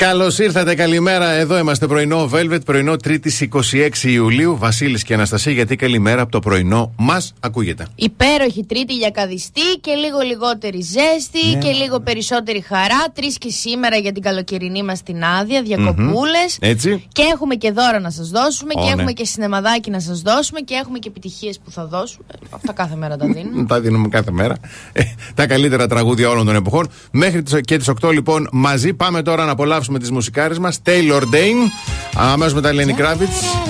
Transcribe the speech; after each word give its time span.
Καλώς 0.00 0.38
ήρθατε, 0.38 0.74
καλημέρα. 0.74 1.30
Εδώ 1.30 1.58
είμαστε 1.58 1.86
πρωινό 1.86 2.30
Velvet, 2.32 2.64
πρωινό 2.64 2.94
3η 3.04 3.48
26 3.52 3.88
Ιουλίου. 4.02 4.56
Βασίλης 4.58 5.02
και 5.02 5.14
Αναστασία, 5.14 5.52
γιατί 5.52 5.76
καλημέρα 5.76 6.22
από 6.22 6.30
το 6.30 6.38
πρωινό 6.38 6.92
μας 6.98 7.32
ακούγεται. 7.40 7.86
Υπέροχη 7.94 8.64
Τρίτη 8.64 8.94
για 8.94 9.10
καδιστή 9.10 9.60
και 9.80 9.92
λίγο 9.94 10.18
λιγότερη 10.20 10.80
ζέστη 10.80 11.46
Ναι. 11.54 11.58
και 11.58 11.70
λίγο 11.70 12.00
περισσότερη 12.00 12.60
χαρά. 12.60 13.04
Τρεις 13.14 13.38
και 13.38 13.50
σήμερα 13.50 13.96
για 13.96 14.12
την 14.12 14.22
καλοκαιρινή 14.22 14.82
μας 14.82 15.02
την 15.02 15.24
άδεια, 15.24 15.62
διακοπούλες. 15.62 16.56
Έτσι. 16.60 17.06
Και 17.12 17.22
έχουμε 17.32 17.54
και 17.54 17.70
δώρα 17.72 18.00
να 18.00 18.10
σας 18.10 18.28
δώσουμε 18.30 18.72
Ω, 18.76 18.80
και 18.80 18.86
ναι. 18.86 18.92
έχουμε 18.92 19.12
και 19.12 19.24
σινεμαδάκι 19.24 19.90
να 19.90 20.00
σας 20.00 20.20
δώσουμε 20.20 20.60
και 20.60 20.74
έχουμε 20.74 20.98
και 20.98 21.08
επιτυχίες 21.08 21.58
που 21.64 21.70
θα 21.70 21.86
δώσουμε. 21.86 22.24
Αυτά 22.50 22.72
κάθε 22.72 22.96
μέρα 22.96 23.16
τα 23.16 23.26
δίνουμε. 23.26 23.64
Τα 23.66 23.80
δίνουμε 23.80 24.08
κάθε 24.08 24.30
μέρα. 24.30 24.56
Ε, 24.92 25.02
τα 25.34 25.46
καλύτερα 25.46 25.86
τραγούδια 25.86 26.28
όλων 26.30 26.46
των 26.46 26.54
εποχών. 26.54 26.88
Μέχρι 27.10 27.42
τις- 27.42 27.60
και 27.60 27.76
τις 27.76 27.88
8 27.88 28.10
λοιπόν 28.10 28.48
μαζί. 28.52 28.94
Πάμε 28.94 29.22
τώρα 29.22 29.44
να 29.44 29.50
απολαύσουμε 29.50 29.89
τις 29.98 30.10
μουσικάρες 30.10 30.58
μας. 30.58 30.80
Taylor 30.86 31.22
Dane. 31.22 31.70
Αμέσως 32.14 32.54
μετά 32.54 32.70
Lenny 32.72 33.00
Kravitz. 33.00 33.68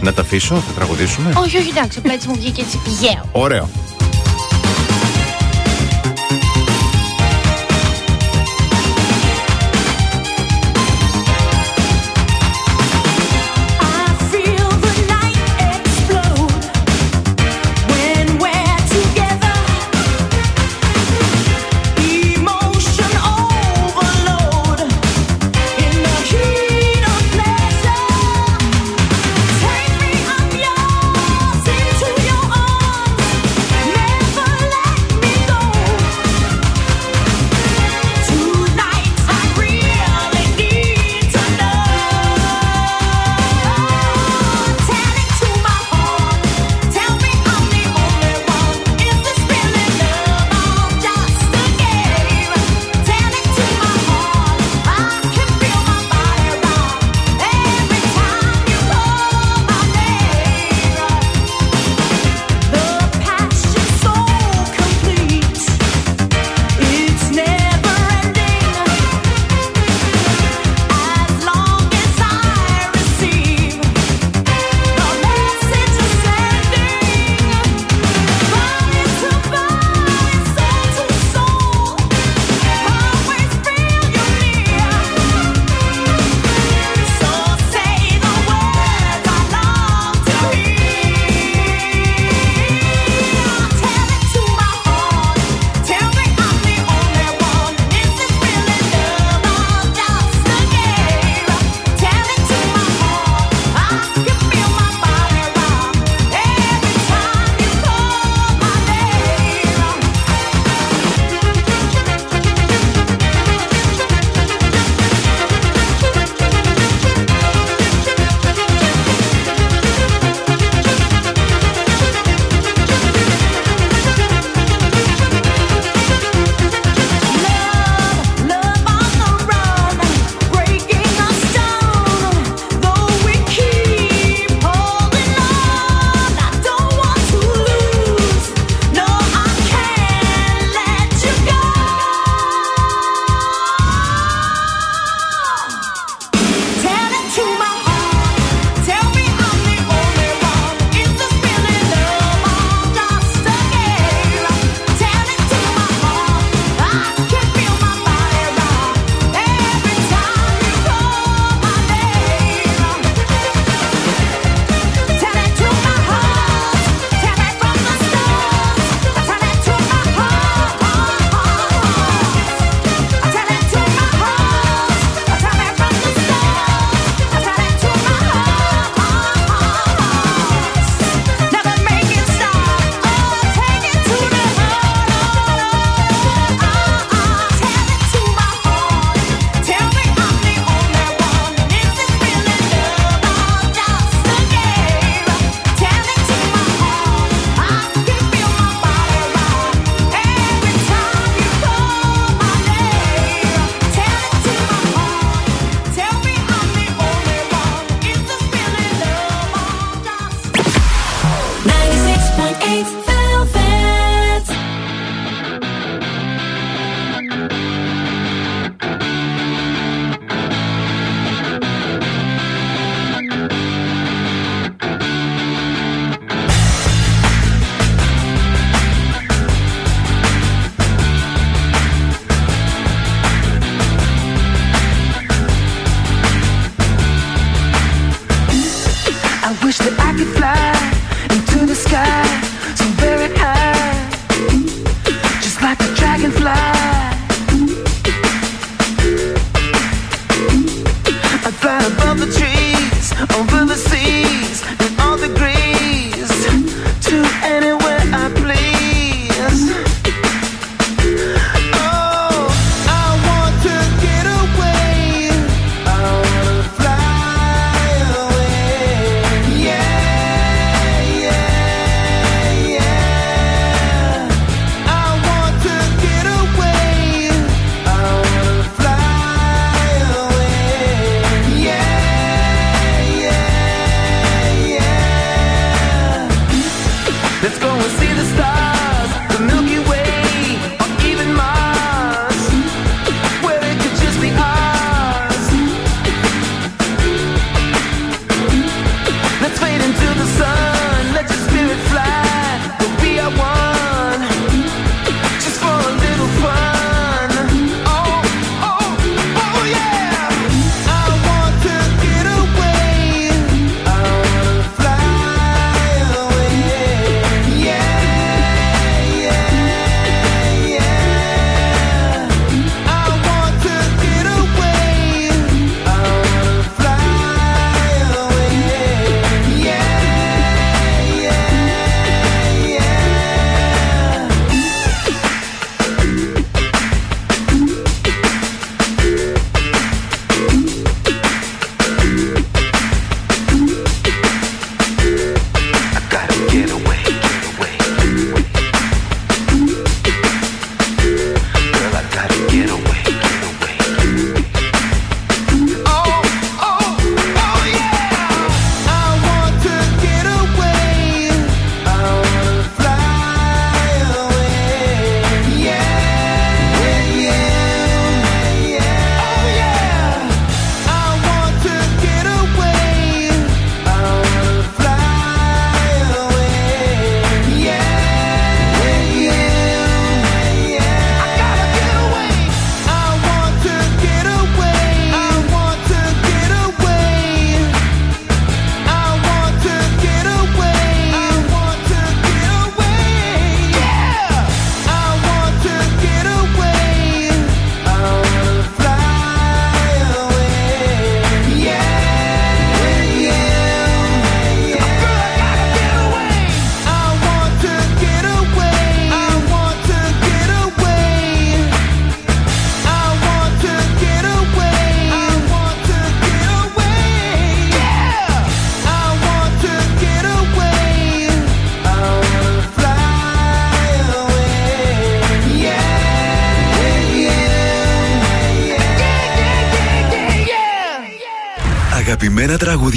Να 0.00 0.12
τα 0.12 0.20
αφήσω, 0.22 0.54
θα 0.54 0.72
τραγουδήσουμε. 0.72 1.32
όχι, 1.36 1.56
όχι, 1.56 1.68
εντάξει, 1.68 1.98
απλά 1.98 2.12
έτσι 2.12 2.28
μου 2.28 2.34
βγήκε 2.34 2.60
έτσι 2.60 2.78
πηγαίο. 2.84 3.28
Ωραίο. 3.32 3.68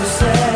so 0.00 0.04
sad. 0.04 0.49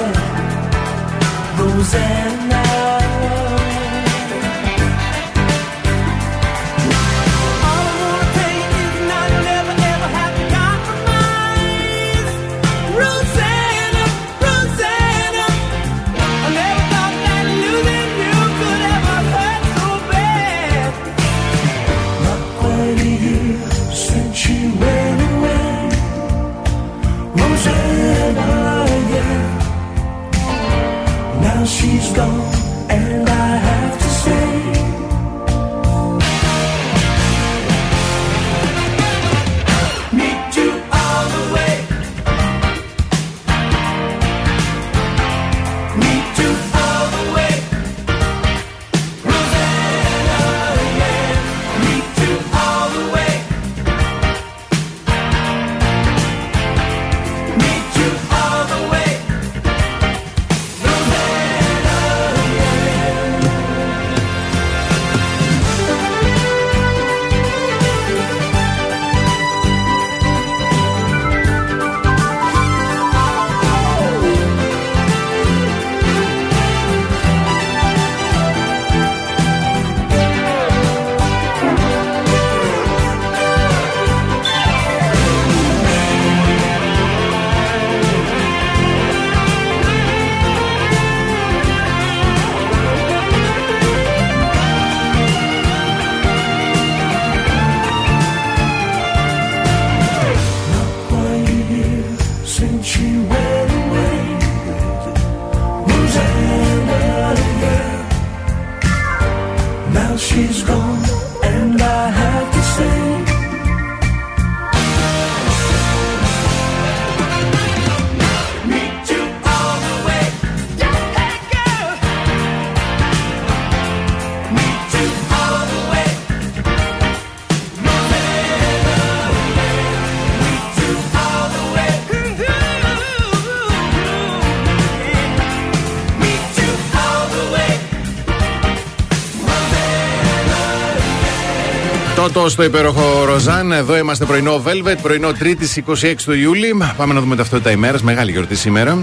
Ποτό 142.35 142.49
στο 142.49 142.63
υπέροχο 142.63 143.25
Ροζάν. 143.25 143.73
Εδώ 143.73 143.97
είμαστε 143.97 144.25
πρωινό 144.25 144.63
Velvet, 144.67 144.97
πρωινό 145.03 145.29
3η 145.29 145.93
26 146.03 146.15
του 146.25 146.33
Ιούλη. 146.33 146.75
Πάμε 146.97 147.15
να 147.15 147.21
δούμε 147.21 147.37
ταυτότητα 147.37 147.71
ημέρας. 147.71 148.03
Μεγάλη 148.03 148.31
γιορτή 148.31 148.55
σήμερα. 148.55 148.93
Α, 148.93 148.99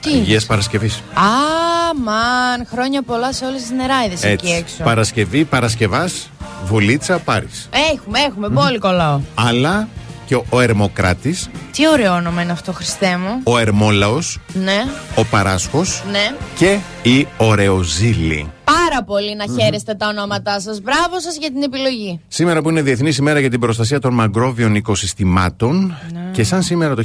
τι. 0.00 0.36
Παρασκευής. 0.46 1.02
Αμαν, 1.14 2.66
χρόνια 2.72 3.02
πολλά 3.02 3.32
σε 3.32 3.44
όλες 3.44 3.60
τις 3.60 3.70
νεράιδες 3.70 4.24
εκεί 4.24 4.48
έξω. 4.48 4.82
Παρασκευή, 4.82 5.44
Παρασκευάς, 5.44 6.30
Βουλίτσα, 6.64 7.18
Πάρη. 7.18 7.48
Έχουμε, 7.92 8.18
έχουμε, 8.18 8.46
mm. 8.50 8.64
πολύ 8.64 8.78
κολλάω. 8.78 9.20
Αλλά 9.34 9.88
και 10.26 10.34
ο 10.34 10.60
Ερμοκράτης. 10.60 11.50
Τι 11.72 11.88
ωραίο 11.88 12.14
όνομα 12.14 12.42
είναι 12.42 12.52
αυτό, 12.52 12.72
Χριστέ 12.72 13.16
μου. 13.16 13.40
Ο 13.44 13.58
Ερμόλαος. 13.58 14.38
Ναι. 14.52 14.84
Ο 15.14 15.24
Παράσχος. 15.24 16.02
Ναι. 16.10 16.34
Και 16.54 16.78
η 17.02 17.26
Ωρεοζήλη 17.36 18.50
πάρα 19.00 19.20
πολύ 19.20 19.36
να 19.36 19.62
χαίρεστε 19.62 19.94
τα 19.94 20.08
ονόματά 20.08 20.60
σας. 20.60 20.80
Μπράβο 20.80 21.20
σας 21.20 21.36
για 21.36 21.50
την 21.50 21.62
επιλογή. 21.62 22.20
Σήμερα 22.28 22.62
που 22.62 22.70
είναι 22.70 22.82
Διεθνής 22.82 23.16
ημέρα 23.16 23.40
για 23.40 23.50
την 23.50 23.60
προστασία 23.60 23.98
των 23.98 24.14
μαγκρόβιων 24.14 24.74
οικοσυστημάτων 24.74 25.96
και 26.32 26.44
σαν 26.44 26.62
σήμερα 26.62 26.94
το 26.94 27.04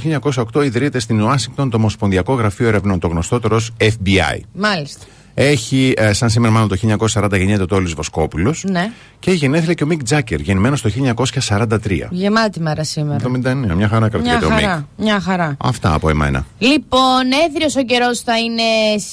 1908 0.54 0.64
ιδρύεται 0.64 1.00
στην 1.00 1.22
Ουάσιγκτον 1.22 1.70
το 1.70 1.78
Ομοσπονδιακό 1.78 2.34
Γραφείο 2.34 2.68
Ερευνών, 2.68 3.00
το 3.00 3.08
γνωστότερο 3.08 3.56
ως 3.56 3.72
FBI. 3.80 4.40
Μάλιστα. 4.54 5.06
Έχει, 5.38 5.94
ε, 5.98 6.14
σαν 6.14 6.30
σήμερα, 6.30 6.54
μάλλον 6.54 6.68
το 6.68 6.76
1940 6.76 7.38
γεννιέται 7.38 7.62
ο 7.62 7.66
Τόλης 7.66 7.94
Βοσκόπουλος 7.94 8.64
Ναι. 8.68 8.92
και 9.20 9.30
έχει 9.30 9.40
γενέθλια 9.40 9.74
και 9.74 9.84
ο 9.84 9.88
Μικ 9.88 10.04
Τζάκερ, 10.04 10.40
γεννημένος 10.40 10.82
το 10.82 10.90
1943. 10.90 12.08
Γεμάτη 12.12 12.60
μέρα 12.60 12.84
σήμερα. 12.84 13.20
79, 13.24 13.76
μια 13.76 13.88
χαρά 13.88 14.00
Μια 14.00 14.10
κρατιέται 14.10 14.46
ο 14.46 14.50
Μικ. 14.50 14.60
χαρά. 14.60 14.88
Μια 14.98 15.20
χαρά. 15.20 15.58
Αυτά 15.64 15.94
από 15.94 16.10
εμένα. 16.10 16.46
Λοιπόν, 16.58 17.22
έθριος 17.48 17.76
ο 17.76 17.82
καιρός 17.84 18.20
θα 18.20 18.38
είναι 18.40 18.62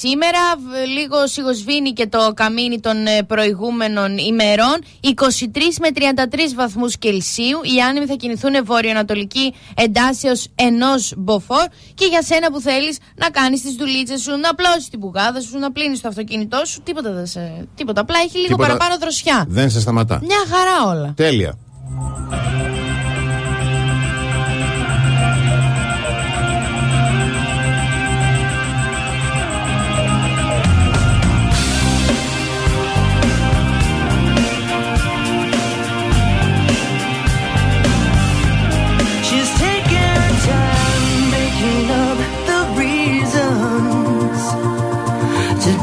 σήμερα. 0.00 0.38
Β- 0.56 0.86
Λίγο 0.98 1.26
σιγοσβήνει 1.26 1.90
και 1.92 2.06
το 2.06 2.32
καμίνι 2.34 2.80
των 2.80 3.06
ε, 3.06 3.22
προηγούμενων 3.22 4.18
ημερών. 4.18 4.76
23 5.00 5.78
με 5.80 5.88
33 5.94 6.54
βαθμούς 6.56 6.98
Κελσίου. 6.98 7.58
Οι 7.76 7.80
άνεμοι 7.88 8.06
θα 8.06 8.14
κινηθούν 8.14 8.52
βορειοανατολική 8.64 9.54
εντάσεως 9.74 10.48
ενός 10.54 11.14
μποφόρ. 11.16 11.64
Και 11.94 12.06
για 12.10 12.22
σένα 12.22 12.50
που 12.52 12.60
θέλεις 12.60 12.98
να 13.14 13.28
κάνεις 13.30 13.62
τις 13.62 13.74
δουλίτσες 13.74 14.20
σου, 14.20 14.30
να 14.30 14.48
απλώσεις 14.50 14.88
την 14.88 15.00
πουγάδα 15.00 15.40
σου, 15.40 15.58
να 15.58 15.72
πλύνεις 15.72 16.00
το 16.00 16.11
αυτοκίνητό 16.12 16.64
σου, 16.64 16.80
τίποτα 16.82 17.12
δεν 17.12 17.26
σε. 17.26 17.66
Τίποτα. 17.74 18.00
Απλά 18.00 18.18
έχει 18.18 18.36
λίγο 18.36 18.46
Τίποτα- 18.48 18.66
παραπάνω 18.66 18.98
δροσιά. 18.98 19.44
Δεν 19.48 19.70
σε 19.70 19.80
σταματά. 19.80 20.20
Μια 20.24 20.38
χαρά 20.50 20.90
όλα. 20.98 21.12
Τέλεια. 21.16 21.58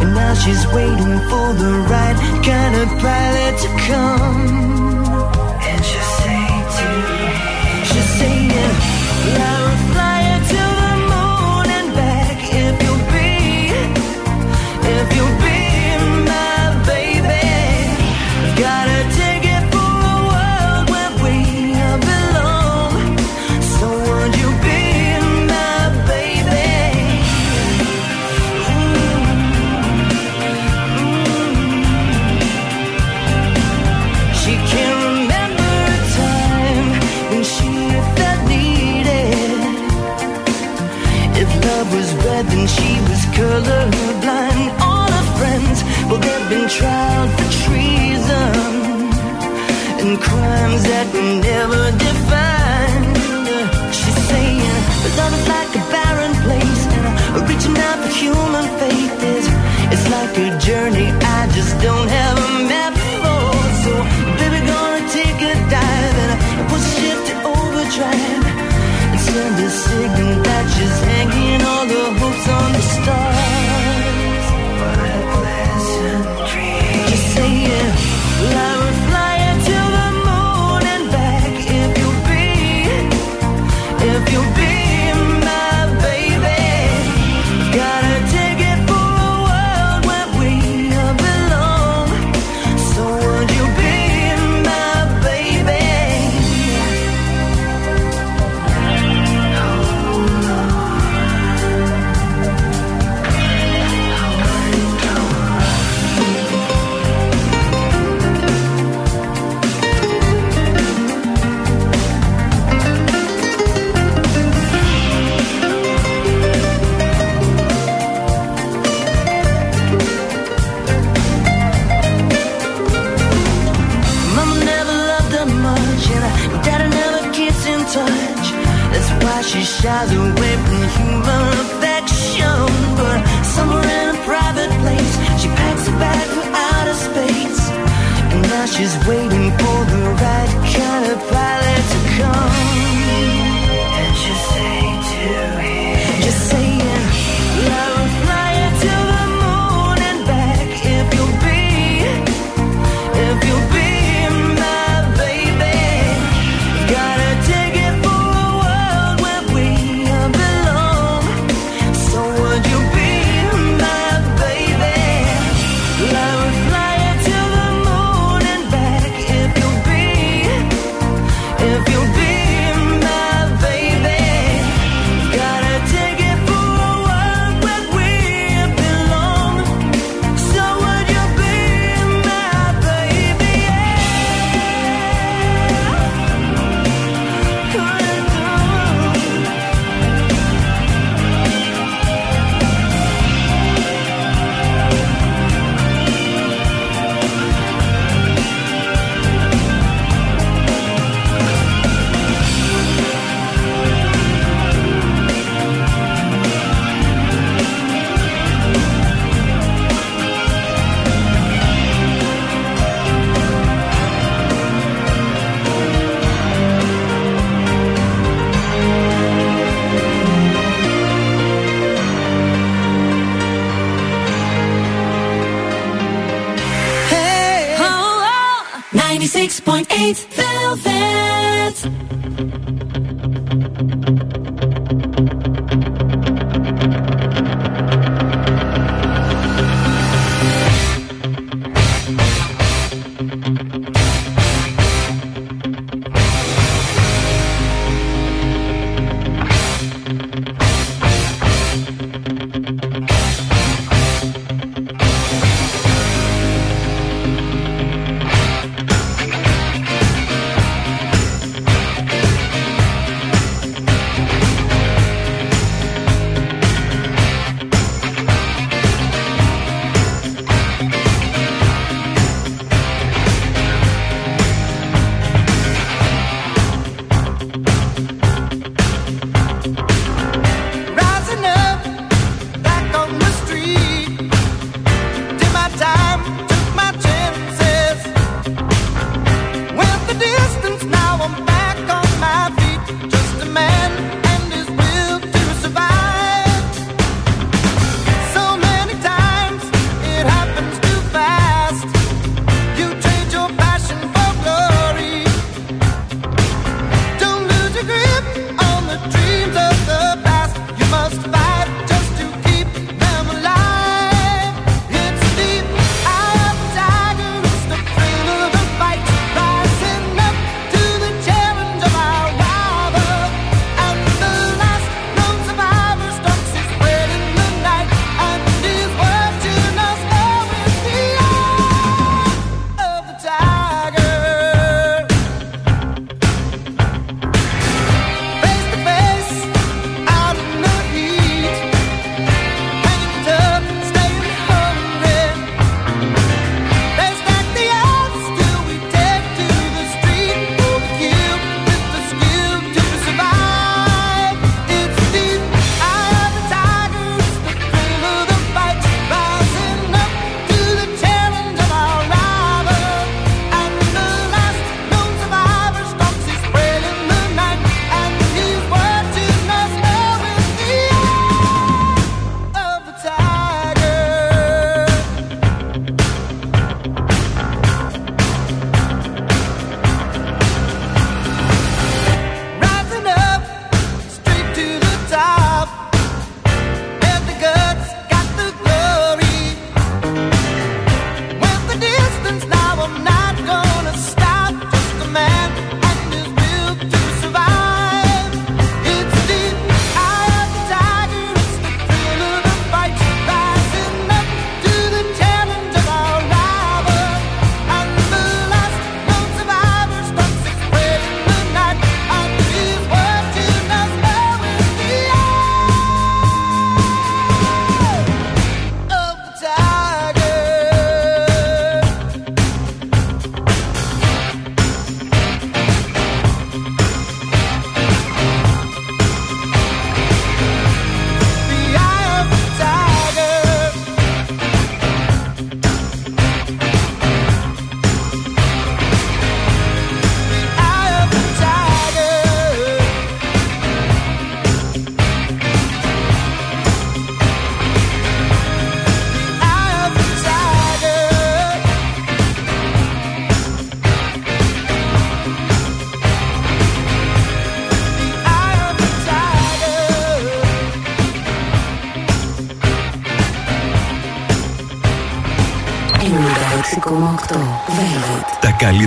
And 0.00 0.14
now 0.14 0.34
she's 0.34 0.64
waiting 0.68 1.18
for 1.30 1.46
the 1.62 1.72
right 1.92 2.16
kind 2.44 2.74
of 2.82 2.88
pilot 3.02 3.54
to 3.62 3.68
come. 3.88 4.40
And 5.70 5.80
she'll 5.88 6.12
say 6.20 6.44
to 6.76 6.88
She's 7.88 8.10
saying, 8.18 8.74
fly, 9.34 9.58
fly 9.92 10.20
to 10.52 10.62
the 10.82 10.94
moon 11.10 11.66
and 11.78 11.88
back 11.94 12.38
if 12.64 12.74
you'll 12.84 13.04
be, 13.14 13.32
if 14.96 15.06
you'll 15.16 15.38
be 15.46 15.60
my 16.30 16.58
baby. 16.86 17.46
Gotta 18.62 19.00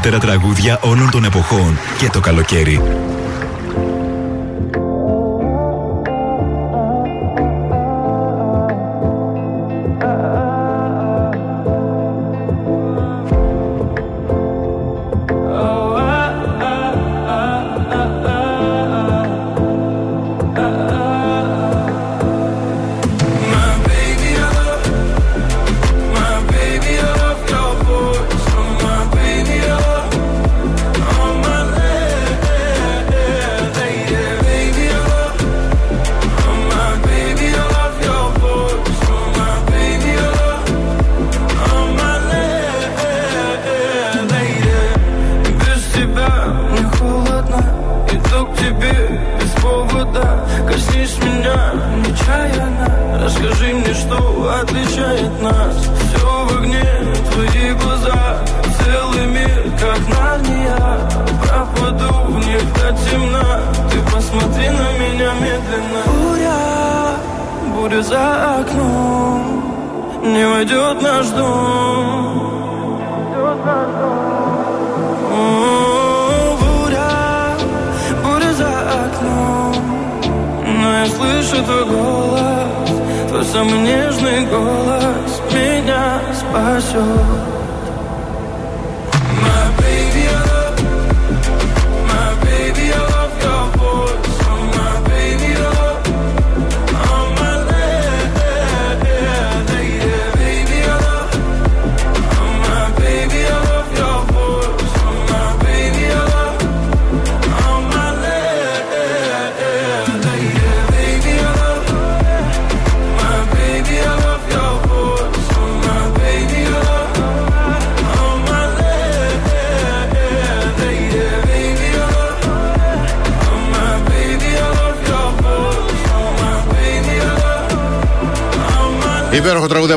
καλύτερα 0.01 0.31
τραγούδια 0.31 0.79
όλων 0.81 1.11
των 1.11 1.23
εποχών 1.23 1.77
και 1.97 2.09
το 2.09 2.19
καλοκαίρι. 2.19 2.81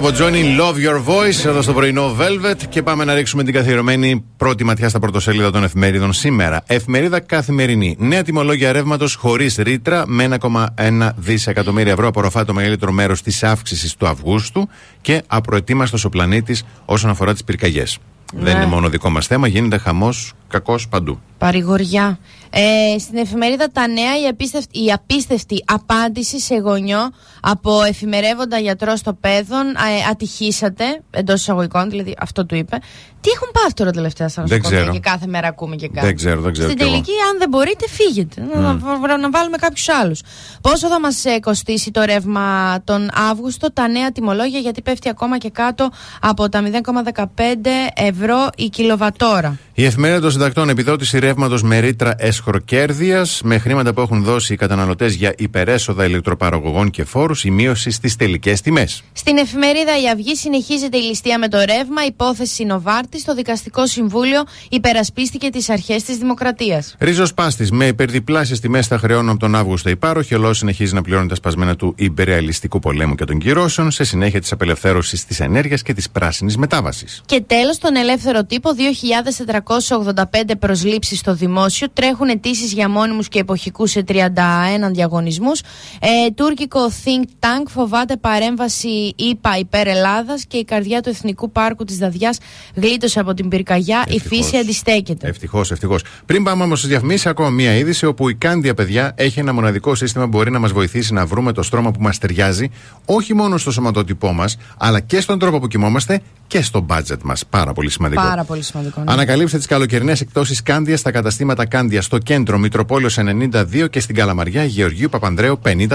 Από 0.06 0.16
Johnny, 0.18 0.60
Love 0.60 0.88
Your 0.88 1.04
Voice, 1.06 1.46
εδώ 1.46 1.62
στο 1.62 1.72
πρωινό 1.72 2.16
Velvet. 2.18 2.56
Και 2.68 2.82
πάμε 2.82 3.04
να 3.04 3.14
ρίξουμε 3.14 3.44
την 3.44 3.54
καθιερωμένη 3.54 4.24
πρώτη 4.36 4.64
ματιά 4.64 4.88
στα 4.88 4.98
πρωτοσέλιδα 4.98 5.50
των 5.50 5.64
εφημερίδων 5.64 6.12
σήμερα. 6.12 6.62
Εφημερίδα 6.66 7.20
καθημερινή. 7.20 7.96
Νέα 7.98 8.22
τιμολόγια 8.22 8.72
ρεύματος 8.72 9.14
χωρίς 9.14 9.56
ρήτρα 9.56 10.04
με 10.06 10.24
1,1 10.40 11.10
δισεκατομμύρια 11.16 11.92
ευρώ 11.92 12.06
απορροφά 12.06 12.44
το 12.44 12.54
μεγαλύτερο 12.54 12.92
μέρος 12.92 13.22
της 13.22 13.42
αύξησης 13.42 13.94
του 13.94 14.06
Αυγούστου 14.06 14.68
και 15.00 15.22
απροετοίμαστος 15.26 16.04
ο 16.04 16.08
πλανήτης 16.08 16.64
όσον 16.84 17.10
αφορά 17.10 17.32
τις 17.32 17.44
πυρκαγιές. 17.44 17.98
Δεν 18.36 18.56
είναι 18.56 18.66
μόνο 18.66 18.88
δικό 18.88 19.10
μας 19.10 19.26
θέμα, 19.26 19.46
γίνεται 19.46 19.78
χαμός 19.78 20.32
κακός 20.54 20.88
παντού. 20.88 21.20
Παρηγοριά. 21.38 22.18
Ε, 22.50 22.98
στην 22.98 23.16
εφημερίδα 23.16 23.68
Τα 23.72 23.88
Νέα 23.88 24.20
η 24.24 24.28
απίστευτη, 24.28 24.84
η 24.84 24.92
απίστευτη 24.92 25.64
απάντηση 25.66 26.40
σε 26.40 26.54
γονιό 26.56 27.10
από 27.40 27.82
εφημερεύοντα 27.82 28.58
γιατρό 28.58 28.96
στο 28.96 29.12
παιδόν 29.12 29.66
ε, 29.66 30.08
ατυχήσατε 30.10 30.84
εντός 31.10 31.40
εισαγωγικών, 31.40 31.90
δηλαδή 31.90 32.14
αυτό 32.18 32.46
του 32.46 32.54
είπε. 32.54 32.76
Τι 33.20 33.30
έχουν 33.30 33.48
πάθει 33.52 33.72
τώρα 33.72 33.90
τελευταία 33.90 34.28
στα 34.28 34.42
Δεν 34.42 34.50
νοσοκομεία 34.56 34.80
ξέρω. 34.80 34.92
και 34.92 35.08
κάθε 35.10 35.26
μέρα 35.26 35.48
ακούμε 35.48 35.76
και 35.76 35.88
κάτι; 35.88 36.06
Δεν 36.06 36.16
ξέρω, 36.16 36.40
δεν 36.40 36.52
ξέρω 36.52 36.66
Στην 36.68 36.78
κι 36.80 36.84
εγώ. 36.84 36.92
τελική, 36.92 37.12
αν 37.30 37.38
δεν 37.38 37.48
μπορείτε, 37.48 37.84
φύγετε. 37.88 38.40
Να, 38.54 38.60
να, 39.06 39.16
να 39.18 39.30
βάλουμε 39.30 39.56
κάποιους 39.56 39.88
άλλους. 39.88 40.20
Πόσο 40.60 40.88
θα 40.88 41.00
μας 41.00 41.22
κοστίσει 41.40 41.90
το 41.90 42.02
ρεύμα 42.02 42.78
τον 42.84 43.08
Αύγουστο, 43.30 43.72
τα 43.72 43.88
νέα 43.88 44.12
τιμολόγια, 44.12 44.58
γιατί 44.58 44.82
πέφτει 44.82 45.08
ακόμα 45.08 45.38
και 45.38 45.50
κάτω 45.50 45.90
από 46.20 46.48
τα 46.48 46.62
0,15 47.14 47.26
ευρώ 47.94 48.48
η 48.56 48.68
κιλοβατόρα. 48.68 49.58
Η 49.74 49.84
εφημερίδα 49.84 50.20
των 50.20 50.30
συντακτών 50.44 50.68
επιδότηση 50.68 51.18
ρεύματος 51.18 51.62
με 51.62 51.78
ρήτρα 51.78 52.14
εσχροκέρδειας 52.18 53.40
με 53.44 53.58
χρήματα 53.58 53.94
που 53.94 54.00
έχουν 54.00 54.22
δώσει 54.22 54.52
οι 54.52 54.56
καταναλωτές 54.56 55.14
για 55.14 55.34
υπερέσοδα 55.36 56.04
ηλεκτροπαραγωγών 56.04 56.90
και 56.90 57.04
φόρους, 57.04 57.44
η 57.44 57.50
μείωση 57.50 57.90
στις 57.90 58.16
τελικές 58.16 58.60
τιμές. 58.60 59.02
Στην 59.12 59.36
εφημερίδα 59.36 60.00
Η 60.02 60.08
Αυγή 60.12 60.36
συνεχίζεται 60.36 60.96
η 60.96 61.00
ληστεία 61.00 61.38
με 61.38 61.48
το 61.48 61.58
ρεύμα. 61.58 62.04
Υπόθεση 62.06 62.64
Νοβάρτη. 62.64 63.24
Το 63.24 63.34
δικαστικό 63.34 63.86
συμβούλιο 63.86 64.42
υπερασπίστηκε 64.68 65.50
τις 65.50 65.70
αρχές 65.70 66.02
της 66.02 66.16
δημοκρατίας. 66.16 66.94
Ρίζος 66.98 67.34
Πάστης, 67.34 67.70
με 67.70 67.86
υπερδιπλάσιες 67.86 68.60
τιμές 68.60 68.86
θα 68.86 68.98
χρεώνουν 68.98 69.28
από 69.28 69.38
τον 69.38 69.54
Αύγουστο 69.54 69.90
οι 69.90 69.96
πάροχοι. 69.96 70.34
Ο 70.34 70.38
λαό 70.38 70.52
συνεχίζει 70.52 70.94
να 70.94 71.02
πληρώνει 71.02 71.28
τα 71.28 71.34
σπασμένα 71.34 71.76
του 71.76 71.94
υπερεαλιστικού 71.96 72.78
πολέμου 72.78 73.14
και 73.14 73.24
των 73.24 73.38
κυρώσεων 73.38 73.90
σε 73.90 74.04
συνέχεια 74.04 74.40
της 74.40 74.52
απελευθέρωσης 74.52 75.24
της 75.24 75.40
ενέργειας 75.40 75.82
και 75.82 75.92
της 75.92 76.10
πράσινης 76.10 76.56
μετάβασης. 76.56 77.22
Και 77.26 77.40
τέλος, 77.40 77.78
τον 77.78 77.96
ελεύθερο 77.96 78.44
τύπο, 78.44 78.70
2.485 78.74 80.33
προσλήψεις 80.58 81.18
στο 81.18 81.34
δημόσιο. 81.34 81.86
Τρέχουν 81.92 82.28
αιτήσεις 82.28 82.72
για 82.72 82.88
μόνιμους 82.88 83.28
και 83.28 83.38
εποχικούς 83.38 83.90
σε 83.90 84.04
31 84.08 84.90
διαγωνισμούς. 84.92 85.60
Ε, 86.00 86.30
τουρκικό 86.34 86.80
Think 87.04 87.24
Tank 87.40 87.66
φοβάται 87.68 88.16
παρέμβαση 88.16 89.12
ΙΠΑ 89.16 89.58
υπέρ 89.58 89.86
Ελλάδας 89.86 90.44
και 90.48 90.56
η 90.56 90.64
καρδιά 90.64 91.00
του 91.00 91.08
Εθνικού 91.08 91.50
Πάρκου 91.50 91.84
της 91.84 91.98
Δαδιά 91.98 92.34
γλίτωσε 92.74 93.20
από 93.20 93.34
την 93.34 93.48
πυρκαγιά. 93.48 94.04
Η 94.08 94.14
Ευτυχώς. 94.14 94.46
φύση 94.46 94.56
αντιστέκεται. 94.56 95.28
Ευτυχώς, 95.28 95.70
ευτυχώς. 95.70 96.02
Πριν 96.26 96.42
πάμε 96.44 96.64
όμως 96.64 96.78
στις 96.78 96.90
διαφημίσεις, 96.90 97.26
ακόμα 97.26 97.50
μία 97.50 97.74
είδηση 97.76 98.06
όπου 98.06 98.28
η 98.28 98.34
Κάντια, 98.34 98.74
παιδιά, 98.74 99.12
έχει 99.16 99.40
ένα 99.40 99.52
μοναδικό 99.52 99.94
σύστημα 99.94 100.24
που 100.24 100.30
μπορεί 100.30 100.50
να 100.50 100.58
μας 100.58 100.72
βοηθήσει 100.72 101.12
να 101.12 101.26
βρούμε 101.26 101.52
το 101.52 101.62
στρώμα 101.62 101.90
που 101.90 102.00
μας 102.02 102.18
ταιριάζει, 102.18 102.70
όχι 103.04 103.34
μόνο 103.34 103.58
στο 103.58 103.70
σωματότυπό 103.70 104.32
μας, 104.32 104.56
αλλά 104.78 105.00
και 105.00 105.20
στον 105.20 105.38
τρόπο 105.38 105.58
που 105.58 105.66
κοιμόμαστε 105.68 106.20
και 106.46 106.62
στο 106.62 106.86
budget 106.90 107.18
μας. 107.24 107.46
Πάρα 107.46 107.72
πολύ 107.72 107.90
σημαντικό. 107.90 108.22
Πάρα 108.22 108.44
πολύ 108.44 108.62
σημαντικό. 108.62 109.00
ναι. 109.00 109.12
Ανακαλύψτε 109.12 109.56
τις 109.56 109.66
καλοκαιρινέ 110.14 110.18
εκτόσει 110.20 110.62
Κάντια 110.62 110.96
στα 110.96 111.10
καταστήματα 111.10 111.66
Κάντια 111.66 112.02
στο 112.02 112.18
κέντρο 112.18 112.58
Μητροπόλεως 112.58 113.18
92 113.18 113.90
και 113.90 114.00
στην 114.00 114.14
Καλαμαριά 114.14 114.64
Γεωργίου 114.64 115.08
Παπανδρέου 115.08 115.60
54. 115.64 115.88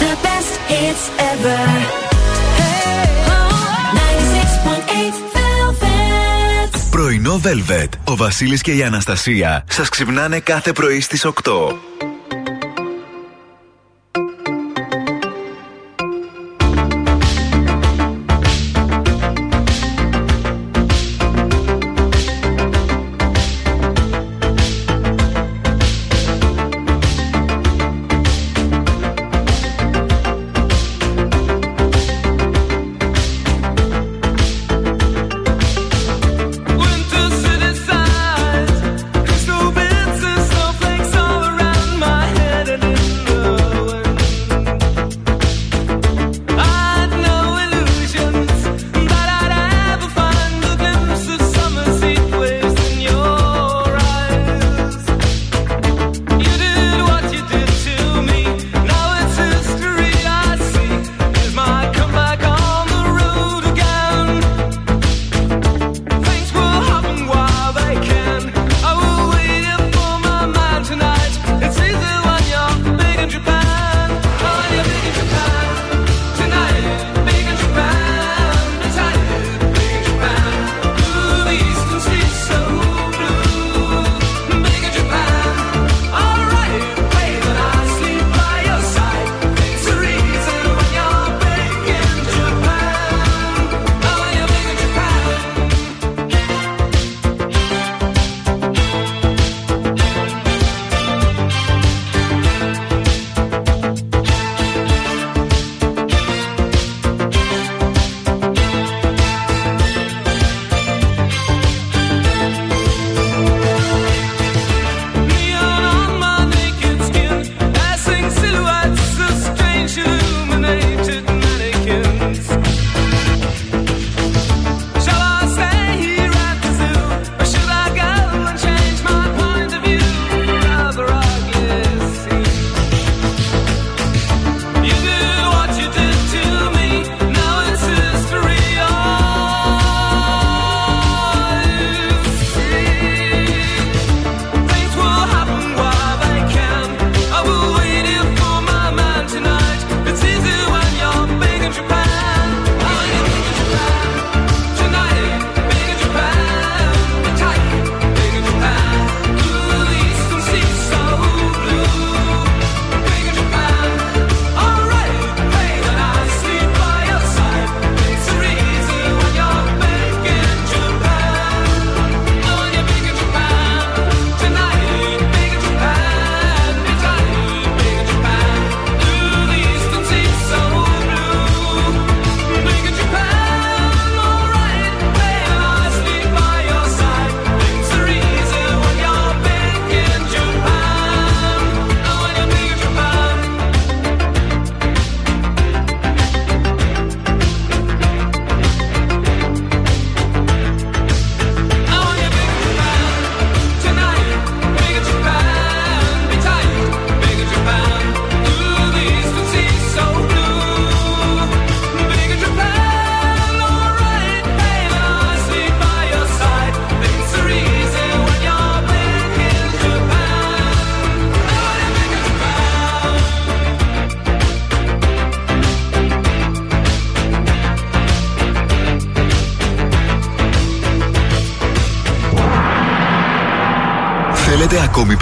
The 0.00 0.14
best 0.26 0.54
hits 0.70 1.04
ever. 1.32 1.62
Oh, 3.16 3.54
96.8 3.96 5.36
Velvet. 5.36 6.70
Πρωινό 6.90 7.40
Velvet. 7.44 7.88
Ο 8.04 8.16
Βασίλης 8.16 8.62
και 8.62 8.72
η 8.72 8.82
Αναστασία 8.82 9.64
σας 9.68 9.88
ξυπνάνε 9.88 10.38
κάθε 10.38 10.72
πρωί 10.72 11.00
στις 11.00 11.24
8. 11.24 11.32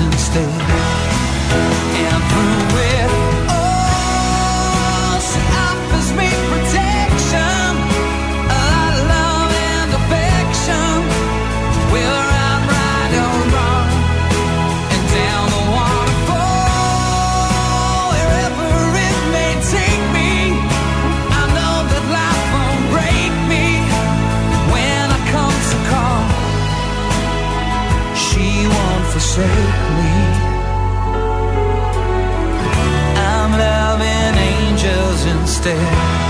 instead. 0.00 0.60
And 2.04 2.22
through 2.30 2.80
it 2.80 2.95
stay. 35.66 36.25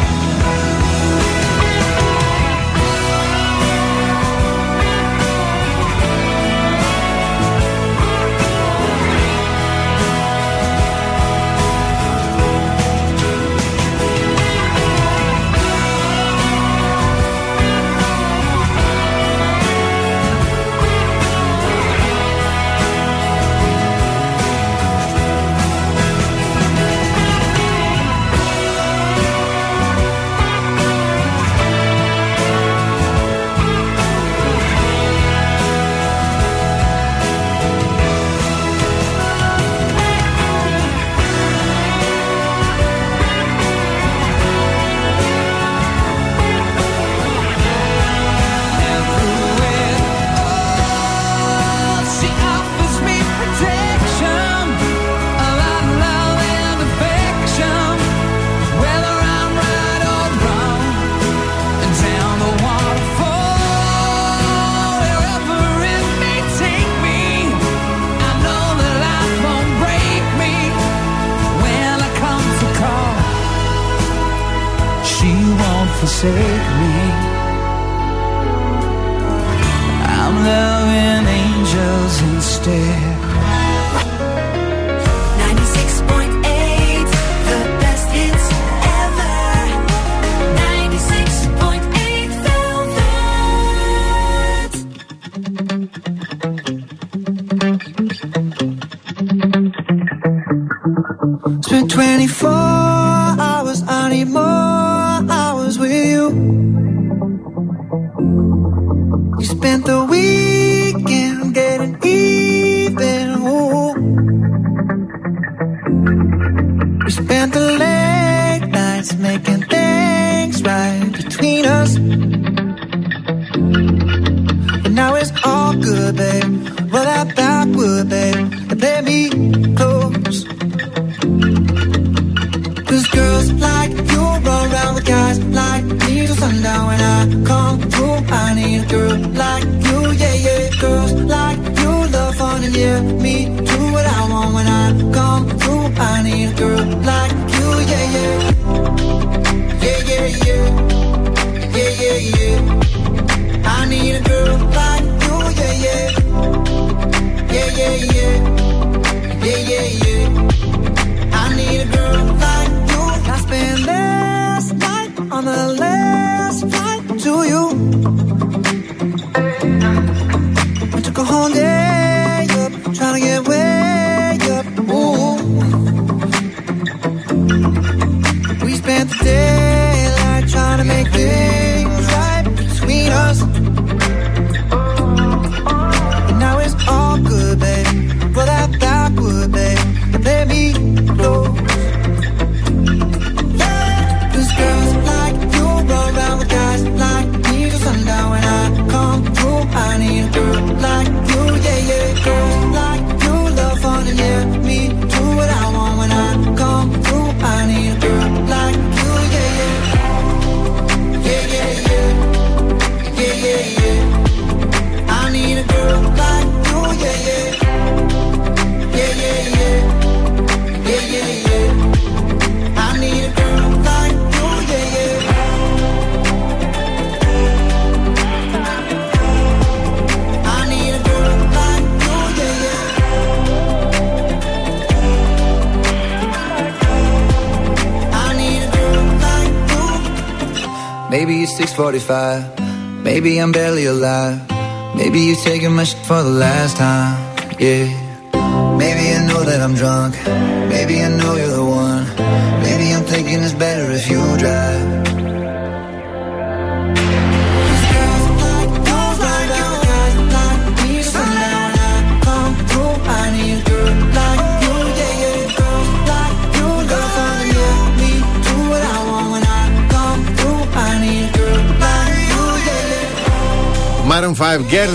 For 246.07 246.23
the 246.23 246.31
last 246.31 246.46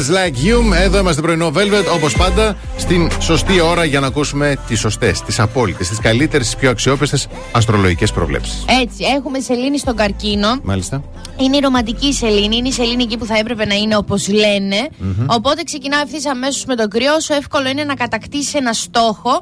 Girls 0.01 0.09
Like 0.09 0.47
You. 0.47 0.73
Εδώ 0.81 0.99
είμαστε 0.99 1.21
πρωινό 1.21 1.51
Velvet, 1.55 1.93
όπως 1.93 2.17
πάντα, 2.17 2.57
στην 2.77 3.11
σωστή 3.19 3.59
ώρα 3.59 3.85
για 3.85 3.99
να 3.99 4.07
ακούσουμε 4.07 4.55
τις 4.67 4.79
σωστές, 4.79 5.21
τις 5.21 5.39
απόλυτες, 5.39 5.87
τις 5.87 5.99
καλύτερες, 5.99 6.45
τις 6.45 6.55
πιο 6.55 6.69
αξιόπιστες 6.69 7.27
αστρολογικές 7.51 8.11
προβλέψεις. 8.11 8.65
Έτσι, 8.83 9.03
έχουμε 9.15 9.39
σελήνη 9.39 9.79
στον 9.79 9.95
καρκίνο. 9.95 10.59
Μάλιστα. 10.63 11.03
Είναι 11.37 11.57
η 11.57 11.59
ρομαντική 11.59 12.13
σελήνη, 12.13 12.57
είναι 12.57 12.67
η 12.67 12.71
σελήνη 12.71 13.03
εκεί 13.03 13.17
που 13.17 13.25
θα 13.25 13.37
έπρεπε 13.37 13.65
να 13.65 13.75
είναι 13.75 13.97
όπως 13.97 14.27
Οπότε 15.25 15.63
ξεκινά 15.63 15.97
ευθύς 16.03 16.25
αμέσως 16.25 16.65
με 16.65 16.75
τον 16.75 16.89
κρυό. 16.89 17.13
Όσο 17.13 17.33
εύκολο 17.33 17.69
είναι 17.69 17.83
να 17.83 17.93
κατακτήσει 17.93 18.57
ένα 18.57 18.73
στόχο, 18.73 19.41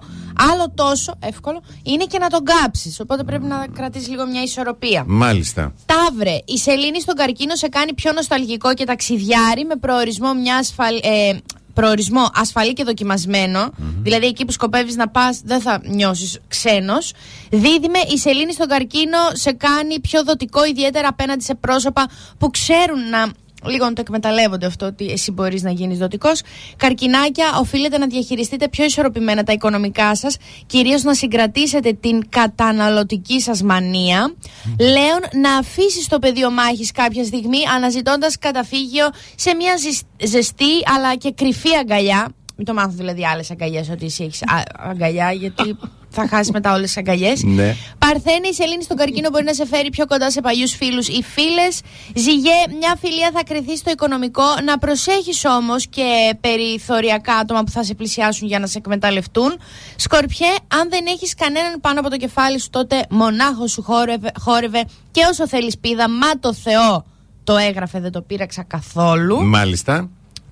άλλο 0.51 0.71
τόσο 0.75 1.13
εύκολο 1.19 1.61
είναι 1.83 2.05
και 2.05 2.17
να 2.17 2.29
τον 2.29 2.43
κάψεις. 2.43 2.99
Οπότε 2.99 3.23
πρέπει 3.23 3.45
να 3.45 3.65
κρατήσεις 3.75 4.07
λίγο 4.07 4.27
μια 4.27 4.41
ισορροπία. 4.41 5.03
Μάλιστα. 5.07 5.73
Ταύρε, 6.09 6.37
η 6.45 6.57
σελήνη 6.57 7.01
στον 7.01 7.15
καρκίνο 7.15 7.55
σε 7.55 7.67
κάνει 7.67 7.93
πιο 7.93 8.11
νοσταλγικό 8.11 8.73
και 8.73 8.85
ταξιδιάρι 8.85 9.65
με 9.65 9.75
προορισμό 9.75 10.33
μια 10.33 10.55
ασφαλ... 10.55 10.95
ε, 10.95 11.37
προορισμό 11.73 12.29
ασφαλή 12.33 12.73
και 12.73 12.83
δοκιμασμενο 12.83 13.69
Δηλαδή 14.01 14.25
εκεί 14.25 14.45
που 14.45 14.51
σκοπεύεις 14.51 14.95
να 14.95 15.09
πας 15.09 15.41
δεν 15.45 15.61
θα 15.61 15.81
νιώσεις 15.83 16.39
ξένος. 16.47 17.13
Δίδυμε, 17.49 17.99
η 18.13 18.17
σελήνη 18.17 18.53
στον 18.53 18.67
καρκίνο 18.67 19.17
σε 19.33 19.51
κάνει 19.51 19.99
πιο 19.99 20.23
δοτικό 20.23 20.65
ιδιαίτερα 20.65 21.07
απέναντι 21.07 21.43
σε 21.43 21.55
πρόσωπα 21.55 22.07
που 22.37 22.49
ξέρουν 22.49 23.09
να 23.09 23.31
λίγο 23.69 23.85
να 23.85 23.93
το 23.93 24.01
εκμεταλλεύονται 24.01 24.65
αυτό 24.65 24.85
ότι 24.85 25.05
εσύ 25.11 25.31
μπορείς 25.31 25.61
να 25.63 25.71
γίνεις 25.71 25.97
δοτικός. 25.97 26.41
Καρκινάκια, 26.77 27.45
οφείλετε 27.59 27.97
να 27.97 28.07
διαχειριστείτε 28.07 28.67
πιο 28.69 28.85
ισορροπημένα 28.85 29.43
τα 29.43 29.51
οικονομικά 29.53 30.15
σας, 30.15 30.37
κυρίως 30.65 31.03
να 31.03 31.13
συγκρατήσετε 31.13 31.93
την 31.93 32.29
καταναλωτική 32.29 33.41
σας 33.41 33.61
μανία. 33.61 34.33
Λέων, 34.79 35.19
να 35.41 35.57
αφήσεις 35.57 36.07
το 36.07 36.19
πεδίο 36.19 36.51
μάχης 36.51 36.91
κάποια 36.91 37.23
στιγμή 37.25 37.57
αναζητώντας 37.75 38.37
καταφύγιο 38.37 39.09
σε 39.35 39.55
μια 39.55 39.77
ζεσ- 39.77 40.05
ζεστή 40.23 40.71
αλλά 40.95 41.15
και 41.15 41.31
κρυφή 41.31 41.75
αγκαλιά. 41.79 42.27
Μην 42.55 42.65
το 42.65 42.73
μάθω 42.73 42.93
δηλαδή 42.95 43.25
άλλες 43.25 43.51
αγκαλιές 43.51 43.89
ότι 43.89 44.05
εσύ 44.05 44.23
έχεις 44.23 44.43
αγκαλιά, 44.77 45.31
γιατί 45.31 45.77
θα 46.09 46.27
χάσει 46.27 46.51
μετά 46.51 46.73
όλες 46.73 46.85
τις 46.85 46.97
αγκαλιές. 46.97 47.43
Ναι. 47.43 47.75
Παρθένη, 47.97 48.47
η 48.49 48.53
σελήνη 48.53 48.83
στον 48.83 48.97
καρκίνο 48.97 49.29
μπορεί 49.29 49.43
να 49.43 49.53
σε 49.53 49.65
φέρει 49.65 49.89
πιο 49.89 50.05
κοντά 50.05 50.31
σε 50.31 50.41
παλιούς 50.41 50.75
φίλους 50.75 51.07
ή 51.07 51.23
φίλες. 51.23 51.81
Ζυγέ, 52.15 52.77
μια 52.79 52.95
φιλία 53.01 53.31
θα 53.33 53.43
κρυθεί 53.43 53.77
στο 53.77 53.91
οικονομικό. 53.91 54.43
Να 54.63 54.77
προσέχεις 54.77 55.45
όμως 55.45 55.87
και 55.87 56.37
περιθωριακά 56.41 57.33
άτομα 57.33 57.63
που 57.63 57.71
θα 57.71 57.83
σε 57.83 57.93
πλησιάσουν 57.93 58.47
για 58.47 58.59
να 58.59 58.67
σε 58.67 58.77
εκμεταλλευτούν. 58.77 59.59
Σκορπιέ, 59.95 60.47
αν 60.67 60.89
δεν 60.89 61.05
έχεις 61.05 61.35
κανέναν 61.35 61.79
πάνω 61.81 61.99
από 61.99 62.09
το 62.09 62.17
κεφάλι 62.17 62.59
σου, 62.59 62.69
τότε 62.69 63.05
μονάχος 63.09 63.71
σου 63.71 63.81
χόρευε, 63.81 64.31
χόρευε 64.39 64.83
και 65.11 65.25
όσο 65.29 65.47
θέλεις 65.47 65.77
πίδα. 65.77 66.09
Μα 66.09 66.39
το 66.39 66.53
Θεό 66.53 67.05
το 67.43 67.57
έγραφε, 67.57 67.99
δεν 67.99 68.11
το 68.11 68.21
πείραξα 68.21 68.63
καθόλου. 68.63 69.45
Μάλιστα. 69.45 70.09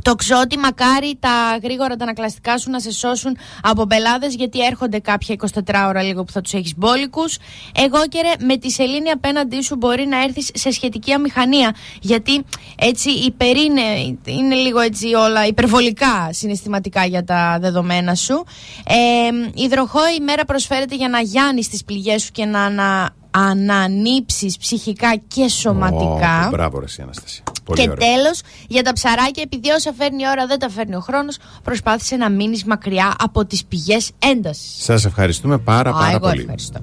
Το 0.07 0.15
ξότι 0.15 0.57
μακάρι 0.57 1.17
τα 1.19 1.59
γρήγορα 1.63 1.95
τα 1.95 2.03
ανακλαστικά 2.03 2.57
σου 2.57 2.69
να 2.71 2.79
σε 2.79 2.91
σώσουν 2.91 3.37
από 3.61 3.85
μπελάδες 3.85 4.35
γιατί 4.35 4.65
έρχονται 4.65 4.99
κάποια 4.99 5.35
24 5.53 5.85
ώρα 5.87 6.01
λίγο 6.01 6.23
που 6.23 6.31
θα 6.31 6.41
τους 6.41 6.53
έχεις 6.53 6.73
μπόλικους. 6.77 7.37
Εγώ 7.75 8.07
και 8.07 8.21
ρε, 8.21 8.45
με 8.45 8.57
τη 8.57 8.71
σελήνη 8.71 9.09
απέναντί 9.09 9.61
σου 9.61 9.75
μπορεί 9.75 10.05
να 10.05 10.23
έρθεις 10.23 10.49
σε 10.53 10.71
σχετική 10.71 11.13
αμηχανία 11.13 11.75
γιατί 12.01 12.45
έτσι 12.75 13.09
υπερήνε, 13.09 13.81
είναι 14.25 14.55
λίγο 14.55 14.79
έτσι 14.79 15.13
όλα 15.13 15.45
υπερβολικά 15.45 16.29
συναισθηματικά 16.31 17.05
για 17.05 17.23
τα 17.23 17.57
δεδομένα 17.61 18.15
σου. 18.15 18.45
Ε, 18.87 19.63
υδροχό 19.63 20.01
η 20.19 20.23
μέρα 20.23 20.45
προσφέρεται 20.45 20.95
για 20.95 21.09
να 21.09 21.19
γιάνεις 21.19 21.69
τις 21.69 21.83
πληγές 21.83 22.23
σου 22.23 22.31
και 22.31 22.45
να 22.45 22.63
ανα, 22.63 23.15
ανανύψεις 23.39 24.57
ψυχικά 24.57 25.15
και 25.27 25.47
σωματικά. 25.49 26.45
Ω, 26.47 26.49
μπράβο, 26.49 26.79
ρε, 26.79 26.85
εσύ, 26.85 27.01
Αναστασία. 27.01 27.43
Πολύ 27.63 27.81
Και 27.81 27.89
ωραία. 27.89 28.07
τέλος, 28.13 28.41
για 28.67 28.83
τα 28.83 28.93
ψαράκια, 28.93 29.43
επειδή 29.45 29.69
όσα 29.69 29.93
φέρνει 29.97 30.23
η 30.23 30.27
ώρα 30.31 30.45
δεν 30.47 30.59
τα 30.59 30.69
φέρνει 30.69 30.95
ο 30.95 30.99
χρόνος, 30.99 31.37
προσπάθησε 31.63 32.15
να 32.15 32.29
μείνεις 32.29 32.63
μακριά 32.63 33.13
από 33.19 33.45
τις 33.45 33.65
πηγές 33.65 34.11
έντασης. 34.19 34.83
Σας 34.83 35.05
ευχαριστούμε 35.05 35.57
πάρα, 35.57 35.91
πάρα 35.91 36.09
εγώ 36.09 36.19
πολύ. 36.19 36.39
ευχαριστώ. 36.39 36.79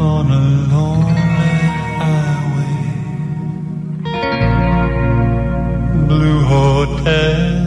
on 0.00 0.30
a 0.30 0.42
lonely 0.72 1.28
highway. 2.00 2.78
Blue 6.08 6.40
hotel, 6.52 7.57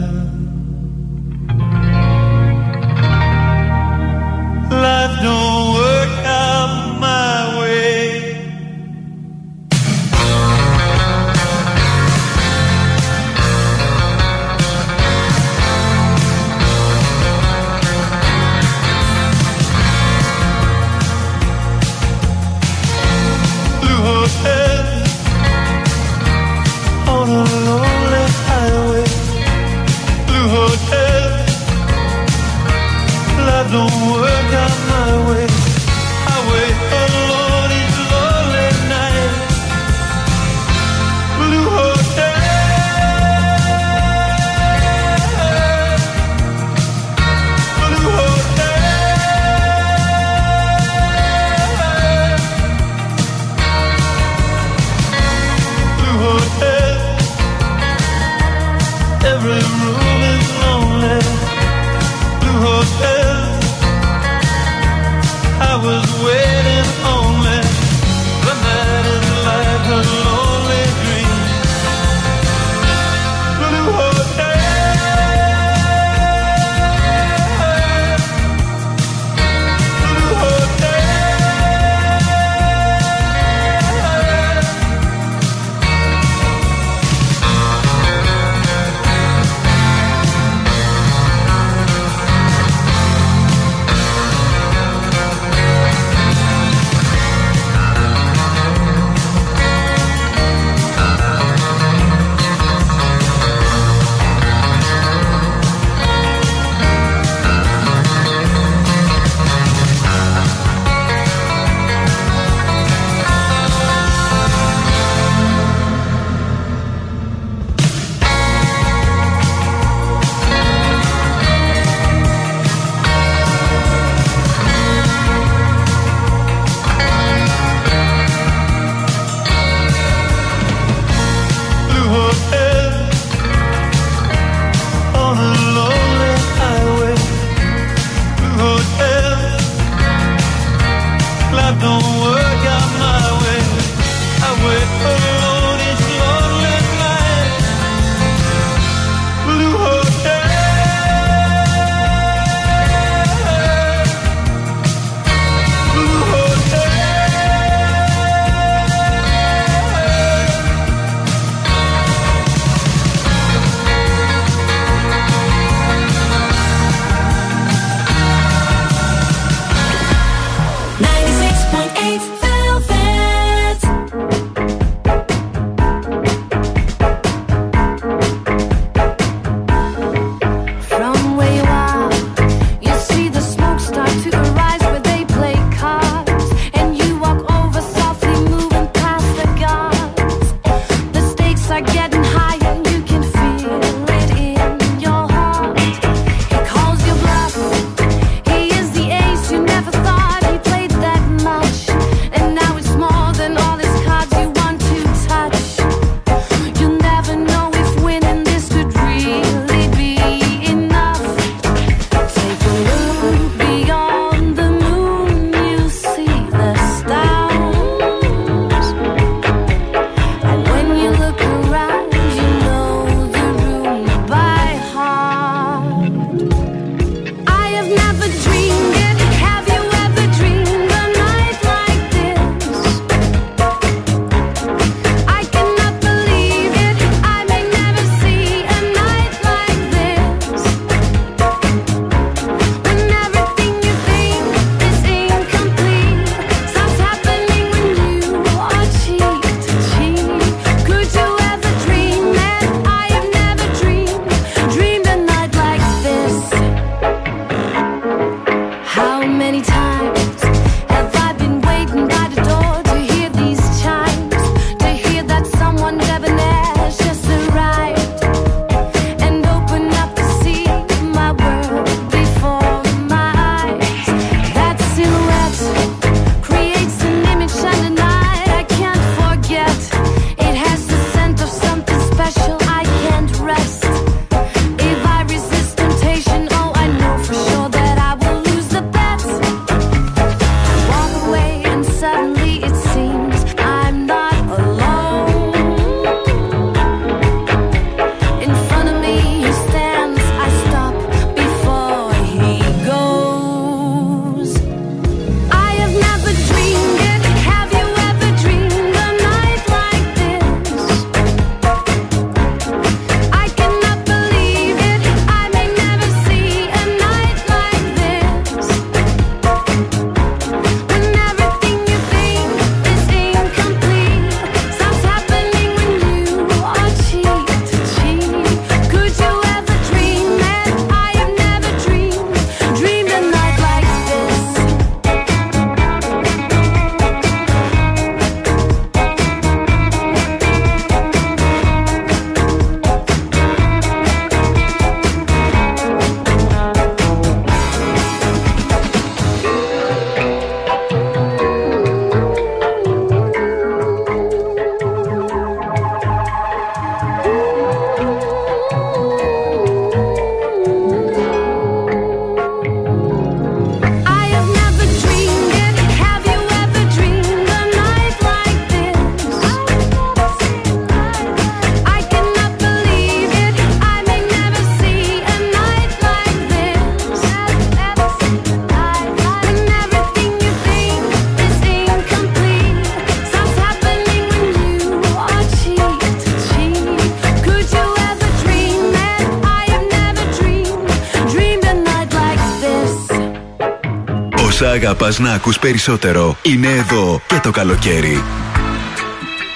αγαπάς 394.86 395.18
να 395.18 395.32
ακούς 395.32 395.58
περισσότερο 395.58 396.36
είναι 396.42 396.68
εδώ 396.68 397.20
και 397.26 397.40
το 397.42 397.50
καλοκαίρι. 397.50 398.22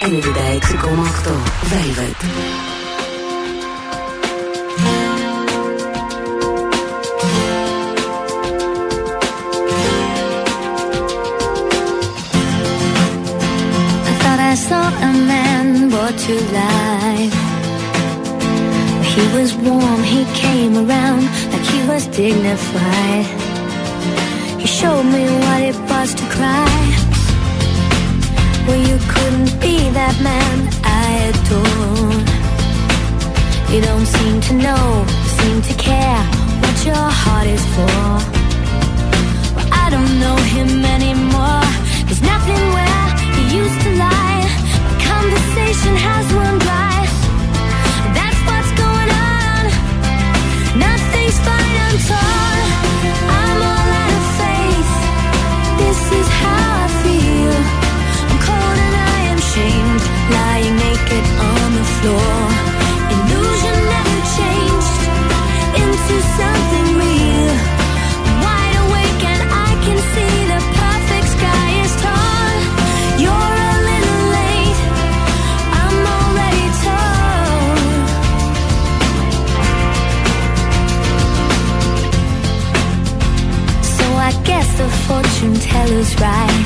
96,8 0.01 0.07
Velvet. 1.71 2.21
I 14.09 14.13
thought 14.21 14.41
I 14.53 14.55
saw 14.67 14.85
a 15.09 15.13
man 15.31 15.67
brought 15.93 16.17
to 16.27 16.35
life. 16.61 17.39
He 19.13 19.23
was 19.37 19.51
warm, 19.67 20.01
he 20.15 20.23
came 20.45 20.75
around 20.85 21.25
like 21.53 21.67
he 21.73 21.81
was 21.91 22.03
dignified. 22.21 23.46
Showed 24.81 25.05
me 25.05 25.25
what 25.25 25.63
it 25.63 25.79
was 25.89 26.15
to 26.15 26.25
cry. 26.37 26.79
Well, 28.67 28.77
you 28.89 28.99
couldn't 29.09 29.59
be 29.59 29.89
that 29.99 30.15
man 30.21 30.69
I 30.85 31.33
adore. 31.33 32.13
You 33.73 33.81
don't 33.81 34.05
seem 34.05 34.37
to 34.49 34.53
know, 34.53 34.85
seem 35.41 35.57
to 35.63 35.75
care 35.81 36.23
what 36.61 36.77
your 36.85 37.09
heart 37.23 37.49
is 37.57 37.65
for. 37.75 38.05
Well, 39.57 39.69
I 39.73 39.89
don't 39.89 40.13
know 40.21 40.37
him 40.55 40.85
anymore. 40.85 41.65
There's 42.05 42.21
nothing 42.21 42.63
where 42.77 43.05
he 43.33 43.43
used 43.57 43.81
to 43.81 43.91
lie. 43.97 44.45
My 44.85 44.95
conversation 45.09 45.95
has 46.05 46.25
run 46.37 46.57
dry. 46.67 47.01
That's 48.13 48.41
what's 48.45 48.73
going 48.85 49.11
on. 49.33 49.63
Nothing's 50.85 51.39
fine, 51.49 51.77
I'm 51.87 51.97
torn. 52.11 52.61
I'm 53.41 53.86
floor. 62.07 62.46
Fortune 85.07 85.55
teller's 85.55 86.13
right. 86.21 86.63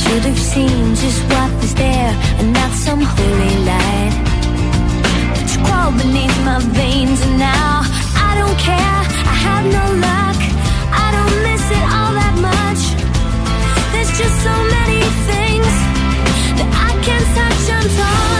Should 0.00 0.24
have 0.30 0.38
seen 0.38 0.94
just 0.94 1.20
what 1.32 1.50
was 1.60 1.74
there 1.74 2.12
and 2.38 2.52
not 2.52 2.70
some 2.86 3.02
holy 3.02 3.56
light. 3.70 4.14
But 5.34 5.46
you 5.52 5.58
crawl 5.66 5.90
beneath 6.02 6.36
my 6.48 6.60
veins 6.78 7.20
and 7.26 7.36
now 7.38 7.82
I 8.28 8.30
don't 8.40 8.58
care. 8.68 9.00
I 9.32 9.36
have 9.46 9.64
no 9.78 9.84
luck. 10.06 10.38
I 11.04 11.06
don't 11.16 11.36
miss 11.46 11.64
it 11.78 11.84
all 11.96 12.12
that 12.20 12.36
much. 12.50 12.82
There's 13.92 14.12
just 14.20 14.36
so 14.46 14.54
many 14.76 15.02
things 15.30 15.72
that 16.58 16.70
I 16.88 16.90
can't 17.06 17.28
touch. 17.36 17.64
I'm. 17.76 18.33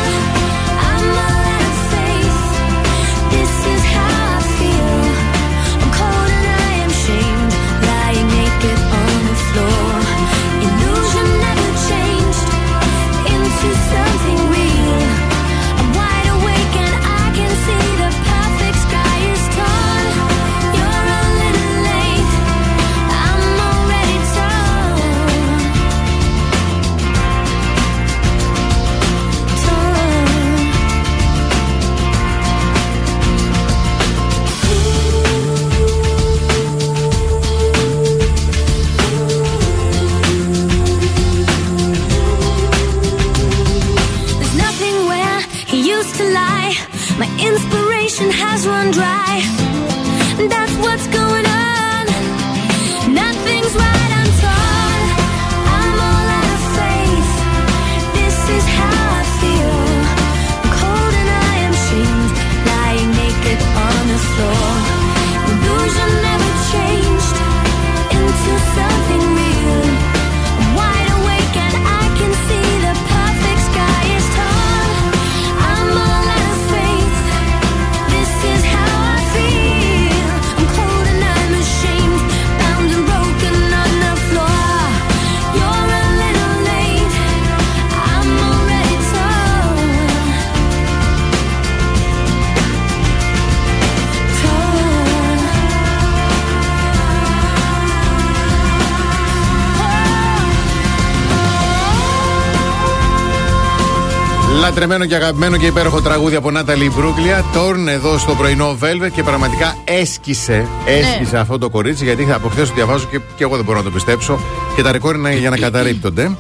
Λατρεμένο 104.75 105.05
και 105.07 105.15
αγαπημένο 105.15 105.57
και 105.57 105.67
υπέροχο 105.67 106.01
τραγούδι 106.01 106.37
από 106.37 106.51
Νάταλη 106.51 106.91
Μπρούκλια. 106.91 107.45
Τόρν 107.53 107.89
εδώ 107.89 108.19
στο 108.19 108.35
πρωινό 108.35 108.79
Velvet 108.81 109.11
και 109.15 109.23
πραγματικά 109.23 109.77
έσκησε, 109.85 110.67
έσκησε 110.85 111.39
αυτό 111.39 111.59
το 111.59 111.71
κορίτσι 111.71 112.05
γιατί 112.05 112.33
από 112.33 112.49
χθες 112.49 112.69
το 112.69 112.75
διαβάζω 112.75 113.07
και, 113.11 113.21
και 113.37 113.43
εγώ 113.43 113.57
δεν 113.57 113.65
μπορώ 113.65 113.79
να 113.79 113.85
το 113.85 113.91
πιστέψω. 113.91 114.39
Και 114.77 114.83
τα 114.83 114.93
ρεκόρ 114.93 115.15
είναι 115.15 115.35
για 115.37 115.51
να 115.51 115.57
καταρρύπτονται. 115.57 116.37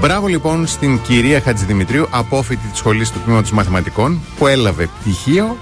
Μπράβο 0.00 0.26
λοιπόν 0.26 0.66
στην 0.66 1.00
κυρία 1.02 1.40
Χατζηδημητρίου, 1.40 2.06
απόφοιτη 2.10 2.66
της 2.68 2.78
σχολής 2.78 3.10
του 3.10 3.20
τμήματος 3.24 3.50
Μαθηματικών, 3.50 4.20
που 4.38 4.46
έλαβε 4.46 4.88
πτυχίο 5.00 5.56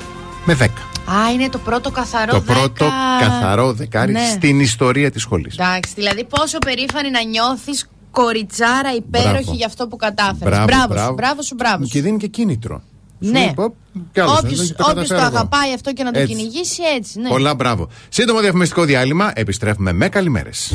με 0.45 0.57
10. 0.61 0.65
Α, 0.65 1.33
είναι 1.35 1.49
το 1.49 1.59
πρώτο 1.59 1.91
καθαρό 1.91 2.33
το 2.33 2.41
δέκα. 2.41 2.53
πρώτο 2.59 2.89
καθαρό 3.21 3.73
δεκάρι 3.73 4.13
Ναι. 4.13 4.21
στην 4.35 4.61
ιστορία 4.61 5.11
της 5.11 5.23
σχολής. 5.23 5.57
Εντάξει, 5.59 5.93
δηλαδή 5.95 6.25
πόσο 6.25 6.59
περήφανη 6.59 7.11
να 7.11 7.23
νιώθεις 7.25 7.87
κοριτσάρα 8.21 8.91
υπέροχη 8.97 9.31
Μπράβο. 9.33 9.53
για 9.55 9.67
αυτό 9.67 9.87
που 9.89 9.97
κατάφερες. 9.97 10.39
Μπράβο, 10.41 10.65
Μπράβο, 10.67 10.87
μπράβο. 10.89 11.09
σου, 11.09 11.15
μπράβο 11.15 11.43
σου, 11.43 11.55
μπράβο 11.55 11.85
σου. 11.85 11.91
Και 11.91 12.01
δίνει 12.03 12.17
και 12.19 12.27
κίνητρο. 12.27 12.83
Σου 13.25 13.31
Ναι. 13.31 13.39
λέει, 13.39 13.53
«Ποπ, 13.55 13.75
κι 14.13 14.21
άλλος, 14.21 14.39
Όποιος, 14.39 14.59
δεν 14.67 14.77
το 14.77 14.85
όποιος 14.91 15.09
καταφέρω 15.09 15.21
το 15.21 15.27
εγώ». 15.27 15.37
αγαπάει 15.37 15.73
αυτό 15.75 15.93
και 15.93 16.03
να 16.03 16.11
το 16.13 16.19
Έτσι. 16.19 16.35
κυνηγήσει 16.35 16.83
έτσι. 16.97 17.21
Ναι. 17.21 17.29
Πολλά 17.29 17.55
μπράβο. 17.55 17.89
Σύντομο 18.09 18.41
διαφημιστικό 18.41 18.85
διάλειμμα. 18.85 19.31
Επιστρέφουμε 19.35 19.93
με 19.93 20.09
καλημέρες. 20.09 20.73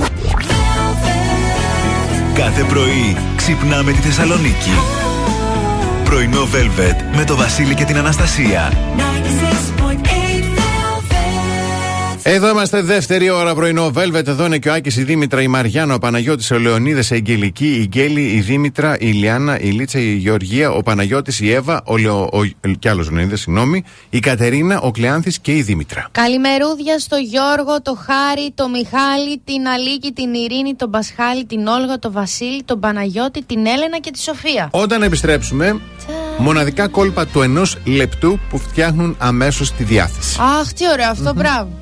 Κάθε 2.34 2.64
πρωί 2.64 3.18
ξυπνάμε 3.36 3.92
τη 3.92 3.98
Θεσσαλονίκη. 3.98 4.72
Πρωινό 6.04 6.42
Velvet 6.44 7.16
με 7.18 7.24
το 7.26 7.36
Βασίλη 7.36 7.74
και 7.76 7.84
την 7.86 7.98
Αναστασία. 7.98 8.72
96.8 12.24 12.32
Εδώ 12.32 12.50
είμαστε 12.50 12.82
δεύτερη 12.82 13.30
ώρα 13.30 13.56
πρωινό 13.56 13.92
Velvet. 13.96 14.28
Εδώ 14.28 14.46
είναι 14.46 14.58
και 14.58 14.70
ο 14.70 14.74
Άκης, 14.74 14.98
η 14.98 15.04
Δήμητρα, 15.04 15.42
η 15.42 15.48
Μαριάννα, 15.48 15.94
ο 15.94 15.98
Παναγιώτης, 15.98 16.52
ο 16.52 16.60
Λεωνίδα, 16.60 17.00
η 17.00 17.16
Αγγελική, 17.16 17.66
η 17.66 17.88
Γκέλη, 17.88 18.22
η 18.22 18.40
Δήμητρα, 18.40 18.98
η 19.00 19.06
Λιάννα, 19.06 19.60
η 19.60 19.70
Λίτσα, 19.70 20.00
η 20.00 20.14
Γεωργία, 20.14 20.72
ο 20.72 20.82
Παναγιώτης, 20.82 21.40
η 21.40 21.52
Εύα, 21.52 21.82
ο 21.86 21.98
Λεω. 21.98 22.30
Ο, 22.32 22.44
κι 22.80 22.88
άλλος 22.88 23.12
Λεωνίδα, 23.12 23.36
συγγνώμη, 23.36 23.84
η 24.10 24.20
Κατερίνα, 24.20 24.82
ο 24.82 24.92
Κλεάνθης 24.92 25.40
και 25.40 25.56
η 25.56 25.62
Δήμητρα. 25.62 26.08
Καλημερούδια 26.12 27.00
στο 27.00 27.16
Γιώργο, 27.16 27.82
το 27.82 27.98
Χάρη, 28.06 28.52
το 28.56 28.70
Μιχάλη, 28.70 29.42
την 29.44 29.68
Αλίκη, 29.68 30.12
την 30.12 30.34
Ειρήνη, 30.34 30.74
τον 30.76 30.90
Πασχάλη, 30.90 31.46
την 31.46 31.68
Όλγα, 31.68 32.00
τον 32.00 32.12
Βασίλη, 32.12 32.64
τον 32.64 32.80
Παναγιώτη, 32.80 33.44
την 33.44 33.66
Έλενα 33.66 33.98
και 34.00 34.12
τη 34.12 34.20
Σοφία. 34.20 34.70
Όταν 34.72 35.02
επιστρέψουμε, 35.02 35.80
μοναδικά 36.38 36.88
κόλπα 36.88 37.26
του 37.26 37.42
ενός 37.42 37.78
λεπτού 37.86 38.40
που 38.50 38.58
φτιάχνουν 38.58 39.16
αμέσως 39.20 39.72
τη 39.72 39.84
διάθεση. 39.84 40.38
Αχ, 40.60 40.74
τι 40.74 40.90
ωραίο 40.92 41.10
αυτό, 41.10 41.34
μπράβο. 41.34 41.82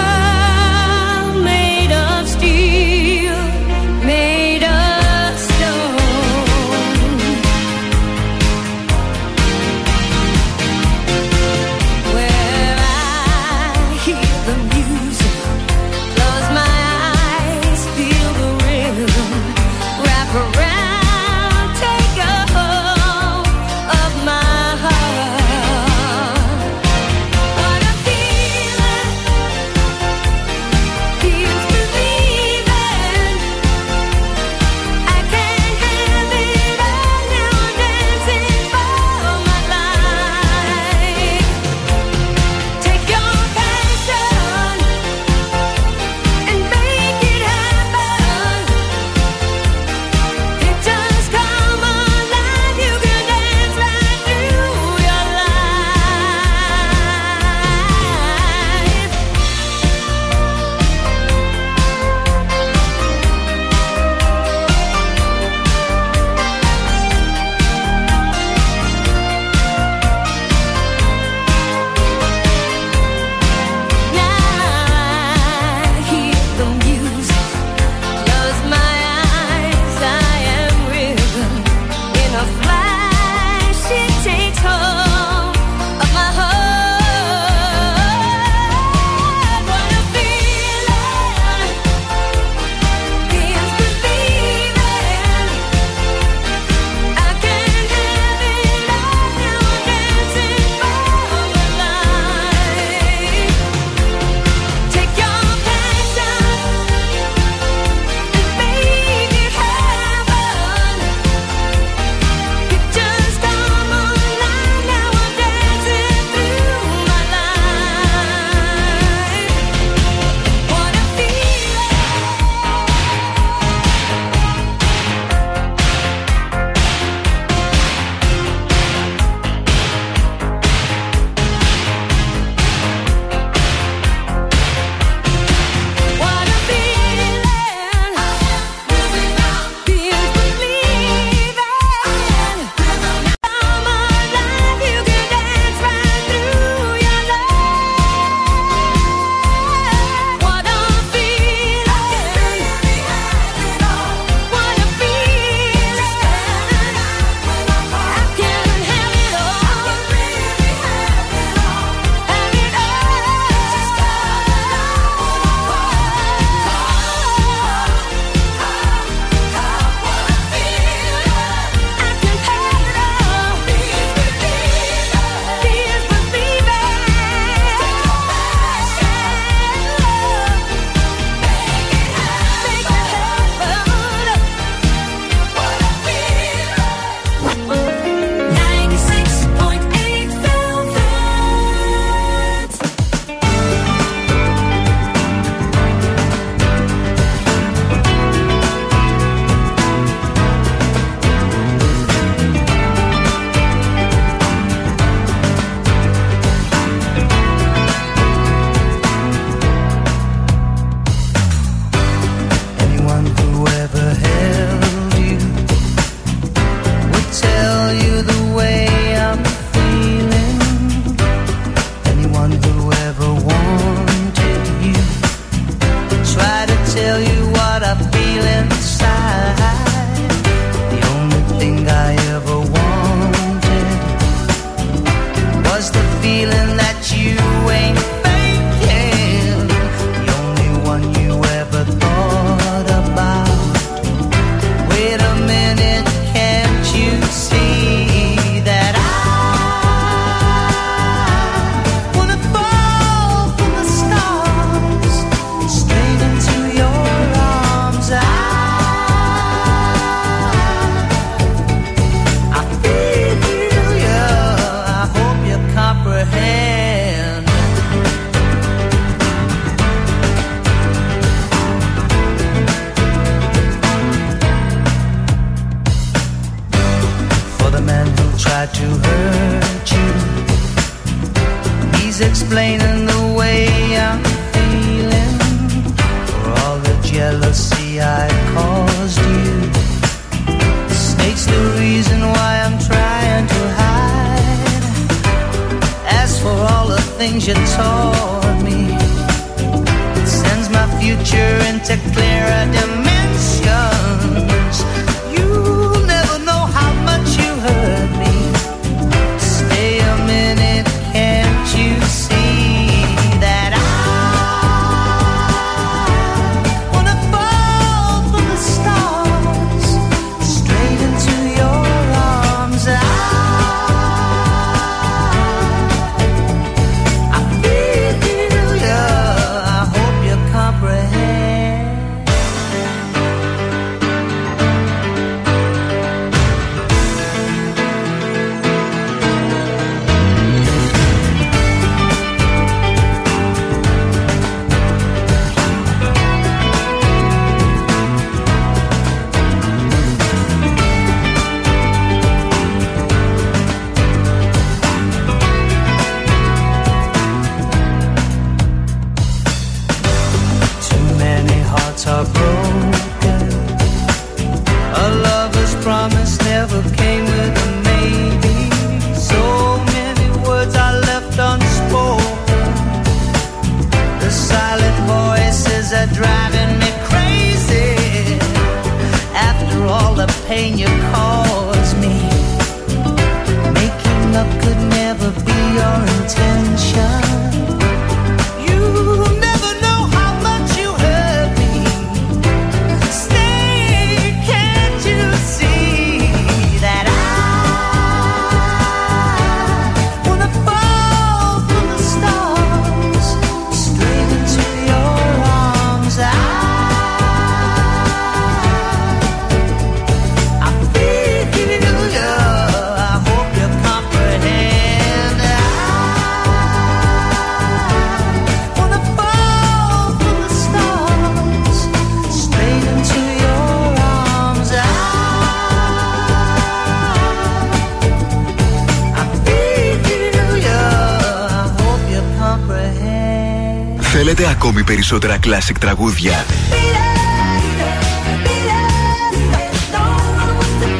Ακούστε 434.41 434.59
ακόμη 434.59 434.83
περισσότερα 434.83 435.37
κλασικ 435.37 435.79
τραγούδια. 435.79 436.45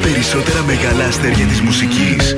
Περισσότερα 0.01 0.63
μεγάλα 0.63 1.05
αστέρια 1.05 1.45
της 1.45 1.61
μουσικής. 1.61 2.35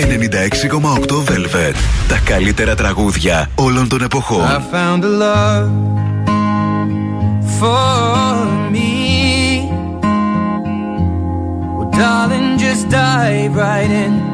96,8 0.00 1.24
Velvet. 1.24 1.74
Τα 2.08 2.18
καλύτερα 2.24 2.74
τραγούδια 2.74 3.50
όλων 3.54 3.88
των 3.88 4.02
εποχών. 4.02 4.44
I 4.44 4.60
found 4.74 5.04
a 5.04 5.08
love 5.24 5.70
for 7.58 8.46
me. 8.74 8.92
Well, 11.76 11.90
darling, 11.98 12.58
just 12.58 12.88
dive 12.88 13.54
right 13.56 13.90
in. 14.04 14.33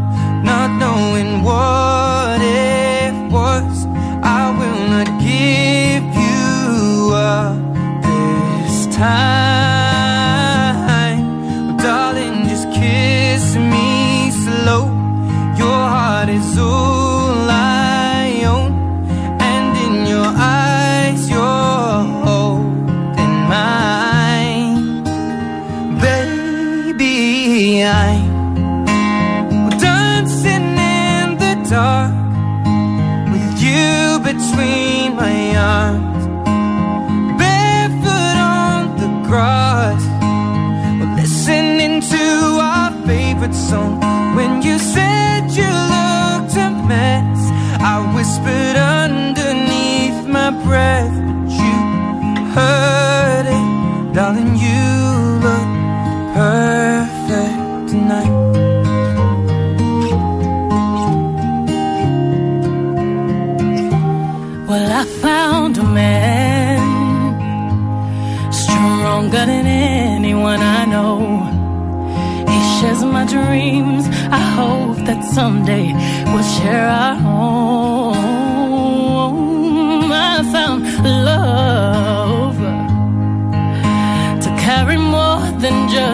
whispered 48.41 48.77
underneath 48.77 50.25
my 50.27 50.49
breath, 50.65 51.11
but 51.11 51.51
you 51.51 51.75
heard 52.55 53.45
it, 53.45 54.13
darling. 54.13 54.55
You 54.55 54.83
look 55.45 55.69
perfect 56.33 57.89
tonight. 57.89 58.37
Well, 64.67 64.91
I 64.91 65.05
found 65.21 65.77
a 65.77 65.83
man 65.83 66.79
stronger 68.51 69.45
than 69.45 69.65
anyone 69.65 70.61
I 70.61 70.85
know. 70.85 71.19
He 72.47 72.59
shares 72.79 73.03
my 73.03 73.25
dreams. 73.25 74.07
I 74.31 74.39
hope 74.57 74.97
that 75.05 75.23
someday 75.25 75.93
we'll 76.31 76.49
share 76.59 76.87
our 76.87 77.15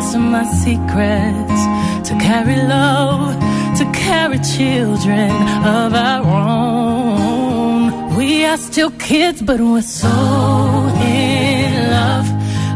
best 0.07 0.19
my 0.19 0.43
secrets 0.45 1.61
to 2.07 2.13
carry 2.19 2.55
love, 2.55 3.35
to 3.77 3.85
carry 3.91 4.39
children 4.39 5.31
of 5.65 5.93
our 5.93 6.23
own. 6.25 8.15
We 8.15 8.45
are 8.45 8.57
still 8.57 8.91
kids, 8.91 9.41
but 9.41 9.59
we're 9.59 9.81
so 9.81 10.07
in 10.07 11.89
love, 11.91 12.27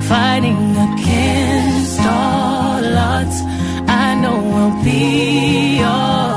fighting 0.03 0.75
against 0.87 1.99
all 1.99 2.97
odds. 3.11 3.37
I 3.87 4.15
know 4.21 4.37
we'll 4.53 4.83
be 4.83 5.81
all. 5.83 6.30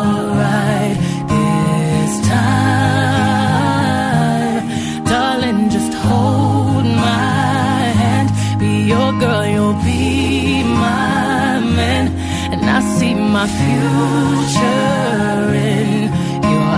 My 13.45 13.51
future 13.65 15.45
in 15.53 16.11
your 16.55 16.75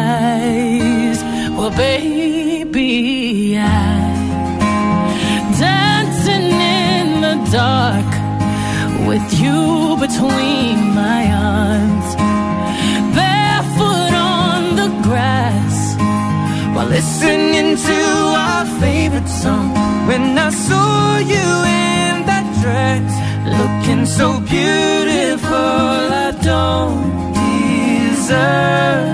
eyes. 0.00 1.18
Well, 1.56 1.72
baby, 1.76 3.58
I 3.58 3.70
dancing 5.60 6.48
in 6.80 7.20
the 7.26 7.36
dark 7.52 8.10
with 9.06 9.26
you 9.42 9.60
between 10.06 10.76
my 11.02 11.22
arms, 11.56 12.08
barefoot 13.16 14.12
on 14.14 14.60
the 14.80 14.88
grass 15.06 15.76
while 16.74 16.88
listening 16.98 17.76
to 17.88 17.98
our 18.44 18.64
favorite 18.80 19.28
song. 19.28 19.68
When 20.08 20.38
I 20.38 20.50
saw 20.50 21.18
you 21.18 21.48
in 21.84 22.24
that 22.30 22.46
dress, 22.62 23.12
looking 23.58 24.06
so 24.06 24.40
beautiful, 24.40 24.91
I 25.54 26.30
don't 26.42 27.32
deserve 27.34 29.11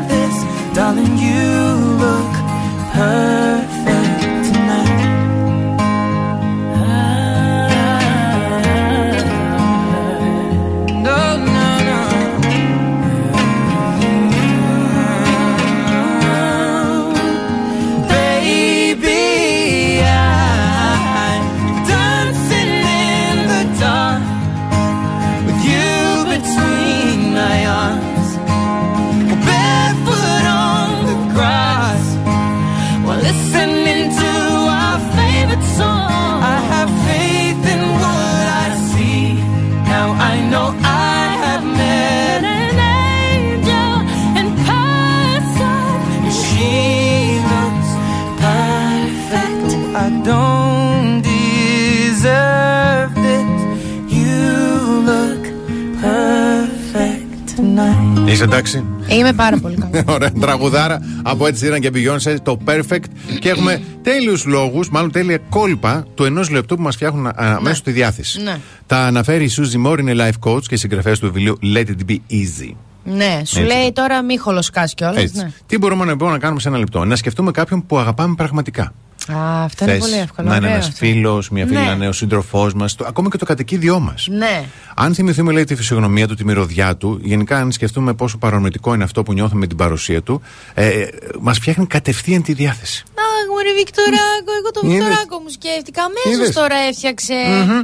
Είσαι 58.38 58.46
εντάξει. 58.46 58.84
Είμαι 59.06 59.32
πάρα 59.32 59.58
πολύ 59.58 59.76
καλά. 59.76 60.04
Ωραία, 60.14 60.32
τραγουδάρα 60.32 61.00
από 61.22 61.46
έτσι 61.46 61.66
ήταν 61.66 61.80
και 61.80 61.90
Beyoncé, 61.94 62.36
το 62.42 62.58
Perfect. 62.64 63.04
και 63.40 63.48
έχουμε 63.48 63.82
τέλειους 64.02 64.44
λόγους, 64.44 64.90
μάλλον 64.90 65.10
τέλεια 65.10 65.38
κόλπα 65.48 66.06
του 66.14 66.24
ενός 66.24 66.50
λεπτού 66.50 66.76
που 66.76 66.82
μας 66.82 66.94
φτιάχνουν 66.94 67.26
α, 67.26 67.58
μέσω 67.60 67.82
τη 67.82 67.90
διάθεση. 67.90 68.42
Ναι. 68.42 68.56
Τα 68.86 68.98
αναφέρει 68.98 69.44
η 69.44 69.50
Suzy 69.56 69.86
Moore, 69.86 69.98
είναι 69.98 70.14
life 70.16 70.50
coach 70.50 70.62
και 70.62 70.76
συγγραφέας 70.76 71.18
του 71.18 71.32
βιβλίου 71.32 71.58
Let 71.74 71.86
It 71.86 72.10
Be 72.10 72.16
Easy. 72.30 72.74
Ναι, 73.04 73.42
σου 73.44 73.60
Έτσι. 73.60 73.74
λέει 73.74 73.92
τώρα 73.92 74.22
μη 74.22 74.36
χολοσκάς 74.36 74.94
κιόλας. 74.94 75.22
Έτσι. 75.22 75.36
Ναι. 75.36 75.50
Τι 75.66 75.78
μπορούμε 75.78 76.04
να, 76.04 76.10
λοιπόν, 76.10 76.30
να 76.30 76.38
κάνουμε 76.38 76.60
σε 76.60 76.68
ένα 76.68 76.78
λεπτό, 76.78 77.04
Να 77.04 77.16
σκεφτούμε 77.16 77.50
κάποιον 77.50 77.86
που 77.86 77.98
αγαπάμε 77.98 78.34
πραγματικά. 78.34 78.92
Α, 79.32 79.64
αυτό 79.64 79.84
είναι 79.84 79.92
Θες 79.92 80.02
πολύ 80.02 80.20
εύκολο. 80.20 80.48
Να 80.48 80.56
είναι 80.56 80.66
ωραίο 80.66 80.76
ένας 80.76 80.88
αυτό. 80.88 81.06
φίλος, 81.06 81.48
μια 81.50 81.66
φίλη, 81.66 81.78
Ναι. 81.78 81.84
να 81.84 81.92
είναι 81.92 82.08
ο 82.08 82.12
σύντροφός 82.12 82.74
μας, 82.74 82.96
ακόμα 83.04 83.28
και 83.28 83.36
το 83.36 83.44
κατοικίδιό 83.44 84.00
μας. 84.00 84.26
Ναι. 84.30 84.64
Αν 84.94 85.14
θυμηθούμε, 85.14 85.52
λέει, 85.52 85.64
τη 85.64 85.74
φυσιογνωμία 85.74 86.28
του, 86.28 86.34
τη 86.34 86.44
μυρωδιά 86.44 86.96
του, 86.96 87.18
γενικά, 87.22 87.58
αν 87.58 87.72
σκεφτούμε 87.72 88.14
πόσο 88.14 88.38
παρορμητικό 88.38 88.94
είναι 88.94 89.04
αυτό 89.04 89.22
που 89.22 89.32
νιώθουμε 89.32 89.60
με 89.60 89.66
την 89.66 89.76
παρουσία 89.76 90.22
του, 90.22 90.42
ε, 90.74 90.86
ε, 90.86 91.08
μας 91.40 91.58
φτιάχνει 91.58 91.86
κατευθείαν 91.86 92.42
τη 92.42 92.52
διάθεση. 92.52 93.02
Αχ, 93.14 93.48
μωρέ 93.50 93.72
Βικτοράκο, 93.78 94.50
εγώ 94.60 94.70
το 94.72 94.80
Είδες; 94.82 94.96
Βικτοράκο 94.98 95.38
μου 95.38 95.48
σκέφτηκα. 95.48 96.02
Αμέσως 96.02 96.32
Είδες; 96.42 96.54
τώρα 96.54 96.76
έφτιαξε. 96.88 97.34
Μμμ. 97.66 97.82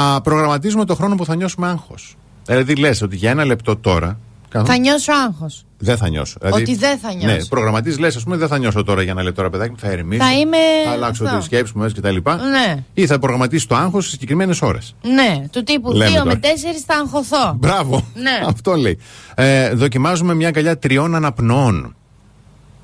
Α, 0.00 0.20
προγραμματίζουμε 0.20 0.84
το 0.84 0.94
χρόνο 0.94 1.14
που 1.14 1.24
θα 1.24 1.36
νιώσουμε 1.36 1.66
άγχος. 1.68 2.16
Δηλαδή, 2.46 2.74
λες 2.74 3.02
ότι 3.02 3.16
για 3.16 3.30
ένα 3.30 3.44
λεπτό 3.44 3.76
τώρα. 3.76 4.18
Θα 4.64 4.78
νιώσω 4.78 5.12
άγχος. 5.12 5.64
Δεν 5.78 5.96
θα 5.96 6.08
νιώσω. 6.08 6.36
Δηλαδή, 6.40 6.62
Ότι 6.62 6.74
δεν 6.76 6.98
θα 6.98 7.12
νιώσω. 7.14 7.36
Ναι, 7.36 7.44
προγραμματίζεις, 7.44 7.98
λες, 7.98 8.16
ας 8.16 8.22
πούμε, 8.22 8.36
δεν 8.36 8.48
θα 8.48 8.58
νιώσω 8.58 8.84
τώρα 8.84 9.02
για 9.02 9.12
ένα 9.12 9.22
λεπτό, 9.22 9.42
ρε 9.42 9.50
παιδάκι 9.50 9.70
μου, 9.70 9.78
θα 9.78 9.88
ερεμήσω. 9.90 10.24
Θα 10.24 10.32
είμαι- 10.32 10.56
Θα 10.84 10.90
αλλάξω 10.90 11.24
αυτό. 11.24 11.38
τη 11.38 11.44
σκέψη 11.44 11.72
μου 11.76 11.84
έτσι 11.84 12.00
κτλ. 12.00 12.16
Ναι. 12.50 12.82
Ή 12.94 13.06
θα 13.06 13.18
προγραμματίσει 13.18 13.68
το 13.68 13.74
άγχος 13.74 14.04
σε 14.04 14.10
συγκεκριμένες 14.10 14.62
ώρες. 14.62 14.94
Ναι, 15.02 15.44
του 15.50 15.62
τύπου 15.62 15.92
2 15.92 15.94
Λέμε 15.96 16.10
με 16.10 16.16
τώρα. 16.18 16.38
4 16.40 16.82
θα 16.86 16.94
αγχωθώ. 17.04 17.54
Μπράβο. 17.58 18.04
Ναι. 18.14 18.40
Αυτό 18.50 18.74
λέει. 18.74 18.98
Ε, 19.34 19.70
δοκιμάζουμε 19.74 20.34
μια 20.34 20.48
αγκαλιά 20.48 20.78
τριών 20.78 21.14
αναπνοών. 21.14 21.94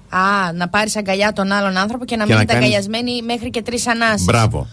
Α, 0.09 0.53
να 0.55 0.69
πάρεις 0.69 0.97
αγκαλιά 0.97 1.33
τον 1.33 1.53
άλλον 1.53 1.77
άνθρωπο 1.77 2.05
και 2.05 2.17
να 2.17 2.25
Και 2.25 2.33
να 2.33 2.39
μείνετε 2.39 2.53
κάνεις- 2.53 2.69
αγκαλιασμένοι 2.77 3.23
μέχρι 3.23 3.51
και 3.51 3.63
τρεις 3.63 3.87
ανάσει. 3.87 4.25
Μπράβο. 4.25 4.67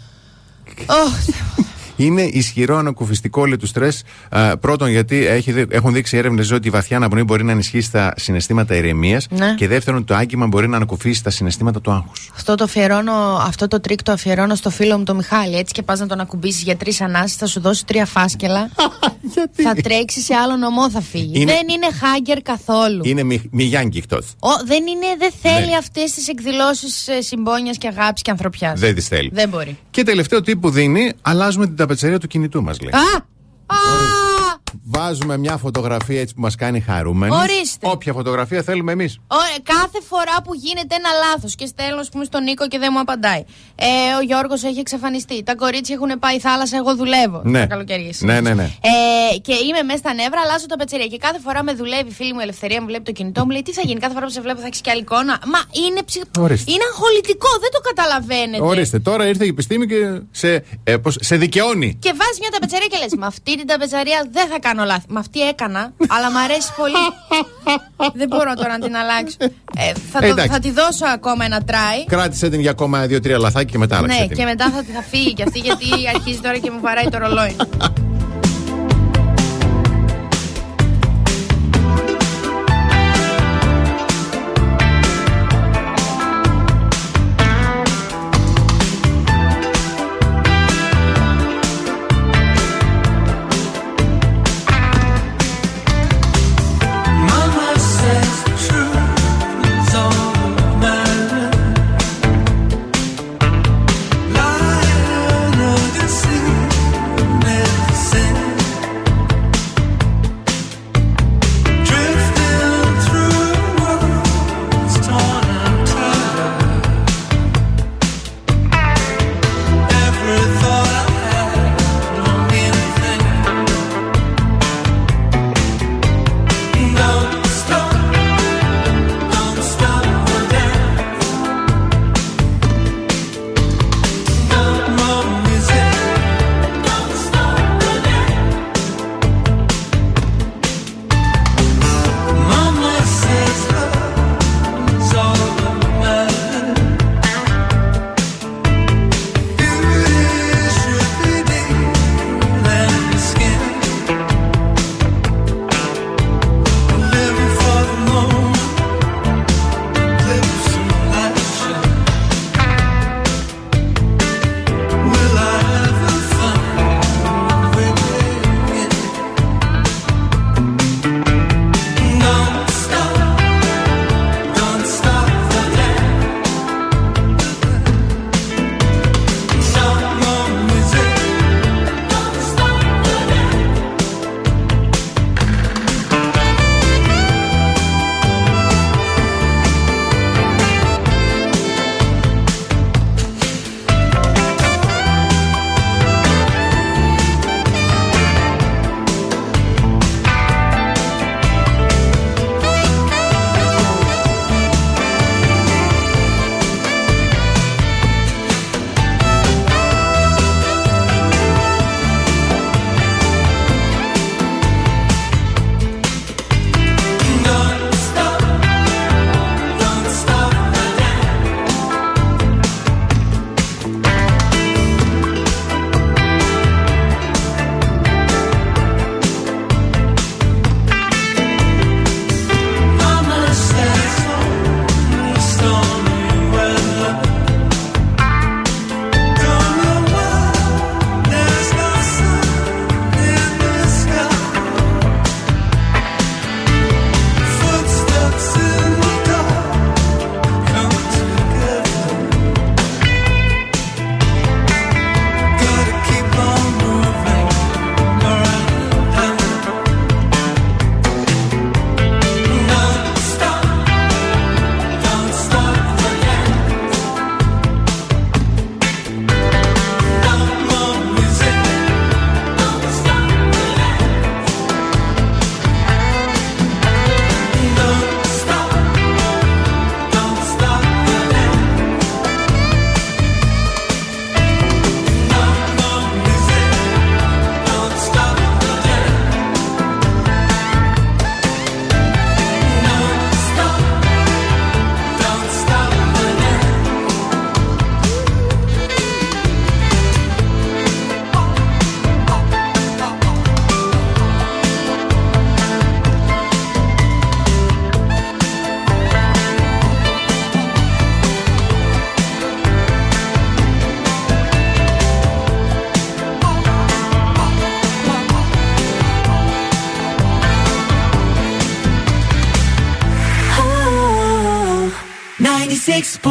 Είναι 1.98 2.22
ισχυρό 2.22 2.78
ανακουφιστικό 2.78 3.45
λέει 3.45 3.58
του 3.58 3.68
στρες. 3.68 4.04
πρώτον, 4.60 4.89
γιατί 4.89 5.26
έχει, 5.26 5.52
δει- 5.52 5.74
έχουν 5.74 5.93
δείξει 5.93 6.18
έρευνες 6.18 6.52
ότι 6.52 6.68
η 6.68 6.72
βαθιά 6.72 6.98
αναπνοή 6.98 7.24
μπορεί 7.24 7.43
να 7.43 7.52
ενισχύσει 7.52 7.91
τα 7.91 8.14
συναισθήματα 8.18 8.76
ηρεμίας. 8.76 9.28
Ναι. 9.30 9.54
Και 9.58 9.68
δεύτερον, 9.68 10.06
το 10.06 10.16
άγγιμα 10.16 10.48
μπορεί 10.48 10.68
να 10.68 10.76
ανακουφίσει 10.76 11.24
τα 11.24 11.30
συναισθήματα 11.30 11.82
του 11.82 11.91
άγχους. 11.91 12.30
Αυτό 12.36 12.56
το, 12.56 12.64
αφιερώνω, 12.64 13.14
αυτό 13.48 13.68
το 13.68 13.80
τρικ 13.80 14.04
το 14.04 14.12
αφιερώνω 14.12 14.56
στο 14.56 14.70
φίλο 14.70 14.98
μου 14.98 15.04
τον 15.04 15.16
Μιχάλη. 15.16 15.56
Έτσι 15.56 15.74
και 15.74 15.82
πας 15.82 16.00
να 16.00 16.08
τον 16.08 16.20
ακουμπήσεις 16.20 16.62
για 16.64 16.76
τρεις 16.78 17.02
ανάσεις, 17.02 17.36
θα 17.38 17.45
σου 17.45 17.60
δώσει 17.60 17.86
τρία 17.86 18.06
φάσκελα. 18.06 18.70
θα 19.64 19.74
τρέξεις 19.84 20.26
σε 20.26 20.34
άλλο 20.34 20.56
νομό, 20.56 20.89
θα 20.91 21.02
φύγει. 21.02 21.32
Είναι- 21.41 21.52
Δεν 21.54 21.68
είναι 21.76 21.88
hugger 22.00 22.41
καθόλου. 22.41 23.02
Είναι 23.04 23.24
μη, 23.24 23.41
μη 23.52 23.64
Γιάνγκη 23.64 23.98
εκτός. 23.98 24.26
Ο, 24.39 24.50
δεν, 24.66 24.84
είναι, 24.88 25.06
δεν 25.18 25.32
θέλει 25.41 25.66
Ναι. 25.70 25.76
αυτές 25.76 26.12
τις 26.12 26.28
εκδηλώσεις 26.28 27.08
συμπόνιας 27.20 27.78
και 27.78 27.88
αγάπης 27.88 28.22
και 28.22 28.32
ανθρωπιάς. 28.32 28.80
Δεν 28.80 28.95
τις 28.95 29.08
θέλει. 29.08 29.30
Δεν 29.34 29.50
μπορεί. 29.50 29.78
Και 29.91 30.04
τελευταίο 30.04 30.41
τι 30.41 30.56
που 30.56 30.70
δίνει, 30.70 31.12
αλλάζουμε 31.22 31.66
την 31.66 31.76
ταπετσερία 31.88 32.20
του 32.20 32.28
κινητού 32.28 32.64
μας, 32.64 32.82
λέει. 32.82 32.92
Α! 32.92 34.27
Α! 34.68 34.78
Βάζουμε 34.89 35.38
μια 35.38 35.57
φωτογραφία 35.57 36.22
έτσι 36.22 36.34
που 36.34 36.41
μας 36.41 36.55
κάνει 36.55 36.80
χαρούμενοι. 36.80 37.36
Ορίστε. 37.36 37.88
Όποια 37.89 38.13
φωτογραφία 38.13 38.61
θέλουμε 38.61 38.91
εμείς. 38.91 39.20
Ωραία, 39.28 39.59
κάθε 39.63 39.99
φορά 40.09 40.36
που 40.43 40.53
γίνεται 40.53 40.95
ένα 40.95 41.09
λάθος 41.26 41.55
και 41.55 41.65
στέλνω, 41.65 41.99
ας 41.99 42.09
πούμε, 42.09 42.24
στον 42.24 42.43
Νίκο 42.43 42.68
και 42.68 42.80
δεν 42.80 42.89
μου 42.93 42.99
απαντάει. 42.99 43.43
Ε, 43.76 43.86
ο 44.20 44.22
Γιώργος 44.22 44.63
έχει 44.63 44.80
εξαφανιστεί. 44.80 45.43
Τα 45.43 45.55
κορίτσια 45.55 45.95
έχουν 45.95 46.20
πάει 46.20 46.39
θάλασσα, 46.39 46.78
εγώ 46.78 46.95
δουλεύω. 46.95 47.41
Ναι. 47.43 47.59
Τα 47.59 47.65
καλοκαίρια. 47.65 48.11
Ναι, 48.20 48.41
ναι, 48.41 48.53
ναι. 48.53 48.63
Ε, 48.63 49.38
και 49.38 49.53
είμαι 49.53 49.82
μέσα 49.84 49.97
στα 49.97 50.13
νεύρα, 50.13 50.39
αλλάζω 50.45 50.65
τα 50.65 50.76
πετσερία. 50.76 51.07
Και 51.07 51.18
κάθε 51.18 51.39
φορά 51.39 51.63
με 51.63 51.74
δουλεύει 51.74 52.09
η 52.09 52.13
φίλη 52.13 52.34
μου 52.34 52.39
η 52.39 52.43
Ελευθερία, 52.43 52.80
μου 52.82 52.88
βλέπει 52.88 53.03
το 53.03 53.11
κινητό 53.11 53.41
μου, 53.45 53.49
λέει 53.49 53.61
τι 53.61 53.74
θα 53.74 53.82
γίνει. 53.86 53.99
Κάθε 53.99 54.13
φορά 54.13 54.26
που 54.26 54.32
σε 54.32 54.41
βλέπω 54.41 54.59
θα 54.59 54.68
έχεις 54.68 54.82
και 54.82 54.91
άλλη 54.93 55.01
εικόνα. 55.01 55.34
Μα 55.53 55.61
είναι, 55.86 56.01
ψυχ... 56.09 56.24
Ορίστε. 56.39 56.72
είναι 56.72 56.86
αγχολητικό, 56.91 57.49
δεν 57.63 57.72
το 57.76 57.80
καταλαβαίνετε. 57.89 58.63
Ορίστε, 58.63 58.99
τώρα 58.99 59.28
ήρθε 59.28 59.45
η 59.45 59.47
επιστήμη 59.47 59.86
και 59.88 60.22
σε, 60.32 60.63
ε, 60.84 60.97
πώς, 60.97 61.15
σε 61.20 61.36
δικαιώνει. 61.36 61.89
Και 62.05 62.13
βάζεις 62.20 62.39
μια 62.39 62.49
ταπετσαρία 62.55 62.88
και 62.88 62.97
λες: 63.03 63.13
Με 63.18 63.26
αυτή 63.26 63.57
την 63.57 63.68
ταπετσαρία 63.68 64.28
δεν 64.32 64.47
θα 64.47 64.59
κάνω 64.68 64.84
λάθη. 64.84 65.05
Με 65.07 65.20
αυτή 65.20 65.41
έκανα, 65.47 65.91
αλλά 66.07 66.32
μου 66.32 66.39
αρέσει 66.39 66.70
πολύ. 66.78 67.03
δεν 68.13 68.28
μπορώ 68.28 68.53
τώρα 68.53 68.78
να 68.78 68.80
την 68.86 68.95
αλλάξω. 68.95 69.36
Ε, 69.78 69.93
θα, 70.11 70.20
το, 70.20 70.26
Εντάξει. 70.26 70.47
θα 70.53 70.59
τη 70.59 70.72
δώσω 70.72 71.05
ακόμα 71.13 71.45
ένα 71.45 71.59
try. 71.68 71.97
Κράτησε 72.07 72.49
την 72.49 72.59
για 72.59 72.72
ακόμα 72.72 73.05
δύο-τρία 73.05 73.38
λαθάκια 73.38 73.70
και 73.72 73.78
μετά 73.78 73.97
άλλαξε 73.97 74.20
Ναι, 74.20 74.28
την. 74.28 74.38
και 74.38 74.43
μετά 74.43 74.70
θα, 74.70 74.84
θα 74.93 75.01
φύγει 75.01 75.34
και 75.34 75.43
αυτή 75.43 75.59
γιατί 75.59 75.86
αρχίζει 76.15 76.39
τώρα 76.39 76.57
και 76.57 76.72
μου 76.72 76.80
βαράει 76.82 77.09
το 77.09 77.18
ρολόι. 77.18 77.55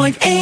1.8 0.07 0.36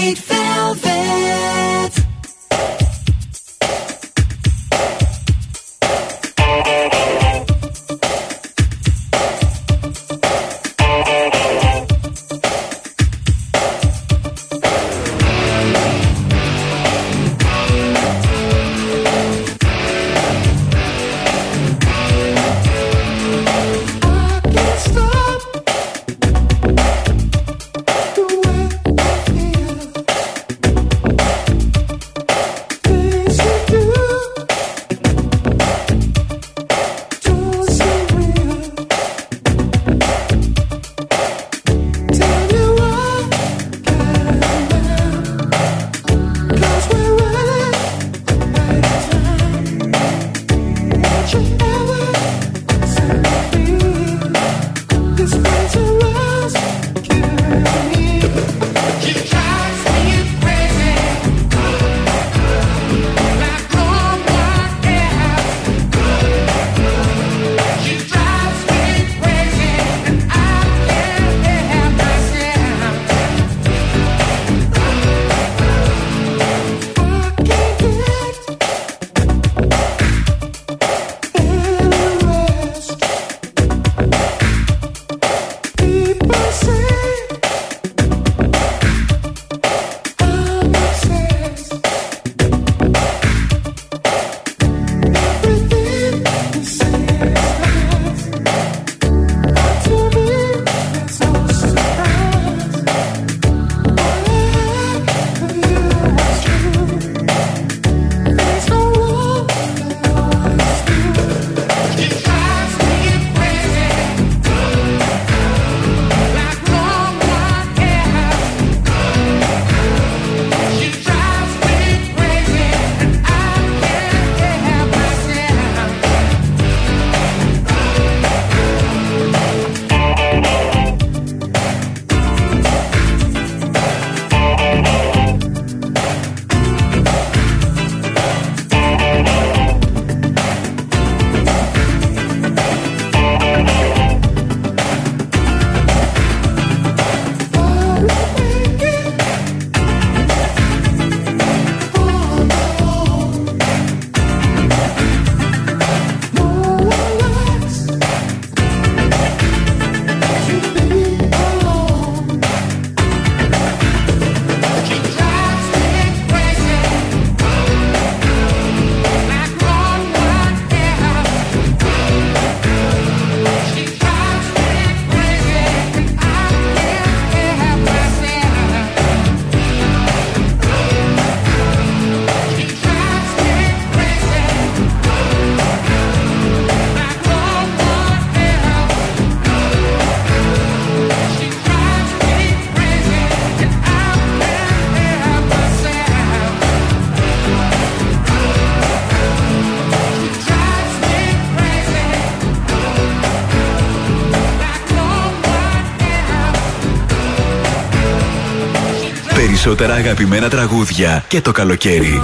περισσότερα 209.64 209.94
αγαπημένα 209.94 210.48
τραγούδια 210.48 211.24
και 211.28 211.40
το 211.40 211.52
καλοκαίρι. 211.52 212.20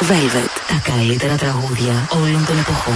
Velvet. 0.00 0.50
Τα 0.68 0.90
καλύτερα 0.90 1.34
τραγούδια 1.34 2.08
όλων 2.10 2.46
των 2.46 2.58
εποχών. 2.58 2.94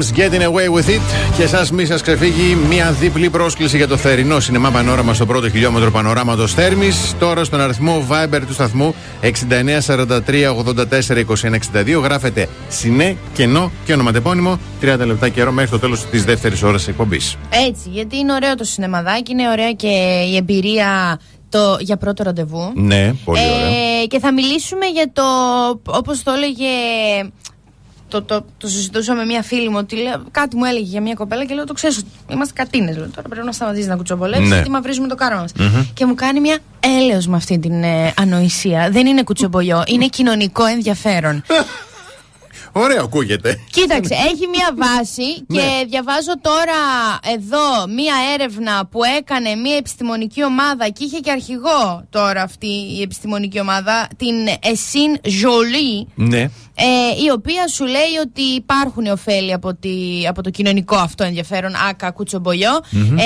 James 0.00 0.12
Getting 0.12 0.42
Away 0.42 0.68
with 0.68 0.88
It. 0.88 1.00
Και 1.36 1.42
εσά 1.42 1.66
μη 1.72 1.86
σας 1.86 2.02
ξεφύγει 2.02 2.56
μια 2.68 2.92
διπλή 2.92 3.30
πρόσκληση 3.30 3.76
για 3.76 3.88
το 3.88 3.96
θερινό 3.96 4.40
σινεμά 4.40 4.70
πανόραμα 4.70 5.14
στο 5.14 5.26
πρώτο 5.26 5.50
χιλιόμετρο 5.50 5.90
πανοράματο 5.90 6.46
Θέρμης. 6.46 7.14
Τώρα 7.18 7.44
στον 7.44 7.60
αριθμό 7.60 8.06
Viber 8.10 8.40
του 8.46 8.52
σταθμού 8.52 8.94
6943842162 9.22 12.02
γράφετε 12.02 12.48
συνέ, 12.68 13.16
κενό 13.34 13.70
και 13.84 13.92
ονοματεπώνυμο. 13.92 14.58
30 14.82 14.98
λεπτά 15.06 15.28
καιρό 15.28 15.52
μέχρι 15.52 15.70
το 15.70 15.78
τέλος 15.78 16.06
της 16.06 16.24
δεύτερης 16.24 16.62
ώρας 16.62 16.88
εκπομπής. 16.88 17.36
Έτσι, 17.68 17.88
γιατί 17.88 18.16
είναι 18.16 18.32
ωραίο 18.32 18.54
το 18.54 18.64
σινεμαδάκι, 18.64 19.32
είναι 19.32 19.48
ωραία 19.48 19.72
και 19.72 20.22
η 20.30 20.36
εμπειρία 20.36 21.20
το, 21.48 21.76
για 21.80 21.96
πρώτο 21.96 22.22
ραντεβού. 22.22 22.72
Ναι, 22.74 23.12
πολύ 23.24 23.40
ωραία. 23.40 24.00
Ε, 24.02 24.06
και 24.06 24.18
θα 24.18 24.32
μιλήσουμε 24.32 24.86
για 24.86 25.10
το, 25.12 25.22
όπως 25.86 26.22
το 26.22 26.30
έλεγε, 26.30 26.66
το, 28.08 28.22
το, 28.22 28.44
το 28.60 28.68
συζητούσα 28.68 29.14
με 29.14 29.24
μια 29.24 29.42
φίλη 29.42 29.68
μου, 29.68 29.76
ότι 29.78 29.96
λέω, 29.96 30.22
κάτι 30.30 30.56
μου 30.56 30.64
έλεγε 30.64 30.84
για 30.84 31.00
μια 31.00 31.14
κοπέλα 31.14 31.44
και 31.44 31.54
λέω, 31.54 31.64
το 31.64 31.72
ξέρεις, 31.72 32.02
είμαστε 32.30 32.52
κατίνες, 32.62 32.96
λέω, 32.96 33.08
τώρα 33.14 33.28
πρέπει 33.28 33.46
να 33.46 33.52
σταματήσεις 33.52 33.86
να 33.86 33.96
κουτσομπολεύεις, 33.96 34.48
Ναι. 34.48 34.54
γιατί 34.54 34.70
μαυρίζουμε 34.70 35.08
το 35.08 35.14
κάρο 35.14 35.36
μας. 35.38 35.52
Μμμ. 35.58 35.84
Και 35.94 36.06
μου 36.06 36.14
κάνει 36.14 36.40
μια 36.40 36.58
έλεος 36.80 37.26
με 37.26 37.36
αυτή 37.36 37.58
την 37.58 37.82
ε, 37.82 38.12
ανοησία. 38.16 38.88
Δεν 38.90 39.06
είναι 39.06 39.22
κουτσομπολιό, 39.22 39.82
είναι 39.86 40.06
κοινωνικό 40.06 40.64
ενδιαφέρον. 40.64 41.42
Ωραίο 42.90 43.04
ακούγεται. 43.04 43.60
Κοίταξε, 43.70 44.14
έχει 44.14 44.46
μία 44.46 44.70
βάση 44.82 45.34
και 45.34 45.44
Ναι. 45.60 45.84
διαβάζω 45.88 46.40
τώρα 46.40 46.78
εδώ 47.34 47.86
μία 47.94 48.14
έρευνα 48.34 48.86
που 48.86 49.00
έκανε 49.18 49.54
μία 49.54 49.76
επιστημονική 49.76 50.44
ομάδα 50.44 50.88
και 50.88 51.04
είχε 51.04 51.18
και 51.18 51.30
αρχηγό 51.30 52.04
τώρα 52.10 52.42
αυτή 52.42 52.66
η 52.66 53.02
επιστημονική 53.02 53.60
ομάδα, 53.60 54.08
την 54.16 54.34
Εσίν 54.62 55.16
Jolie, 55.24 56.06
Ναι. 56.14 56.40
ε, 56.40 56.48
η 57.24 57.30
οποία 57.32 57.68
σου 57.68 57.84
λέει 57.84 58.16
ότι 58.22 58.42
υπάρχουν 58.42 59.06
ωφέλη 59.06 59.52
από, 59.52 59.74
τη, 59.74 60.26
από 60.28 60.42
το 60.42 60.50
κοινωνικό 60.50 60.96
αυτό 60.96 61.24
ενδιαφέρον, 61.24 61.72
άκα 61.88 62.10
κουτσομπολιό. 62.10 62.80
Μμμ. 62.90 63.18
Ε, 63.18 63.22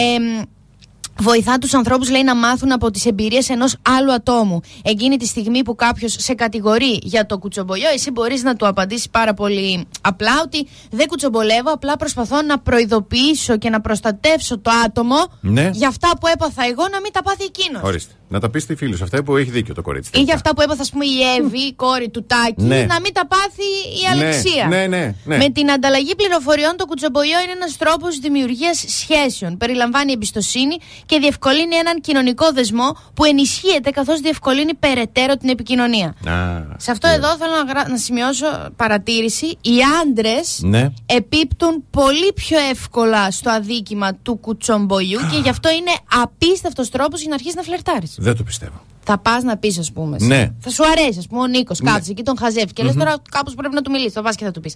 Βοηθά 1.21 1.59
τους 1.59 1.75
ανθρώπους, 1.75 2.11
λέει, 2.11 2.23
να 2.23 2.35
μάθουν 2.35 2.73
από 2.73 2.91
τις 2.91 3.07
εμπειρίες 3.07 3.49
ενός 3.49 3.77
άλλου 3.99 4.13
ατόμου. 4.13 4.61
Εκείνη 4.83 5.17
τη 5.17 5.27
στιγμή 5.27 5.63
που 5.63 5.75
κάποιος 5.75 6.17
σε 6.19 6.35
κατηγορεί 6.35 6.99
για 7.03 7.27
το 7.27 7.39
κουτσομπολιό, 7.39 7.89
εσύ 7.95 8.11
μπορείς 8.11 8.43
να 8.43 8.57
του 8.57 8.67
απαντήσεις 8.67 9.09
πάρα 9.11 9.35
πολύ 9.35 9.87
απλά 10.01 10.33
ότι 10.45 10.67
δεν 10.91 11.07
κουτσομπολεύω, 11.07 11.73
απλά 11.73 11.97
προσπαθώ 11.97 12.43
να 12.43 12.59
προειδοποιήσω 12.59 13.57
και 13.57 13.71
να 13.71 13.81
προστατεύσω 13.81 14.59
το 14.59 14.71
άτομο 14.85 15.17
Ναι. 15.41 15.71
για 15.73 15.89
αυτά 15.89 16.09
που 16.21 16.27
έπαθα 16.27 16.63
εγώ 16.65 16.83
να 16.93 17.01
μην 17.01 17.13
τα 17.13 17.23
πάθει 17.23 17.45
εκείνος. 17.45 17.83
Ορίστε. 17.83 18.13
Να 18.35 18.41
τα 18.41 18.51
πεις 18.51 18.63
στη 18.63 18.75
φίλη 18.75 18.97
σου 18.97 19.05
αυτά 19.05 19.23
που 19.23 19.37
έχει 19.37 19.51
δίκιο 19.51 19.75
το 19.75 19.83
κορίτσι. 19.83 20.11
Ή 20.15 20.21
για 20.21 20.35
αυτά 20.35 20.55
που 20.55 20.61
έπαθα, 20.61 20.83
ας 20.83 20.91
πούμε, 20.91 21.05
η 21.05 21.19
Εύη, 21.39 21.59
η 21.59 21.73
κόρη 21.73 22.09
του 22.09 22.25
Τάκη, 22.27 22.63
Ναι. 22.63 22.85
να 22.85 23.01
μην 23.01 23.13
τα 23.13 23.27
πάθει 23.27 23.63
η 24.01 24.17
Ναι, 24.17 24.23
Αλεξία. 24.25 24.67
ναι, 24.69 24.87
ναι, 24.87 25.15
ναι. 25.25 25.37
Με 25.37 25.49
την 25.49 25.71
ανταλλαγή 25.71 26.15
πληροφοριών, 26.15 26.77
το 26.77 26.87
κουτσομπολιό 26.87 27.41
είναι 27.43 27.53
ένας 27.53 27.77
τρόπος 27.77 28.19
δημιουργίας 28.19 28.85
σχέσεων. 28.87 29.57
Περιλαμβάνει 29.57 30.13
εμπιστοσύνη 30.13 30.77
και 31.07 31.19
διευκολύνει 31.19 31.75
έναν 31.77 32.01
κοινωνικό 32.01 32.53
δεσμό 32.53 32.97
που 33.15 33.25
ενισχύεται 33.25 33.91
καθώς 33.91 34.21
διευκολύνει 34.21 34.75
περαιτέρω 34.75 35.37
την 35.37 35.49
επικοινωνία. 35.49 36.07
Α, 36.29 36.63
Σε 36.77 36.91
αυτό 36.91 37.09
εδώ 37.09 37.37
θέλω 37.37 37.53
να, 37.65 37.73
γρα- 37.73 37.89
να 37.89 37.97
σημειώσω 37.97 38.47
παρατήρηση. 38.77 39.47
Οι 39.47 39.77
άντρες 40.03 40.59
Ναι. 40.63 40.91
επίπτουν 41.07 41.85
πολύ 41.91 42.33
πιο 42.35 42.59
εύκολα 42.71 43.31
στο 43.31 43.51
αδίκημα 43.51 44.15
του 44.15 44.37
κουτσομπολιού 44.37 45.19
και 45.31 45.39
γι' 45.43 45.49
αυτό 45.49 45.71
είναι 45.71 45.93
απίστευτος 46.23 46.91
τρόπος 46.91 47.19
για 47.21 47.29
να 47.29 47.35
αρχίσεις 47.35 47.55
να 47.57 47.63
φλερτάρεις. 47.63 48.17
Δεν 48.25 48.37
το 48.37 48.43
πιστεύω. 48.43 48.83
Θα 49.07 49.19
πας 49.19 49.43
να 49.43 49.57
πεις, 49.57 49.79
ας 49.79 49.93
πούμε. 49.93 50.17
εσύ. 50.17 50.27
Ναι. 50.27 50.49
Θα 50.61 50.71
σου 50.71 50.85
αρέσει, 50.87 51.19
ας 51.19 51.27
πούμε, 51.27 51.41
ο 51.41 51.47
Νίκος 51.47 51.81
Ναι. 51.81 51.91
κάτσε 51.91 52.11
εκεί, 52.11 52.23
τον 52.23 52.39
χαζεύεις. 52.39 52.73
Και 52.73 52.83
λες 52.83 52.93
Μμμ. 52.95 52.99
τώρα 53.01 53.15
κάπως 53.31 53.55
πρέπει 53.55 53.75
να 53.75 53.83
του 53.83 53.91
μιλήσεις. 53.91 54.13
Θα 54.13 54.23
πας 54.23 54.37
και 54.37 54.45
θα 54.45 54.51
του 54.51 54.61
πεις. 54.61 54.75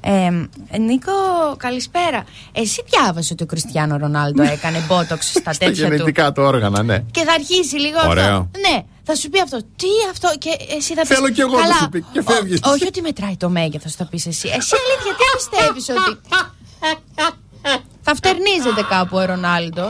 Ε, 0.00 0.30
Νίκο, 0.78 1.12
καλησπέρα. 1.56 2.24
Εσύ 2.52 2.84
διάβασες 2.90 3.30
ότι 3.30 3.42
ο 3.42 3.46
Κριστιανό 3.46 3.96
Ρονάλντο 3.96 4.42
έκανε 4.42 4.84
μπότοξ 4.88 5.28
στα 5.30 5.40
Στα 5.52 5.64
τέτοια 5.66 5.86
του; 5.88 5.92
γενετικά 5.94 6.32
του 6.32 6.42
όργανα, 6.42 6.82
ναι. 6.82 6.98
Και 7.10 7.24
θα 7.24 7.32
αρχίσει 7.32 7.76
λίγο 7.76 7.98
Ωραίο. 8.08 8.24
αυτό. 8.24 8.48
Ναι, 8.68 8.82
θα 9.02 9.14
σου 9.14 9.28
πει 9.30 9.40
αυτό. 9.40 9.56
Τι 9.76 9.86
αυτό, 10.10 10.28
και 10.38 10.50
εσύ 10.76 10.94
θα 10.94 11.00
πεις. 11.00 11.08
Θέλω 11.16 11.30
κι 11.30 11.40
εγώ 11.40 11.58
να 11.58 11.74
σου 11.80 11.88
πει, 11.88 12.04
και 12.12 12.22
φεύγεις. 12.22 12.60
όχι 12.62 12.86
ότι 12.86 13.00
μετράει 13.00 13.36
το 13.36 13.48
μέγεθος, 13.48 13.94
θα 13.94 14.04
πεις 14.04 14.26
εσύ. 14.26 14.48
Εσύ 14.48 14.74
αλήθεια, 14.82 15.12
τι 15.18 15.24
πιστεύεις 15.36 15.88
ότι. 15.88 16.18
θα 18.06 18.14
φτερνίζεται 18.14 18.82
κάπου 18.88 19.16
ο 19.16 19.24
Ρονάλντο; 19.24 19.86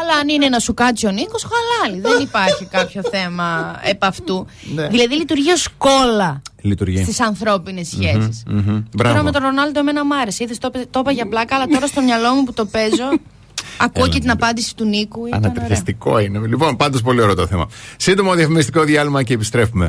Αλλά 0.00 0.14
αν 0.20 0.28
είναι 0.28 0.48
να 0.48 0.58
σου 0.58 0.74
κάτσει 0.74 1.06
ο 1.06 1.10
Νίκος, 1.10 1.46
χαλάλι. 1.50 2.00
Δεν 2.00 2.20
υπάρχει 2.20 2.64
κάποιο 2.64 3.02
θέμα 3.10 3.78
επ' 3.82 4.04
αυτού. 4.04 4.46
Ναι. 4.74 4.86
Δηλαδή 4.88 5.14
λειτουργεί 5.14 5.50
ως 5.52 5.68
κόλλα 5.78 6.42
Λειτουργεί. 6.60 7.02
στις 7.02 7.20
ανθρώπινες 7.20 7.86
σχέσεις. 7.88 8.42
Μμμ, 8.46 8.56
μμμ. 8.56 8.64
Τώρα 8.66 8.82
Μπράβο. 9.10 9.22
με 9.22 9.30
τον 9.30 9.42
Ρονάλντο 9.42 9.78
εμένα 9.80 10.04
μου 10.04 10.16
άρεσε. 10.20 10.44
Είδες 10.44 10.58
το, 10.58 10.70
το 10.90 10.98
είπα 11.00 11.10
για 11.12 11.28
πλάκα, 11.28 11.54
αλλά 11.56 11.66
τώρα 11.66 11.86
στο 11.86 12.00
μυαλό 12.02 12.34
μου 12.34 12.44
που 12.44 12.52
το 12.52 12.64
παίζω. 12.66 13.08
Ακούω 13.82 14.08
και 14.08 14.18
την 14.20 14.30
απάντηση 14.30 14.76
του 14.76 14.84
Νίκου. 14.84 15.26
Ήταν 15.26 15.38
ωραία. 15.38 15.50
Ανατριχιαστικό 15.50 16.18
είναι. 16.18 16.38
Λοιπόν, 16.46 16.76
πάντως 16.76 17.02
πολύ 17.02 17.20
ωραίο 17.20 17.34
το 17.34 17.46
θέμα. 17.46 17.66
Σύντομο 17.96 18.34
διαφημιστικό 18.34 18.82
διάλειμμα 18.82 19.22
και 19.22 19.34
επιστρέφουμε. 19.34 19.88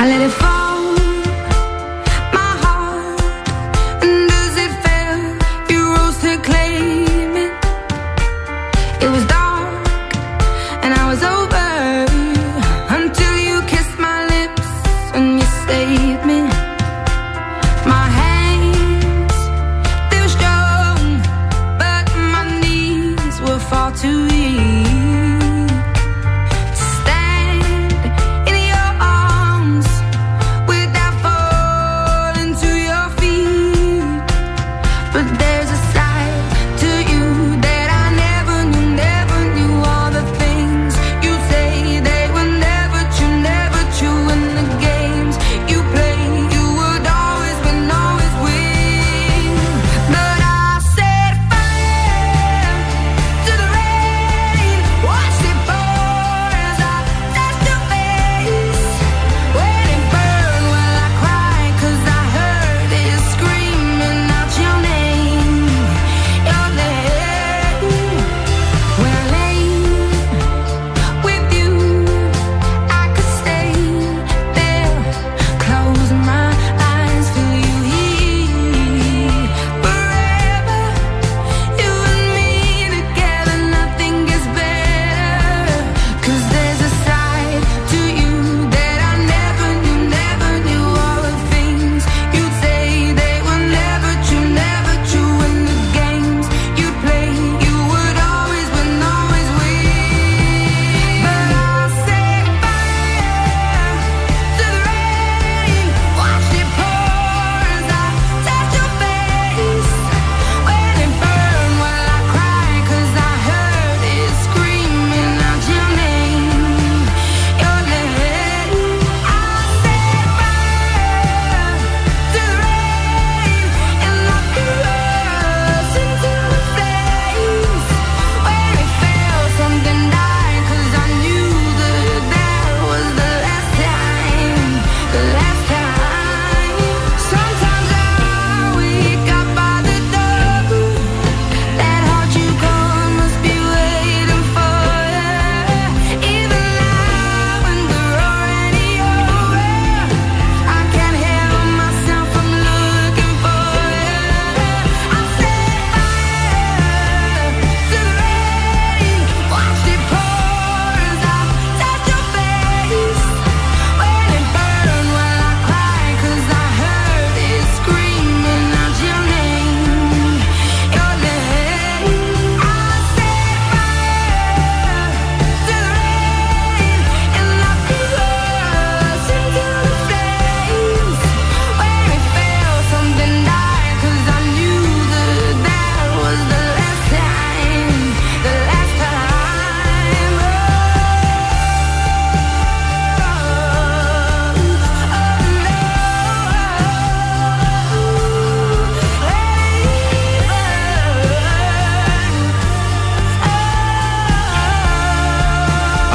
I 0.00 0.06
let 0.08 0.22
it 0.22 0.30
fall. 0.30 0.49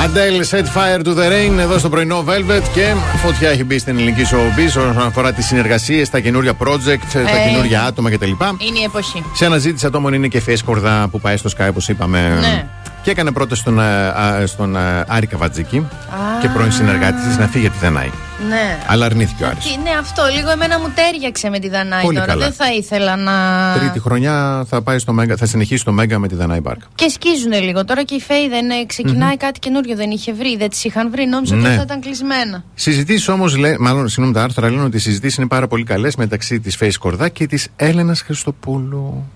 Adele 0.06 0.44
set 0.44 0.68
fire 0.78 1.02
to 1.04 1.14
the 1.16 1.28
rain 1.30 1.58
εδώ 1.60 1.78
στο 1.78 1.90
πρωινό 1.90 2.24
Velvet 2.28 2.62
και 2.74 2.94
φωτιά 3.24 3.50
έχει 3.50 3.64
μπει 3.64 3.78
στην 3.80 3.98
ελληνική 3.98 4.22
showbiz 4.32 4.68
όσον 4.68 5.00
αφορά 5.02 5.34
τις 5.34 5.46
συνεργασίες, 5.46 6.10
τα 6.10 6.20
καινούργια 6.20 6.54
project, 6.60 7.00
τα 7.14 7.20
Ε. 7.20 7.50
καινούργια 7.50 7.84
άτομα 7.84 8.12
κτλ. 8.12 8.26
Είναι 8.58 8.80
η 8.80 8.84
εποχή. 8.86 9.24
Σε 9.34 9.46
αναζήτηση 9.46 9.86
ατόμων 9.86 10.14
είναι 10.14 10.28
και 10.28 10.38
η 10.38 10.40
Φιέ 10.40 10.56
Κορδά 10.66 11.08
που 11.12 11.20
πάει 11.22 11.38
στο 11.38 11.50
Sky, 11.58 11.68
όπως 11.70 11.88
είπαμε. 11.88 12.38
Ναι. 12.40 12.66
Και 13.06 13.12
έκανε 13.12 13.32
πρώτα 13.32 13.56
στον, 13.56 13.80
α, 13.80 14.08
α, 14.10 14.48
στον 14.48 14.76
α, 14.78 15.06
Άρη 15.08 15.28
Καβατζίκη 15.28 15.78
Α. 15.78 16.42
και 16.42 16.48
πρώην 16.50 16.72
συνεργάτη 16.72 17.28
της 17.28 17.38
να 17.38 17.48
φύγει 17.48 17.60
γιατί 17.62 17.78
δεν 17.80 17.98
άει. 17.98 18.10
Ναι. 18.50 18.78
Αλλά 18.88 19.06
αρνήθηκε 19.06 19.44
ο 19.44 19.48
Άρης. 19.48 19.64
Τι- 19.64 19.80
Ναι, 19.84 19.90
αυτό 20.00 20.24
λίγο 20.36 20.50
εμένα 20.50 20.80
μου 20.80 20.92
τέριαξε 20.96 21.50
με 21.50 21.60
τη 21.60 21.70
Δανάη 21.70 22.02
Πολύ 22.02 22.16
τώρα. 22.16 22.28
καλά. 22.28 22.46
Δεν 22.46 22.54
θα 22.54 22.74
ήθελα 22.74 23.16
να. 23.16 23.34
Τρίτη 23.80 24.00
χρονιά 24.00 24.66
θα, 24.70 24.82
πάει 24.82 25.00
στο 25.00 25.14
Μέγκα, 25.14 25.36
θα 25.36 25.46
συνεχίσει 25.46 25.84
το 25.84 25.92
Μέγκα 25.92 26.20
με 26.20 26.28
τη 26.28 26.36
Δανάη 26.36 26.60
Μπάρκα. 26.60 26.86
Και 26.96 27.10
σκίζουνε 27.10 27.60
λίγο. 27.60 27.86
Τώρα 27.86 28.04
και 28.04 28.16
η 28.16 28.20
Φέη 28.20 28.50
δεν 28.50 28.70
ε, 28.70 28.86
ξεκινάει 28.86 29.38
κάτι 29.38 29.60
καινούριο, 29.60 29.96
δεν 29.96 30.10
είχε 30.12 30.34
βρει. 30.34 30.58
Δεν 30.58 30.70
τις 30.70 30.84
είχαν 30.84 31.12
βρει. 31.12 31.26
Νόμιζα 31.26 31.56
Ναι. 31.56 31.68
ότι 31.68 31.76
θα 31.78 31.82
ήταν 31.82 32.02
κλεισμένα. 32.02 32.64
Συζητήσεις 32.76 33.28
όμως, 33.28 33.56
μάλλον 33.80 34.08
συγγνώμη, 34.08 34.34
τα 34.34 34.44
άρθρα 34.44 34.70
λένε 34.70 34.84
ότι 34.84 34.98
οι 34.98 35.00
συζητήσεις 35.00 35.38
είναι 35.38 35.48
πάρα 35.48 35.68
πολύ 35.68 35.84
καλές 35.84 36.16
μεταξύ 36.16 36.60
της 36.60 36.78
Face 36.82 36.94
Κορδά 37.00 37.30
και 37.30 37.48
της 37.48 37.68
Έλενας 37.76 38.22
Χριστοπούλου. 38.22 39.30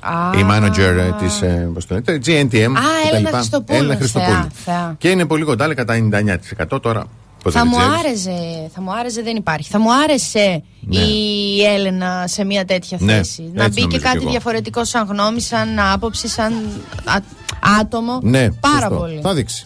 Α, 0.00 0.38
Η 0.38 0.46
manager 0.50 1.12
της. 1.18 1.42
Ε, 1.42 1.70
πώς 1.74 1.86
το 1.86 1.94
λέτε, 1.94 2.20
GNTM. 2.26 2.48
κτλ. 2.50 3.14
Έλενα 3.16 3.30
Χριστοπούλου, 3.30 3.78
Έλληνα 3.78 3.92
θεά, 3.94 3.96
Χριστοπούλου. 4.00 4.48
θεά. 4.64 4.94
Και 4.98 5.08
είναι 5.10 5.26
πολύ 5.26 5.44
κοντά, 5.44 5.66
λέει 5.66 5.74
κατά 5.74 5.94
99% 5.94 6.80
τώρα. 6.82 7.04
πώς 7.42 7.54
Θα 7.54 7.60
δεν 7.60 7.70
μου 7.72 7.78
ξέρεις. 7.78 7.98
άρεσε, 8.26 8.70
θα 8.74 8.80
μου 8.80 8.92
άρεσε, 8.92 9.22
δεν 9.22 9.36
υπάρχει. 9.36 9.70
Θα 9.70 9.78
μου 9.78 9.88
άρεσε 10.04 10.62
Ναι. 10.80 10.98
η 10.98 11.62
Έλενα 11.64 12.24
σε 12.26 12.44
μια 12.44 12.64
τέτοια 12.64 12.98
Ναι, 13.00 13.12
θέση. 13.12 13.50
να 13.54 13.64
έτσι 13.64 13.72
μπει 13.74 13.80
και 13.80 13.86
νομίζω 13.86 14.02
κάτι 14.02 14.16
κι 14.16 14.22
εγώ. 14.22 14.30
διαφορετικό 14.30 14.84
σαν 14.84 15.06
γνώμη, 15.10 15.40
σαν 15.40 15.78
άποψη, 15.92 16.28
σαν 16.28 16.52
α- 17.04 17.78
άτομο. 17.80 18.18
Ναι, 18.22 18.50
Πάρα 18.50 18.78
σωστό. 18.80 18.94
πολύ. 18.96 19.20
Θα 19.22 19.34
δείξει. 19.34 19.64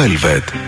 Velvet. 0.00 0.59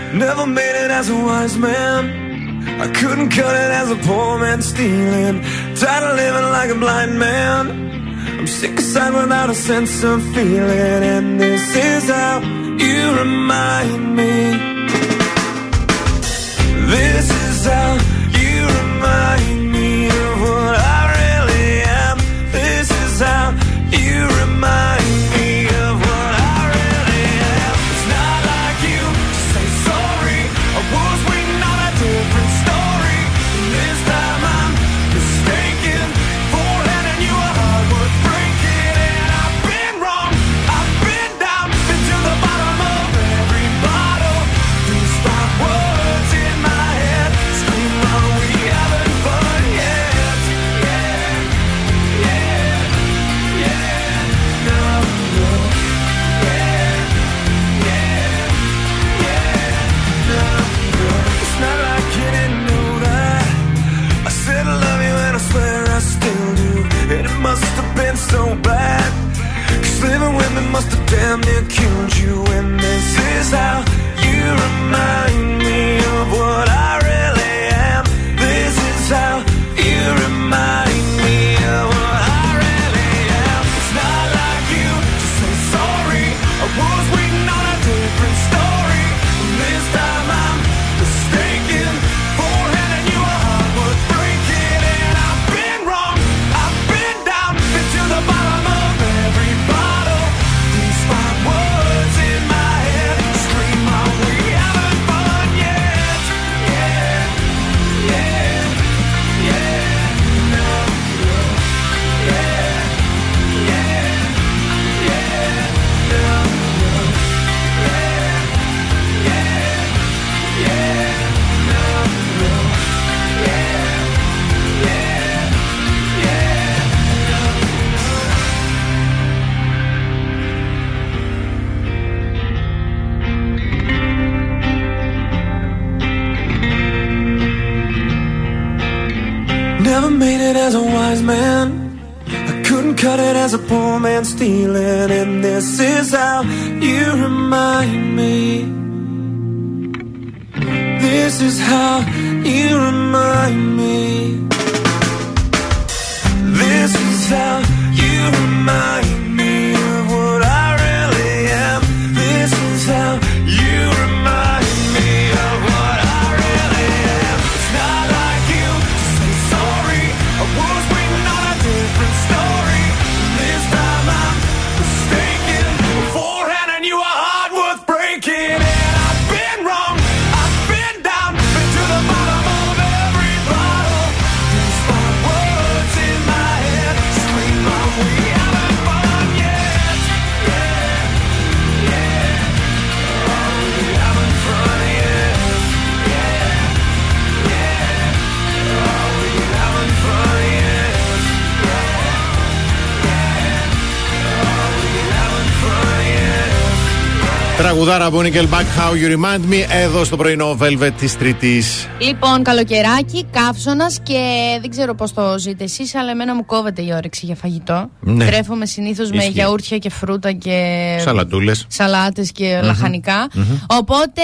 Yet? 207.95 208.03
Τραγουδάρα 208.03 208.05
από 208.05 208.19
Nickelback 208.21 208.61
How 208.79 208.91
You 208.93 209.15
Remind 209.17 209.53
Me 209.53 209.65
εδώ 209.83 210.03
στο 210.03 210.17
πρωινό 210.17 210.57
Velvet 210.61 210.91
της 210.97 211.17
Τρίτης. 211.17 211.87
Λοιπόν, 211.99 212.43
καλοκαιράκι, 212.43 213.25
καύσωνας 213.31 213.99
και 214.03 214.21
δεν 214.61 214.69
ξέρω 214.69 214.95
πώς 214.95 215.13
το 215.13 215.35
ζείτε 215.39 215.63
εσείς, 215.63 215.95
αλλά 215.95 216.11
εμένα 216.11 216.35
μου 216.35 216.45
κόβεται 216.45 216.81
η 216.81 216.93
όρεξη 216.95 217.25
για 217.25 217.35
φαγητό. 217.35 217.89
Ναι. 217.99 218.25
Τρέφομαι 218.25 218.65
συνήθως 218.65 219.09
με 219.09 219.17
Ισχύει. 219.17 219.29
γιαούρτια 219.29 219.77
και 219.77 219.89
φρούτα 219.89 220.31
και. 220.31 220.95
Σαλατούλες. 220.99 221.65
Σαλάτες 221.69 222.31
και 222.31 222.59
λαχανικα 222.63 223.27
Οπότε 223.67 224.21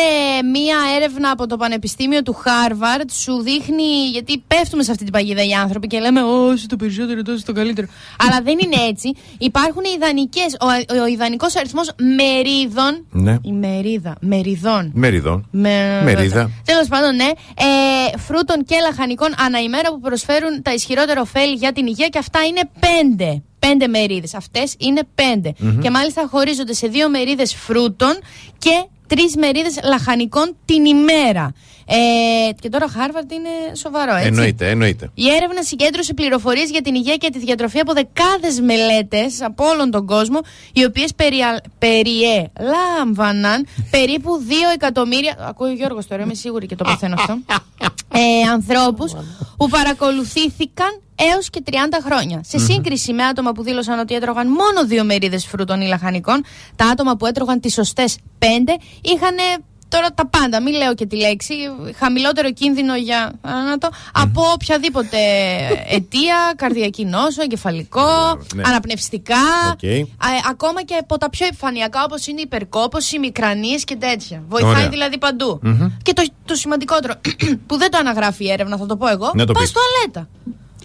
μία 0.53 0.75
έρευνα 0.95 1.29
από 1.31 1.47
το 1.47 1.57
Πανεπιστήμιο 1.57 2.21
του 2.21 2.33
Χάρβαρτ 2.33 3.11
σου 3.11 3.41
δείχνει, 3.41 4.09
γιατί 4.11 4.43
πέφτουμε 4.47 4.83
σε 4.83 4.91
αυτή 4.91 5.03
την 5.03 5.13
παγίδα 5.13 5.43
οι 5.45 5.53
άνθρωποι 5.53 5.87
και 5.87 5.99
λέμε 5.99 6.21
όσο 6.21 6.67
το 6.67 6.75
περισσότερο 6.75 7.21
τόσο 7.21 7.43
το 7.45 7.53
καλύτερο. 7.53 7.87
Αλλά 8.27 8.41
δεν 8.43 8.57
είναι 8.63 8.87
έτσι. 8.89 9.11
Υπάρχουν 9.37 9.81
ιδανικές, 9.95 10.57
ο, 10.59 10.95
ο, 10.99 11.01
ο 11.01 11.07
ιδανικός 11.07 11.55
αριθμός 11.55 11.91
μερίδων, 12.17 13.05
Ναι. 13.11 13.37
Η 13.63 13.67
μερίδα, 13.67 14.15
μεριδών, 14.21 14.91
Μεριδών. 14.93 15.47
με... 15.51 16.01
Μερίδα. 16.03 16.51
Τέλος 16.65 16.87
πάντων, 16.87 17.15
ναι. 17.15 17.25
Ε, 17.25 18.17
φρούτων 18.17 18.63
και 18.65 18.75
λαχανικών 18.81 19.29
ανά 19.37 19.59
ημέρα 19.59 19.89
που 19.89 19.99
προσφέρουν 19.99 20.61
τα 20.61 20.73
ισχυρότερα 20.73 21.21
ωφέλη 21.21 21.53
για 21.53 21.71
την 21.73 21.87
υγεία 21.87 22.07
και 22.07 22.17
αυτά 22.17 22.39
είναι 22.45 22.61
πέντε. 22.79 23.41
Πέντε 23.59 23.87
μερίδες. 23.87 24.33
Αυτές 24.33 24.75
είναι 24.77 25.01
πέντε. 25.15 25.53
Μμμ. 25.59 25.79
Και 25.79 25.89
μάλιστα 25.89 26.27
χωρίζονται 26.31 26.73
σε 26.73 26.87
δύο 26.87 27.09
μερίδες 27.09 27.55
φρούτων 27.55 28.13
και 28.57 28.85
τρεις 29.07 29.35
μερίδες 29.35 29.79
λαχανικών 29.83 30.55
την 30.65 30.85
ημέρα. 30.85 31.53
Ε, 31.91 32.51
και 32.61 32.69
τώρα 32.69 32.87
Χάρβαρντ 32.87 33.31
είναι 33.31 33.49
σοβαρό, 33.75 34.13
έτσι. 34.15 34.27
Εννοείται, 34.27 34.69
εννοείται. 34.69 35.09
Η 35.13 35.29
έρευνα 35.29 35.63
συγκέντρωσε 35.63 36.13
πληροφορίες 36.13 36.69
για 36.69 36.81
την 36.81 36.95
υγεία 36.95 37.15
και 37.15 37.29
τη 37.29 37.39
διατροφή 37.39 37.79
από 37.79 37.93
δεκάδες 37.93 38.59
μελέτες 38.59 39.41
από 39.41 39.65
όλον 39.65 39.91
τον 39.91 40.05
κόσμο, 40.05 40.39
οι 40.73 40.83
οποίες 40.85 41.11
περιέλαμβαναν 41.79 43.67
περίπου 43.95 44.29
2 44.49 44.51
εκατομμύρια. 44.73 45.35
Ακούει 45.39 45.69
ο 45.69 45.73
Γιώργος 45.73 46.07
τώρα, 46.07 46.23
είμαι 46.23 46.33
σίγουρη 46.33 46.65
και 46.65 46.75
το 46.75 46.83
παθαίνω 46.83 47.15
αυτό. 47.17 47.37
ε, 48.13 48.49
Ανθρώπους 48.51 49.13
που 49.57 49.69
παρακολουθήθηκαν 49.69 51.01
έως 51.15 51.49
και 51.49 51.63
30 51.71 51.73
χρόνια. 52.05 52.41
Σε 52.43 52.57
Μμμ. 52.57 52.65
σύγκριση 52.65 53.13
με 53.13 53.23
άτομα 53.23 53.51
που 53.51 53.63
δήλωσαν 53.63 53.99
ότι 53.99 54.15
έτρωγαν 54.15 54.47
μόνο 54.47 54.85
δύο 54.85 55.03
μερίδες 55.03 55.45
φρούτων 55.45 55.81
ή 55.81 55.87
λαχανικών, 55.87 56.43
τα 56.75 56.85
άτομα 56.85 57.15
που 57.15 57.25
έτρωγαν 57.25 57.59
τις 57.59 57.73
σωστές 57.73 58.17
πέντε 58.39 58.75
είχαν 59.01 59.35
τώρα 59.89 60.07
τα 60.15 60.27
πάντα, 60.27 60.61
μην 60.61 60.73
λέω 60.73 60.93
και 60.93 61.05
τη 61.05 61.15
λέξη, 61.15 61.53
χαμηλότερο 61.97 62.51
κίνδυνο 62.51 62.95
για 62.95 63.31
θάνατο 63.41 63.89
από 64.13 64.41
οποιαδήποτε 64.53 65.17
αιτία, 65.95 66.53
καρδιακή 66.55 67.05
νόσο, 67.05 67.41
εγκεφαλικό, 67.41 68.39
ναι. 68.55 68.61
αναπνευστικά, 68.65 69.35
Οκ. 69.71 69.83
α, 70.17 70.27
ακόμα 70.49 70.83
και 70.83 70.95
από 70.95 71.17
τα 71.17 71.29
πιο 71.29 71.45
επιφανειακά 71.45 72.03
όπως 72.03 72.27
είναι 72.27 72.39
η 72.39 72.43
υπερκόπωση, 72.45 73.15
οι 73.15 73.19
μικρανίες 73.19 73.83
και 73.83 73.95
τέτοια. 73.95 74.43
Βοηθάει 74.47 74.71
Ωραία. 74.71 74.89
δηλαδή 74.89 75.17
παντού. 75.17 75.59
Μμμ. 75.63 75.87
Και 76.03 76.13
το, 76.13 76.23
το 76.45 76.55
σημαντικότερο, 76.55 77.13
που 77.67 77.77
δεν 77.77 77.91
το 77.91 77.97
αναγράφει 77.97 78.43
η 78.45 78.51
έρευνα, 78.51 78.77
θα 78.77 78.85
το 78.85 78.97
πω 78.97 79.07
εγώ, 79.07 79.31
Να 79.35 79.45
το 79.45 79.53
πας 79.53 79.61
πεις. 79.63 79.71
τουαλέτα. 79.71 80.29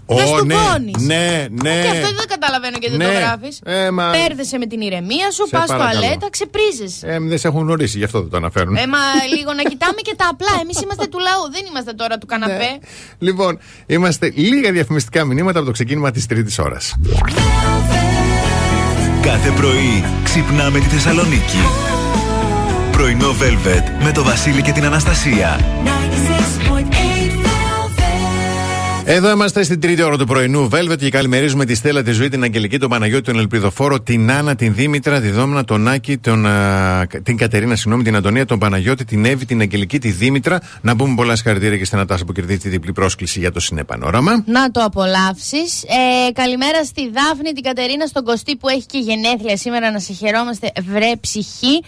Ω, 0.07 0.15
Δεν 0.17 0.27
στο 0.27 0.45
ναι, 0.45 0.55
πόνεις. 0.55 0.95
ναι, 1.11 1.47
ναι. 1.63 1.81
Και 1.83 1.89
αυτό 1.89 2.09
δεν 2.21 2.27
καταλαβαίνω 2.29 2.77
γιατί 2.81 2.97
Ναι. 2.97 3.05
το 3.05 3.13
γράφεις. 3.13 3.61
Ε, 3.65 3.91
μα- 3.91 4.11
Πέρδεσαι 4.11 4.59
με 4.59 4.67
την 4.67 4.81
ηρεμία 4.81 5.31
σου, 5.31 5.45
Σε 5.47 5.57
πας 5.57 5.67
παρακαλώ. 5.67 6.01
τουαλέτα, 6.01 6.27
ξεπρήζεσαι. 6.31 7.07
Ε, 7.07 7.19
δεν 7.21 7.39
σε 7.39 7.49
έχουν 7.49 7.61
γνωρίσει, 7.61 7.99
γι' 7.99 8.05
αυτό 8.05 8.21
δεν 8.21 8.31
το 8.31 8.37
αναφέρουν. 8.37 8.77
Ε, 8.77 8.87
μα 8.87 8.99
λίγο 9.37 9.53
να 9.53 9.63
κοιτάμε 9.63 10.01
και 10.03 10.15
τα 10.17 10.27
απλά. 10.31 10.49
Εμείς 10.63 10.81
είμαστε 10.81 11.07
του 11.07 11.19
λαού, 11.19 11.43
δεν 11.53 11.63
είμαστε 11.71 11.93
τώρα 11.93 12.19
του 12.19 12.27
καναπέ. 12.27 12.71
Λοιπόν, 13.19 13.59
είμαστε 13.87 14.33
λίγα 14.35 14.73
διαφημιστικά 14.73 15.25
μηνύματα 15.25 15.59
από 15.59 15.67
το 15.67 15.73
ξεκίνημα 15.73 16.11
της 16.11 16.27
τρίτης 16.27 16.59
ώρας. 16.59 16.95
Κάθε 19.23 19.51
πρωί 19.51 20.05
ξυπνάμε 20.25 20.79
τη 20.79 20.85
Θεσσαλονίκη. 20.87 21.59
Πρωινό 22.93 23.31
Velvet 23.41 24.05
με 24.05 24.13
το 24.13 24.23
Βασίλη 24.23 24.63
και 24.63 24.73
την 24.73 24.85
Αναστασία. 24.85 25.61
Εδώ 29.07 29.31
είμαστε 29.31 29.63
στην 29.63 29.81
τρίτη 29.81 30.03
ώρα 30.03 30.17
του 30.17 30.27
πρωινού 30.27 30.69
Velvet 30.73 30.99
και 30.99 31.11
καλημερίζουμε 31.11 31.65
τη 31.65 31.75
Στέλλα, 31.75 32.03
τη 32.03 32.13
Ζωή, 32.13 32.29
την 32.29 32.43
Αγγελική, 32.43 32.79
τον 32.79 32.89
Παναγιώτη, 32.91 33.23
τον 33.23 33.39
Ελπιδοφόρο, 33.39 34.01
την 34.01 34.31
Άννα, 34.31 34.55
την 34.55 34.75
Δήμητρα, 34.75 35.21
τη 35.21 35.31
Δόμνα, 35.31 35.65
τον 35.65 35.89
Άκη, 35.89 36.19
τον, 36.19 36.47
α, 36.47 37.07
την 37.23 37.37
Κατερίνα, 37.37 37.77
συγγνώμη, 37.77 38.03
την 38.03 38.17
Αντωνία, 38.17 38.47
τον 38.47 38.59
Παναγιώτη, 38.59 39.05
την 39.05 39.25
Εύη, 39.25 39.45
την 39.45 39.61
Αγγελική, 39.61 39.99
τη 39.99 40.11
Δήμητρα. 40.11 40.61
Να 40.81 40.97
πούμε 40.97 41.15
πολλά 41.15 41.37
συγχαρητήρια 41.37 41.79
και 41.79 41.85
στην 41.85 41.99
Ατάσα 41.99 42.25
που 42.25 42.33
κερδίζει 42.33 42.59
τη 42.59 42.69
διπλή 42.69 42.93
πρόσκληση 42.93 43.39
για 43.39 43.53
το 43.53 43.61
Συνεπανόραμα. 43.61 44.43
Να 44.47 44.71
το 44.71 44.81
απολαύσεις. 44.81 45.83
Ε, 45.83 46.33
καλημέρα 46.33 46.85
στη 46.85 47.11
Δάφνη, 47.11 47.53
την 47.53 47.63
Κατερίνα, 47.63 48.07
στον 48.07 48.25
Κωστή 48.25 48.57
που 48.57 48.69
έχει 48.69 48.87
και 48.87 48.99
γενέθλια 48.99 49.57
σήμερα. 49.57 49.91
Να 49.91 49.99
σε 49.99 50.13
χαιρόμαστε, 50.13 50.73
βρε 50.93 51.11
ψυχή. 51.21 51.83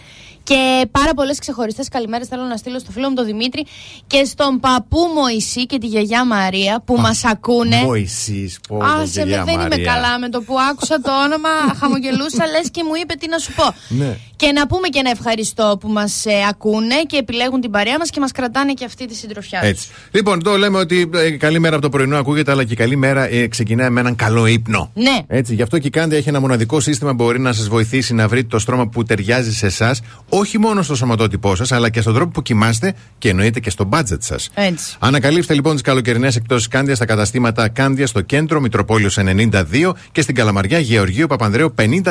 Και 0.46 0.86
πάρα 0.90 1.14
πολλές 1.14 1.38
ξεχωριστές 1.38 1.88
καλημέρες 1.88 2.28
θέλω 2.28 2.42
να 2.42 2.56
στείλω 2.56 2.78
στο 2.78 2.90
φίλο 2.90 3.08
μου 3.08 3.14
τον 3.14 3.24
Δημήτρη 3.24 3.66
και 4.06 4.24
στον 4.24 4.60
παππού 4.60 4.98
Μωυσή 5.14 5.66
και 5.66 5.78
τη 5.78 5.86
γιαγιά 5.86 6.24
Μαρία 6.24 6.82
που 6.84 6.96
μας 6.96 7.24
ακούνε. 7.24 7.76
Μωυσή, 7.76 8.54
πω, 8.68 8.78
Άσε 8.82 9.20
με, 9.20 9.26
γιαγιά 9.26 9.44
δεν 9.44 9.54
είμαι 9.54 9.68
Μαρία. 9.68 9.92
καλά 9.92 10.18
με 10.18 10.28
το 10.28 10.40
που 10.40 10.54
άκουσα 10.70 11.00
το 11.00 11.22
όνομα. 11.24 11.48
Χαμογελούσα, 11.80 12.46
λες 12.46 12.70
και 12.70 12.84
μου 12.84 12.94
είπε 13.02 13.14
τι 13.14 13.28
να 13.28 13.38
σου 13.38 13.52
πω. 13.52 13.74
Ναι. 13.88 14.18
Και 14.36 14.52
να 14.52 14.66
πούμε 14.66 14.88
και 14.88 14.98
ένα 14.98 15.10
ευχαριστώ 15.10 15.76
που 15.80 15.88
μας 15.88 16.24
ακούνε 16.48 16.94
και 17.06 17.16
επιλέγουν 17.16 17.60
την 17.60 17.70
παρέα 17.70 17.98
μας 17.98 18.10
και 18.10 18.20
μας 18.20 18.32
κρατάνε 18.32 18.72
και 18.72 18.84
αυτή 18.84 19.06
τη 19.06 19.14
συντροφιά. 19.14 19.60
τους. 19.60 19.68
Έτσι. 19.68 19.88
Λοιπόν, 20.10 20.42
το 20.42 20.56
λέμε 20.56 20.78
ότι 20.78 21.10
ε, 21.14 21.30
καλή 21.30 21.58
μέρα 21.58 21.74
από 21.74 21.84
το 21.84 21.90
πρωινό 21.90 22.16
ακούγεται, 22.16 22.50
αλλά 22.50 22.64
και 22.64 22.72
η 22.72 22.76
καλή 22.76 22.96
μέρα 22.96 23.28
ε, 23.28 23.46
ξεκινάει 23.46 23.90
με 23.90 24.00
έναν 24.00 24.16
καλό 24.16 24.46
ύπνο. 24.46 24.90
Ναι. 24.94 25.18
Έτσι, 25.26 25.54
γι' 25.54 25.62
αυτό 25.62 25.78
και 25.78 25.86
η 25.86 25.90
Κάνδια 25.90 26.18
έχει 26.18 26.28
ένα 26.28 26.40
μοναδικό 26.40 26.80
σύστημα 26.80 27.10
που 27.10 27.24
μπορεί 27.24 27.40
να 27.40 27.52
σας 27.52 27.68
βοηθήσει 27.68 28.14
να 28.14 28.28
βρείτε 28.28 28.46
το 28.46 28.58
στρώμα 28.58 28.88
που 28.88 29.04
ταιριάζει 29.04 29.52
σε 29.52 29.66
εσάς, 29.66 30.00
όχι 30.28 30.58
μόνο 30.58 30.82
στο 30.82 30.94
σωματότυπό 30.94 31.54
σας, 31.54 31.72
αλλά 31.72 31.90
και 31.90 32.00
στον 32.00 32.14
τρόπο 32.14 32.30
που 32.30 32.42
κοιμάστε 32.42 32.94
και 33.18 33.28
εννοείται 33.28 33.60
και 33.60 33.70
στο 33.70 33.88
budget 33.92 34.18
σας. 34.18 34.48
Έτσι. 34.54 34.96
Ανακαλύψτε 34.98 35.54
λοιπόν 35.54 35.72
τις 35.72 35.82
καλοκαιρινές 35.82 36.36
εκτόσει 36.36 36.68
Κάνδια 36.68 36.94
στα 36.94 37.04
καταστήματα 37.04 37.68
Κάνδια 37.68 38.06
στο 38.06 38.20
κέντρο 38.20 38.60
Μητροπόλιο 38.60 39.10
92 39.16 39.92
και 40.12 40.20
στην 40.22 40.34
Καλαμαριά 40.34 40.78
Γεωργίου 40.78 41.26
Παπανδρέου 41.26 41.74
54. 41.78 42.02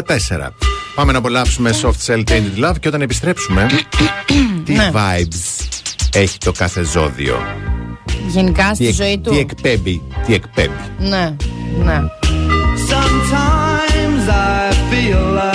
Πάμε 0.95 1.11
να 1.11 1.17
απολαύσουμε 1.17 1.71
Soft 1.81 2.14
Cell 2.15 2.23
Tainted 2.31 2.65
Love 2.69 2.75
και 2.79 2.87
όταν 2.87 3.01
επιστρέψουμε. 3.01 3.67
τι 4.65 4.73
Ναι. 4.73 4.91
vibes 4.93 5.65
έχει 6.13 6.37
το 6.37 6.51
κάθε 6.51 6.83
ζώδιο; 6.83 7.37
Γενικά 8.27 8.73
στη 8.73 8.83
Τι, 8.83 8.89
εκ- 8.89 8.95
ζωή 8.95 9.17
του. 9.19 9.29
τι 9.31 9.37
εκπέμπει, 9.37 10.01
τι 10.25 10.33
εκπέμπει; 10.33 10.73
Ναι, 10.99 11.35
ναι. 11.83 12.01
Sometimes 12.89 14.29
I 14.29 14.73
feel 14.89 15.39
I've 15.39 15.54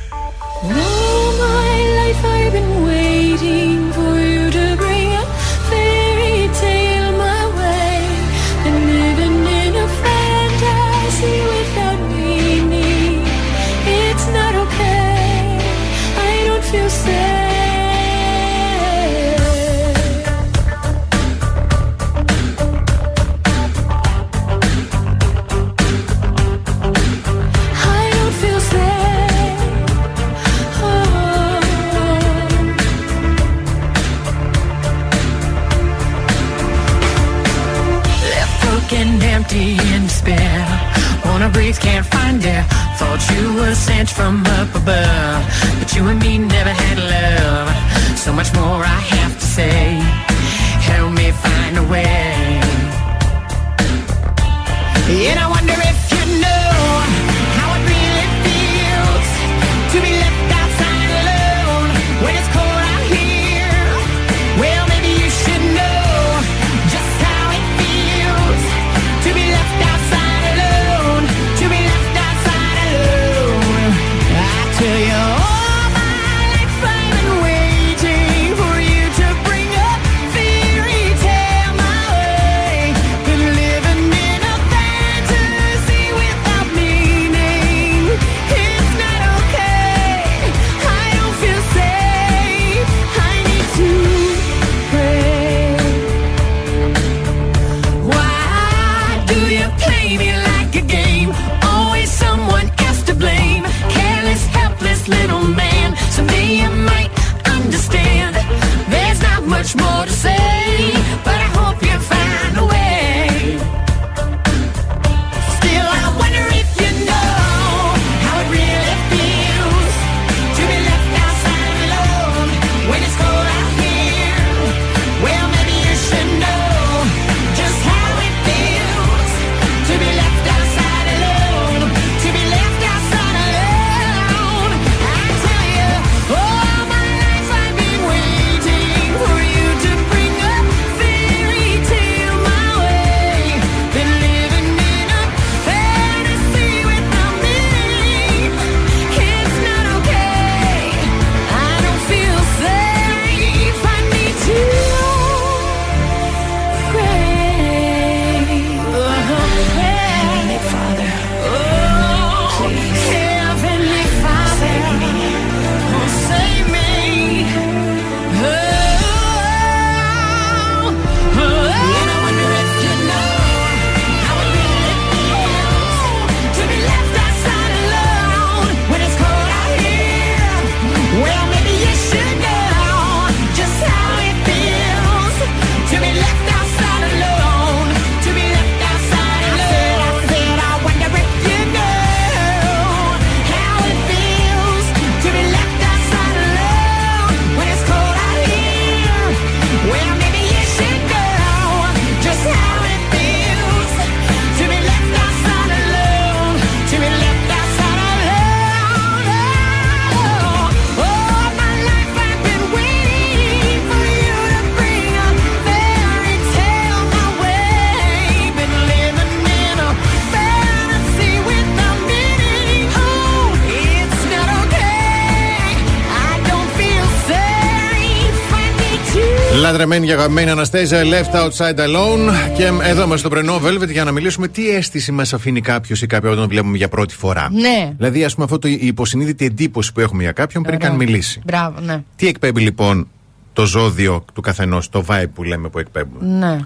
Αναδρεμένη 230.11 230.13
και 230.13 230.13
αγαπημένη 230.13 230.49
Αναστέζια, 230.49 231.01
left 231.03 231.35
outside 231.35 231.79
alone. 231.79 232.55
Και 232.57 232.63
εδώ 232.63 233.03
είμαστε 233.03 233.17
στο 233.17 233.29
πρωινό 233.29 233.61
Velvet 233.63 233.89
για 233.91 234.03
να 234.03 234.11
μιλήσουμε 234.11 234.47
τι 234.47 234.69
αίσθηση 234.69 235.11
μας 235.11 235.33
αφήνει 235.33 235.61
κάποιος 235.61 236.01
ή 236.01 236.07
κάποια 236.07 236.29
όταν 236.29 236.41
τον 236.41 236.49
βλέπουμε 236.49 236.77
για 236.77 236.87
πρώτη 236.87 237.15
φορά. 237.15 237.49
Ναι. 237.51 237.93
Δηλαδή, 237.97 238.23
ας 238.23 238.33
πούμε, 238.33 238.45
αυτό 238.45 238.59
το, 238.59 238.67
η 238.67 238.79
υποσυνείδητη 238.81 239.45
εντύπωση 239.45 239.93
που 239.93 239.99
έχουμε 239.99 240.23
για 240.23 240.31
κάποιον 240.31 240.63
πριν 240.63 240.79
καν 240.79 240.93
Ωραία. 240.95 241.07
μιλήσει. 241.07 241.41
Μπράβο, 241.45 241.79
ναι. 241.79 242.03
Τι 242.15 242.27
εκπέμπει 242.27 242.61
λοιπόν 242.61 243.07
το 243.53 243.65
ζώδιο 243.65 244.25
του 244.33 244.41
καθενός, 244.41 244.89
το 244.89 245.05
vibe 245.07 245.29
που 245.33 245.43
λέμε 245.43 245.69
που 245.69 245.79
εκπέμπουμε; 245.79 246.47
Ναι. 246.47 246.59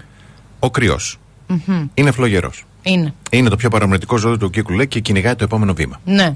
Ο 0.58 0.70
κρυός. 0.70 1.18
Μμμ. 1.46 1.88
Είναι 1.94 2.10
φλογερός. 2.10 2.64
Είναι. 2.82 3.14
Είναι 3.30 3.48
το 3.48 3.56
πιο 3.56 3.68
παραμετρικό 3.68 4.16
ζώδιο 4.16 4.38
του 4.38 4.50
κύκλου 4.50 4.76
λέει 4.76 4.86
και 4.86 5.00
κυνηγάει 5.00 5.34
το 5.34 5.44
επόμενο 5.44 5.74
βήμα. 5.74 6.00
Ναι. 6.04 6.34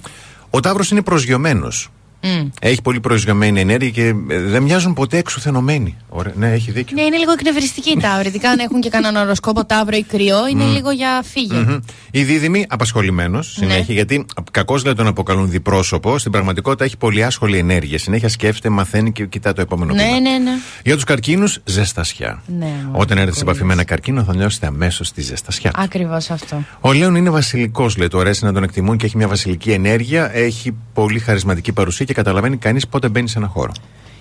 Ο 0.51 0.61
Ταύρος 0.61 0.91
είναι 0.91 1.03
προσγειωμένος. 1.03 1.91
Μμ. 2.23 2.49
Έχει 2.61 2.83
πολύ 2.83 3.01
προσγειωμένη 3.01 3.61
ενέργεια 3.61 3.91
και 3.91 4.03
ε, 4.29 4.39
δεν 4.41 4.63
μοιάζουν 4.63 4.93
ποτέ 4.93 5.17
εξουθενωμένοι. 5.19 5.97
Ωραία, 6.09 6.33
ναι, 6.37 6.53
έχει 6.53 6.71
δίκιο. 6.71 6.95
Ναι, 6.99 7.03
είναι 7.03 7.17
λίγο 7.17 7.33
εκνευριστική 7.33 7.91
η 7.91 7.97
Ταύρη. 8.01 8.29
Ειδικά 8.29 8.51
αν 8.51 8.59
έχουν 8.59 8.81
και 8.81 8.89
κανέναν 8.89 9.27
οροσκόπο 9.27 9.65
Ταύρο 9.65 9.97
ή 9.97 10.03
κρυό, 10.03 10.49
είναι 10.49 10.65
Μμ. 10.65 10.73
λίγο 10.73 10.91
για 10.91 11.23
φύγε. 11.25 11.55
Μμμ. 11.55 11.77
Η 12.11 12.23
δίδυμη 12.25 12.67
απασχολημένος 12.69 13.53
συνέχεια, 13.53 13.85
Ναι. 13.89 13.93
γιατί 13.95 14.25
κακώς 14.51 14.85
λέει 14.85 14.95
τον 14.95 15.07
αποκαλούν 15.07 15.51
διπρόσωπο. 15.51 16.19
Στην 16.19 16.33
πραγματικότητα 16.33 16.85
έχει 16.85 16.97
πολύ 16.97 17.25
άσχολη 17.25 17.59
ενέργεια. 17.59 17.99
Συνέχεια 17.99 18.29
σκέφτεται, 18.29 18.69
μαθαίνει 18.69 19.13
και 19.13 19.27
κοιτά 19.27 19.53
το 19.53 19.61
επόμενο 19.61 19.95
Ναι, 19.95 20.03
βήμα. 20.03 20.21
ναι, 20.21 20.39
ναι. 20.39 20.51
Για 20.85 20.95
τους 20.95 21.05
καρκίνους, 21.05 21.59
ζεστασιά. 21.65 22.43
Ναι, 22.59 22.73
Όταν 22.93 23.17
έρθετε 23.19 23.37
σε 23.37 23.43
επαφή 23.43 23.65
με 23.65 23.73
ένα 23.73 23.85
καρκίνο, 23.85 24.25
θα 24.25 24.35
νιώσετε 24.35 24.67
αμέσως 24.67 25.13
τη 25.13 25.23
ζεστασιά. 25.23 25.71
Ακριβώς 25.75 26.31
αυτό. 26.31 26.63
Ο 26.81 26.93
Λέων 26.93 27.15
είναι 27.15 27.31
βασιλικός, 27.31 27.97
λέει. 27.97 28.09
Το 28.09 28.19
αρέσει 28.19 28.45
να 28.45 28.53
τον 28.53 28.63
εκτιμούν 28.63 28.97
και 28.97 29.07
έχει 29.07 29.17
μια 29.17 29.29
βασιλική 29.29 29.71
ενέργεια. 29.71 30.31
Έχει 30.37 30.75
πολύ 30.93 31.19
χαρισματική 31.19 31.73
παρουσία 31.73 32.07
και 32.11 32.17
καταλαβαίνει 32.17 32.57
κανείς 32.57 32.87
πότε 32.89 33.09
μπαίνει 33.09 33.29
σε 33.29 33.39
ένα 33.39 33.47
χώρο. 33.47 33.73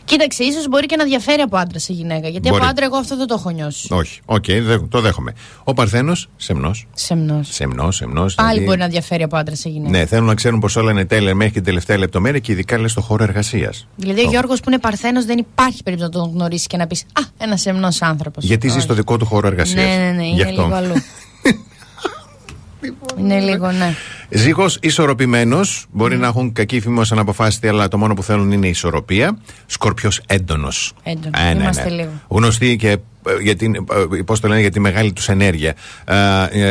Κοίταξε, 0.06 0.44
ίσως 0.44 0.68
μπορεί 0.68 0.86
και 0.86 0.96
να 0.96 1.04
διαφέρει 1.04 1.42
από 1.42 1.58
άντρα 1.58 1.80
σε 1.80 1.94
γυναίκα. 1.94 2.28
Γιατί 2.28 2.50
Μπορεί. 2.50 2.62
από 2.62 2.70
άντρα 2.72 2.86
εγώ 2.86 2.98
αυτό 2.98 3.18
δεν 3.18 3.28
το 3.28 3.36
έχω 3.38 3.50
νιώσει. 3.50 3.88
Όχι. 3.92 4.20
Οκ, 4.26 4.46
δε- 4.46 4.78
το 4.80 5.02
δέχομαι. 5.02 5.34
Ο 5.64 5.74
Παρθένος, 5.74 6.30
σεμνός. 6.38 6.88
Σεμνός. 6.94 7.48
Σεμνός, 7.52 7.96
σεμνός. 7.96 8.36
Πάλι 8.36 8.60
μπορεί 8.64 8.78
να 8.78 8.88
διαφέρει 8.88 9.24
από 9.24 9.36
άντρα 9.38 9.56
σε 9.56 9.70
γυναίκα. 9.70 9.90
Ναι, 9.98 10.06
θέλουν 10.06 10.26
να 10.26 10.34
ξέρουν 10.36 10.60
πως 10.60 10.76
όλα 10.76 10.92
είναι 10.92 11.06
τέλεια 11.06 11.36
μέχρι 11.36 11.48
και 11.54 11.58
την 11.58 11.64
τελευταία 11.68 11.98
λεπτομέρεια 11.98 12.40
και 12.40 12.52
ειδικά 12.52 12.78
λες 12.80 12.92
στο 12.92 13.02
χώρο 13.02 13.24
εργασίας. 13.24 13.88
Δηλαδή, 13.96 14.26
ο 14.26 14.30
Γιώργος 14.30 14.60
που 14.60 14.70
είναι 14.70 14.80
παρθένος 14.80 15.26
δεν 15.26 15.38
υπάρχει 15.38 15.84
περίπτωση 15.84 16.12
να 16.14 16.22
τον 16.22 16.32
γνωρίσεις 16.34 16.68
και 16.68 16.78
να 16.78 16.88
πεις 16.88 17.02
Α, 17.02 17.22
ένας 17.38 17.62
σεμνός 17.62 18.02
άνθρωπος. 18.02 18.44
Γιατί 18.44 18.68
ζει 18.70 18.80
στο 18.80 18.94
δικό 18.94 19.18
του 19.18 19.26
χώρο 19.26 19.48
εργασίας. 19.48 19.86
Ναι, 19.86 19.96
ναι, 20.04 20.12
ναι, 20.12 20.26
είναι 20.26 20.50
λίγο 20.50 20.74
αλλού. 20.74 20.94
είναι 23.20 23.40
λίγο, 23.40 23.72
ναι. 23.72 23.94
Ζυγός 24.30 24.78
ισορροπημένος. 24.82 25.86
Μπορεί 25.92 26.18
να 26.18 26.28
έχουν 26.28 26.52
κακή 26.54 26.80
φήμη 26.80 27.00
ως 27.00 27.04
αναποφάσιστοι, 27.12 27.68
αλλά 27.68 27.88
το 27.88 27.98
μόνο 27.98 28.14
που 28.14 28.24
θέλουν 28.24 28.52
είναι 28.52 28.68
η 28.68 28.70
ισορροπία. 28.70 29.38
Σκορπιός 29.66 30.22
έντονος. 30.28 30.94
Έντονος. 31.04 31.40
Ε, 31.42 31.54
ναι, 31.54 31.62
Είμαστε 31.62 31.84
ναι. 31.84 31.96
λίγο. 31.96 32.10
Γνωστοί 32.28 32.76
και 32.76 32.90
ε, 32.90 32.98
για 33.42 33.56
την, 33.56 33.76
ε, 33.76 34.22
πώς 34.26 34.40
το 34.40 34.48
λένε, 34.48 34.62
για 34.62 34.72
τη 34.72 34.80
μεγάλη 34.80 35.14
τους 35.14 35.30
ενέργεια. 35.30 35.76
Ε, 36.06 36.16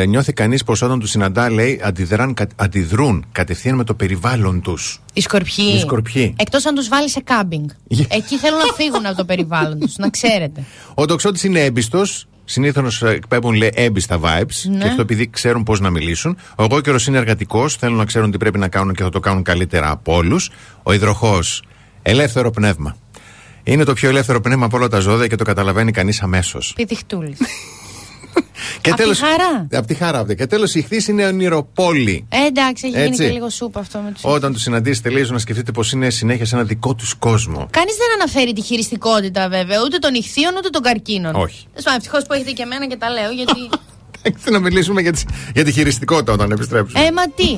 ε, 0.01 0.05
νιώθει 0.05 0.33
κανείς 0.33 0.63
πως 0.63 0.81
όταν 0.81 0.99
τους 0.99 1.09
συναντά, 1.09 1.51
λέει, 1.51 1.81
αντιδράν, 1.83 2.33
κα- 2.33 2.47
αντιδρούν 2.55 3.25
κατευθείαν 3.31 3.75
με 3.75 3.83
το 3.83 3.93
περιβάλλον 3.93 4.61
τους. 4.61 5.01
Οι 5.13 5.21
σκορπιοί. 5.21 5.71
Οι 5.75 5.79
σκορπιοί. 5.79 6.35
Εκτός 6.37 6.65
αν 6.65 6.75
τους 6.75 6.87
βάλει 6.87 7.09
σε 7.09 7.19
κάμπινγκ. 7.23 7.69
Εκεί 8.07 8.37
θέλουν 8.37 8.57
να 8.57 8.73
φύγουν 8.73 9.05
από 9.05 9.15
το 9.17 9.25
περιβάλλον 9.25 9.79
τους, 9.79 9.95
να 9.97 10.09
ξέρετε. 10.09 10.63
Ο 10.93 11.05
τοξότης 11.05 11.43
είναι 11.43 11.59
έμπιστος. 11.59 12.27
Συνήθως 12.51 13.03
εκπέμπουν 13.03 13.53
λέει 13.55 13.71
έμπιστα 13.73 14.19
vibes 14.23 14.69
Ναι. 14.71 14.77
και 14.77 14.87
αυτό 14.87 15.01
επειδή 15.01 15.29
ξέρουν 15.29 15.63
πώς 15.63 15.79
να 15.79 15.89
μιλήσουν. 15.89 16.37
Ο 16.55 16.65
γόκερο 16.65 16.97
είναι 17.07 17.17
εργατικός. 17.17 17.75
Θέλουν 17.75 17.97
να 17.97 18.05
ξέρουν 18.05 18.31
τι 18.31 18.37
πρέπει 18.37 18.57
να 18.59 18.67
κάνουν 18.67 18.93
και 18.93 19.03
θα 19.03 19.09
το 19.09 19.19
κάνουν 19.19 19.43
καλύτερα 19.43 19.89
από 19.89 20.15
όλους. 20.15 20.49
Ο 20.83 20.93
υδροχός, 20.93 21.63
ελεύθερο 22.01 22.51
πνεύμα. 22.51 22.95
Είναι 23.63 23.83
το 23.83 23.93
πιο 23.93 24.09
ελεύθερο 24.09 24.41
πνεύμα 24.41 24.65
από 24.65 24.77
όλα 24.77 24.87
τα 24.87 24.99
ζώδια 24.99 25.27
και 25.27 25.35
το 25.35 25.43
καταλαβαίνει 25.43 25.91
κανείς 25.91 26.21
αμέσως. 26.21 26.73
Πηδιχτούλη. 26.75 27.37
Και 28.81 28.89
Απ' 28.91 28.97
τη 29.01 29.15
χαρά. 29.15 29.67
Από 29.73 29.87
τη 29.87 29.93
χαρά 29.93 30.19
αυτή. 30.19 30.35
Και 30.35 30.45
τέλος 30.47 30.75
η 30.75 30.81
χθή 30.81 31.11
είναι 31.11 31.25
ονειροπόλη. 31.25 32.25
Ε, 32.29 32.45
εντάξει, 32.47 32.87
έχει 32.87 32.95
γίνει 32.95 33.07
Έτσι. 33.09 33.23
και 33.23 33.29
λίγο 33.31 33.49
σούπα 33.49 33.79
αυτό 33.79 33.99
με 33.99 34.11
τους. 34.11 34.23
Όταν 34.23 34.53
τους 34.53 34.61
συναντήσετε, 34.61 35.09
λέει, 35.09 35.21
ίσω 35.21 35.33
να 35.33 35.39
σκεφτείτε 35.39 35.71
πως 35.71 35.91
είναι 35.91 36.09
συνέχεια 36.09 36.45
σε 36.45 36.55
ένα 36.55 36.63
δικό 36.63 36.95
τους 36.95 37.13
κόσμο. 37.13 37.67
Κανείς 37.71 37.95
δεν 37.95 38.07
αναφέρει 38.21 38.53
τη 38.53 38.61
χειριστικότητα 38.61 39.49
βέβαια, 39.49 39.77
ούτε 39.85 39.97
των 39.97 40.13
ηχθείων 40.13 40.55
ούτε 40.57 40.69
των 40.69 40.81
καρκίνων. 40.81 41.35
Όχι. 41.35 41.65
Ευτυχώς 41.95 42.23
που 42.25 42.33
έχετε 42.33 42.51
και 42.51 42.61
εμένα 42.63 42.87
και 42.87 42.95
τα 42.95 43.09
λέω, 43.09 43.31
γιατί. 43.31 43.69
Θέλετε 44.23 44.49
να 44.51 44.59
μιλήσουμε 44.59 45.01
για, 45.01 45.11
τις- 45.11 45.25
για 45.53 45.63
τη 45.63 45.71
χειριστικότητα 45.71 46.31
όταν 46.33 46.51
επιστρέψουμε. 46.51 46.99
ε, 47.05 47.11
μα 47.11 47.23
τι. 47.29 47.57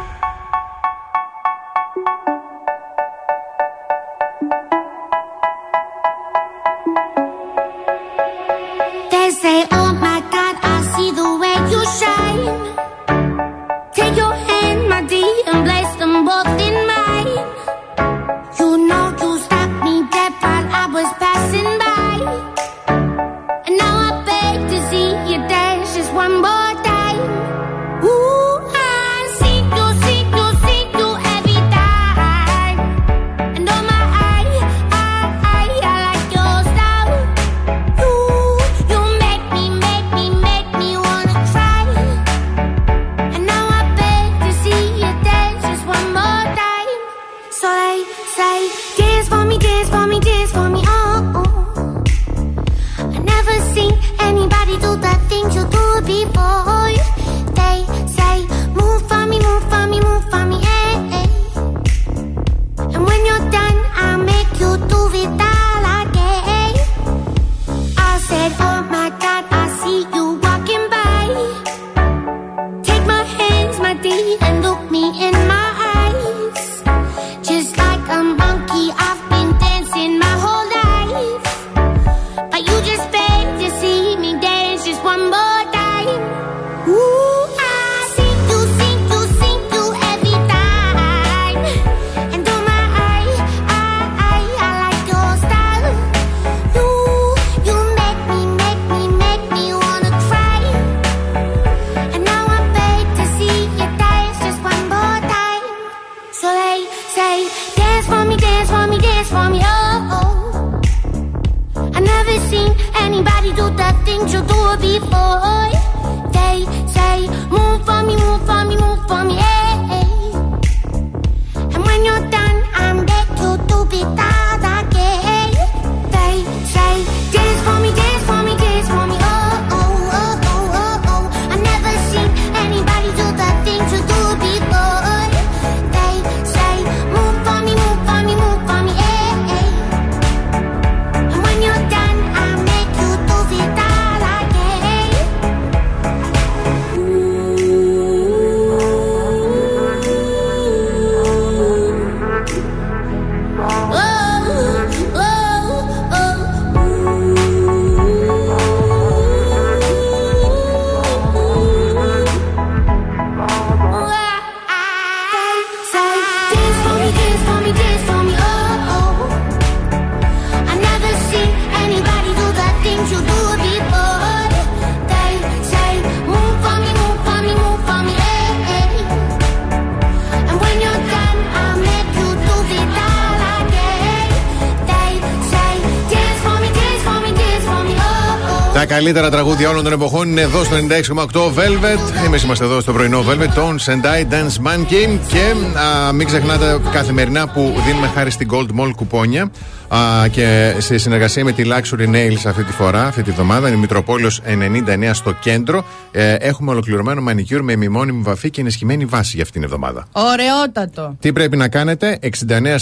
Καλύτερα 189.13 189.35
τραγούδια 189.41 189.69
όλων 189.69 189.83
των 189.83 189.93
εποχών 189.93 190.29
είναι 190.29 190.41
εδώ 190.41 190.63
στο 190.63 190.75
96,8 190.75 191.39
Velvet. 191.39 192.25
Εμείς 192.25 192.43
είμαστε 192.43 192.65
εδώ 192.65 192.79
στο 192.79 192.93
πρωινό 192.93 193.23
Velvet, 193.29 193.49
τον 193.55 193.79
Sendai 193.79 194.33
Dance 194.33 194.67
Monkey. 194.67 195.19
Και 195.27 195.53
α, 195.79 196.13
μην 196.13 196.27
ξεχνάτε 196.27 196.79
καθημερινά 196.91 197.47
που 197.47 197.73
δίνουμε 197.85 198.07
χάρη 198.07 198.31
στην 198.31 198.47
Gold 198.51 198.81
Mall 198.81 198.91
κουπόνια. 198.95 199.51
Α, 199.87 200.27
και 200.27 200.75
σε 200.77 200.97
συνεργασία 200.97 201.43
με 201.43 201.51
τη 201.51 201.63
Luxury 201.65 202.07
Nails 202.15 202.41
αυτή 202.45 202.63
τη 202.63 202.71
φορά, 202.71 203.03
αυτή 203.03 203.23
τη 203.23 203.31
βδομάδα, 203.31 203.67
είναι 203.67 203.77
η 203.77 203.79
Μητροπόλεω 203.79 204.29
99 204.29 205.09
στο 205.13 205.31
κέντρο. 205.31 205.85
Ε, 206.11 206.33
έχουμε 206.33 206.71
ολοκληρωμένο 206.71 207.21
μανικιούρ 207.21 207.61
με 207.61 207.71
ημιμόνιμη 207.71 208.21
βαφή 208.21 208.49
και 208.49 208.61
ενισχυμένη 208.61 209.05
βάση 209.05 209.31
για 209.33 209.43
αυτήν 209.43 209.61
την 209.61 209.69
εβδομάδα. 209.69 210.07
Ωραιότατο. 210.11 211.15
Τι 211.19 211.33
πρέπει 211.33 211.57
να 211.57 211.69
κάνετε, 211.69 212.19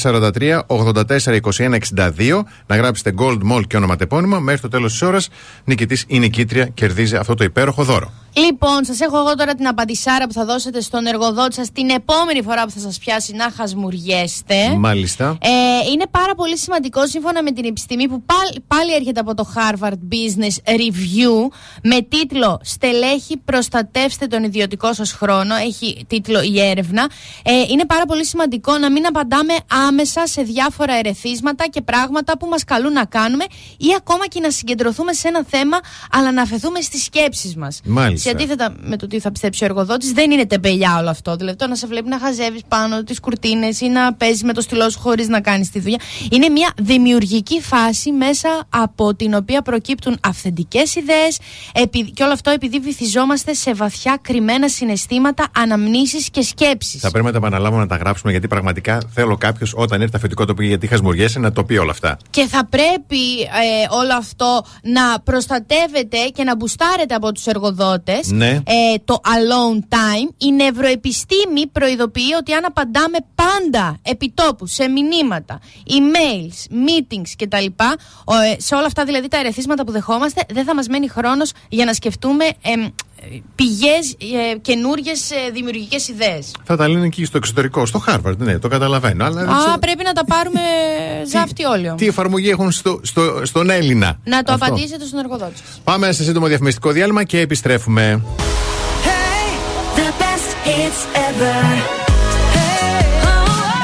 6943 0.02 0.62
84 0.68 1.40
21 1.58 1.78
62, 1.96 2.42
να 2.68 2.76
γράψετε 2.76 3.14
Gold 3.18 3.40
Mall 3.52 3.62
και 3.68 3.78
ονοματεπώνυμο. 3.78 4.40
Μέχρι 4.40 4.62
το 4.62 4.68
τέλος 4.68 4.92
της 4.92 5.02
ώρας, 5.02 5.30
νικητής 5.64 6.04
ή 6.08 6.20
νικήτρια 6.20 6.66
κερδίζει 6.66 7.16
αυτό 7.16 7.34
το 7.34 7.44
υπέροχο 7.44 7.84
δώρο. 7.84 8.12
Λοιπόν, 8.34 8.86
σας 8.86 9.00
έχω 9.00 9.18
εγώ 9.18 9.36
τώρα 9.36 9.56
την 9.56 9.68
απαντησάρα 9.68 10.28
που 10.28 10.34
θα 10.34 10.46
δώσετε 10.46 10.82
στον 10.82 11.06
εργοδότη 11.06 11.54
σας 11.54 11.72
την 11.72 11.90
επόμενη 11.90 12.42
φορά 12.42 12.64
που 12.64 12.72
θα 12.72 12.80
σας 12.80 12.98
πιάσει 12.98 13.34
να 13.34 13.52
χασμουριέστε. 13.52 14.76
Μάλιστα. 14.78 15.38
Ε, 15.42 15.50
είναι 15.92 16.06
πάρα 16.12 16.36
πολύ 16.36 16.58
σημαντικό 16.58 17.08
σύμφωνα 17.08 17.44
με 17.44 17.52
την 17.52 17.66
επιστήμη 17.66 18.08
που 18.08 18.24
πάλι, 18.26 18.64
πάλι 18.68 18.94
έρχεται 18.94 19.20
από 19.20 19.34
το 19.34 19.54
Harvard 19.56 20.00
Business 20.14 20.72
Review 20.72 21.52
με 21.84 22.02
τίτλο 22.10 22.60
Στελέχη 22.64 23.19
προστατεύστε 23.46 24.28
τον 24.28 24.44
ιδιωτικό 24.44 24.94
σας 24.94 25.12
χρόνο. 25.12 25.56
Έχει 25.56 26.06
τίτλο 26.08 26.42
η 26.42 26.62
έρευνα. 26.62 27.10
Ε, 27.44 27.52
είναι 27.72 27.86
πάρα 27.86 28.06
πολύ 28.06 28.26
σημαντικό 28.26 28.78
να 28.78 28.92
μην 28.92 29.06
απαντάμε 29.06 29.54
άμεσα 29.88 30.28
σε 30.28 30.42
διάφορα 30.42 30.94
ερεθίσματα 30.98 31.68
και 31.68 31.82
πράγματα 31.82 32.38
που 32.38 32.48
μας 32.48 32.64
καλούν 32.64 32.94
να 32.94 33.06
κάνουμε 33.06 33.46
ή 33.78 33.88
ακόμα 33.98 34.28
και 34.28 34.40
να 34.40 34.52
συγκεντρωθούμε 34.52 35.14
σε 35.14 35.28
ένα 35.28 35.44
θέμα 35.50 35.80
αλλά 36.12 36.32
να 36.32 36.42
αφαιθούμε 36.42 36.82
στις 36.82 37.04
σκέψεις 37.04 37.56
μας. 37.56 37.80
Μάλιστα. 37.84 38.30
Σε 38.30 38.36
αντίθετα 38.36 38.76
με 38.80 38.98
το 38.98 39.08
τι 39.08 39.20
θα 39.20 39.32
πιστέψει 39.32 39.64
ο 39.64 39.66
εργοδότης, 39.66 40.12
δεν 40.12 40.32
είναι 40.32 40.46
τεμπελιά 40.46 40.98
όλο 41.00 41.10
αυτό. 41.10 41.36
Δηλαδή 41.36 41.58
το 41.58 41.68
να 41.68 41.76
σε 41.76 41.88
βλέπει 41.88 42.08
να 42.10 42.20
χαζεύεις 42.20 42.62
πάνω 42.68 43.04
τις 43.04 43.20
κουρτίνες 43.20 43.82
ή 43.82 43.88
να 43.88 44.14
παίζεις 44.14 44.44
με 44.44 44.54
το 44.54 44.62
στυλό 44.62 44.90
σου 44.90 45.00
χωρίς 45.00 45.28
να 45.28 45.42
κάνεις 45.42 45.70
τη 45.70 45.80
δουλειά. 45.80 46.00
Είναι 46.32 46.50
μια 46.50 46.72
δημιουργική 46.82 47.62
φάση 47.62 48.12
μέσα 48.12 48.68
από 48.70 49.16
την 49.16 49.34
οποία 49.34 49.62
προκύπτουν 49.62 50.18
αυθεντικές 50.22 50.96
ιδέες 50.96 51.38
και 52.14 52.24
όλο 52.24 52.34
αυτό 52.34 52.50
επειδή 52.50 52.80
βυθιζόμαστε 52.80 53.09
σε 53.52 53.74
βαθιά 53.74 54.18
κρυμμένα 54.22 54.68
συναισθήματα, 54.68 55.48
αναμνήσεις 55.58 56.30
και 56.30 56.42
σκέψεις. 56.42 57.02
Θα 57.02 57.12
πρέπει 57.12 57.26
να 57.26 57.32
τα 57.32 57.38
επαναλάβω 57.38 57.78
να 57.78 57.88
τα 57.88 57.96
γράψουμε 57.96 58.32
γιατί 58.32 58.48
πραγματικά 58.48 59.02
θέλω 59.14 59.38
κάποιος 59.38 59.74
όταν 59.76 60.02
έρθει 60.02 60.16
αφεντικό 60.16 60.46
το 60.46 60.54
πει 60.54 60.66
γιατί 60.66 60.88
χασμουριέσαι 60.88 61.40
να 61.40 61.52
το 61.52 61.64
πει 61.64 61.78
όλα 61.78 61.92
αυτά. 61.92 62.18
Και 62.30 62.48
θα 62.48 62.66
πρέπει 62.66 63.40
ε, 63.42 63.88
όλο 63.90 64.14
αυτό 64.18 64.62
να 64.84 65.20
προστατεύεται 65.20 66.18
και 66.34 66.44
να 66.44 66.56
μπουστάρετε 66.56 67.16
από 67.16 67.32
τους 67.32 67.46
εργοδότες 67.46 68.32
Ναι. 68.32 68.50
ε, 68.50 68.62
το 69.06 69.22
alone 69.24 69.96
time. 69.96 70.34
Η 70.38 70.52
νευροεπιστήμη 70.52 71.68
προειδοποιεί 71.72 72.32
ότι 72.40 72.54
αν 72.54 72.66
απαντάμε 72.66 73.18
πάντα 73.36 73.98
επιτόπου 74.02 74.66
σε 74.68 74.88
μηνύματα, 74.88 75.60
emails, 75.88 76.72
meetings 76.88 77.32
κτλ. 77.38 77.66
ο, 78.26 78.34
ε, 78.36 78.56
σε 78.60 78.76
όλα 78.76 78.86
αυτά 78.86 79.06
δηλαδή 79.06 79.28
τα 79.28 79.38
ερεθίσματα 79.38 79.84
που 79.86 79.92
δεχόμαστε, 79.92 80.42
δεν 80.54 80.66
θα 80.66 80.76
μας 80.76 80.88
μένει 80.88 81.08
χρόνος 81.10 81.52
για 81.70 81.86
να 81.86 81.94
σκεφτούμε 81.94 82.46
εμ, 82.62 82.88
πηγές, 83.56 84.16
ε, 84.54 84.58
καινούριες 84.62 85.32
ε, 85.32 85.36
δημιουργικές 85.54 86.08
ιδέες. 86.08 86.52
Θα 86.64 86.76
τα 86.76 86.88
λένε 86.88 87.06
εκεί 87.06 87.26
στο 87.26 87.38
εξωτερικό, 87.38 87.86
στο 87.86 88.04
Harvard, 88.08 88.38
ναι, 88.38 88.60
το 88.60 88.68
καταλαβαίνω. 88.68 89.26
Αλλά 89.26 89.36
δεν 89.40 89.50
Α, 89.50 89.58
ξέρω 89.60 89.78
πρέπει 89.80 90.04
να 90.04 90.14
τα 90.14 90.26
πάρουμε 90.26 90.60
ζάφτι 91.34 91.66
όλιο. 91.66 91.96
τι 91.98 92.08
εφαρμογή 92.08 92.50
έχουν 92.50 92.72
στο, 92.72 93.00
στο, 93.04 93.42
στον 93.44 93.70
Έλληνα; 93.70 94.20
Να 94.24 94.44
το 94.44 94.54
Αυτό. 94.54 94.66
απαντήσετε 94.66 95.06
στον 95.06 95.20
εργοδότη 95.20 95.58
σας. 95.58 95.82
Πάμε 95.84 96.12
σε 96.12 96.24
σύντομο 96.24 96.48
διαφημιστικό 96.48 96.92
διάλειμμα 96.92 97.24
και 97.24 97.40
επιστρέφουμε. 97.40 98.22
The 99.96 100.00
best 100.22 100.68
hits 100.68 101.02
ever. 101.28 101.64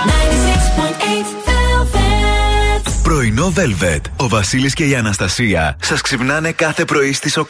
96.8 0.06 1.26
Velvet. 1.48 2.91
Πρωινό 3.03 3.53
Velvet. 3.56 4.02
Ο 4.18 4.28
Βασίλης 4.28 4.74
και 4.74 4.86
η 4.88 4.95
Αναστασία 4.95 5.78
σας 5.82 6.02
ξυπνάνε 6.02 6.52
κάθε 6.52 6.86
πρωί 6.86 7.14
στις 7.14 7.38
8. 7.38 7.44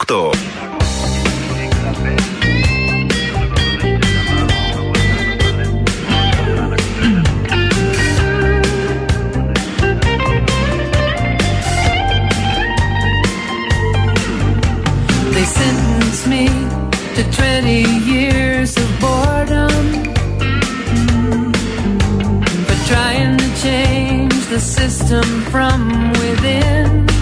The 24.56 24.62
system 24.62 25.42
from 25.50 26.12
within. 26.12 27.15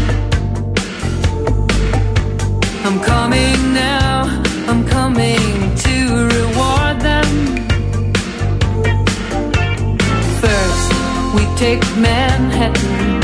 take 11.64 11.96
Manhattan. 11.96 13.20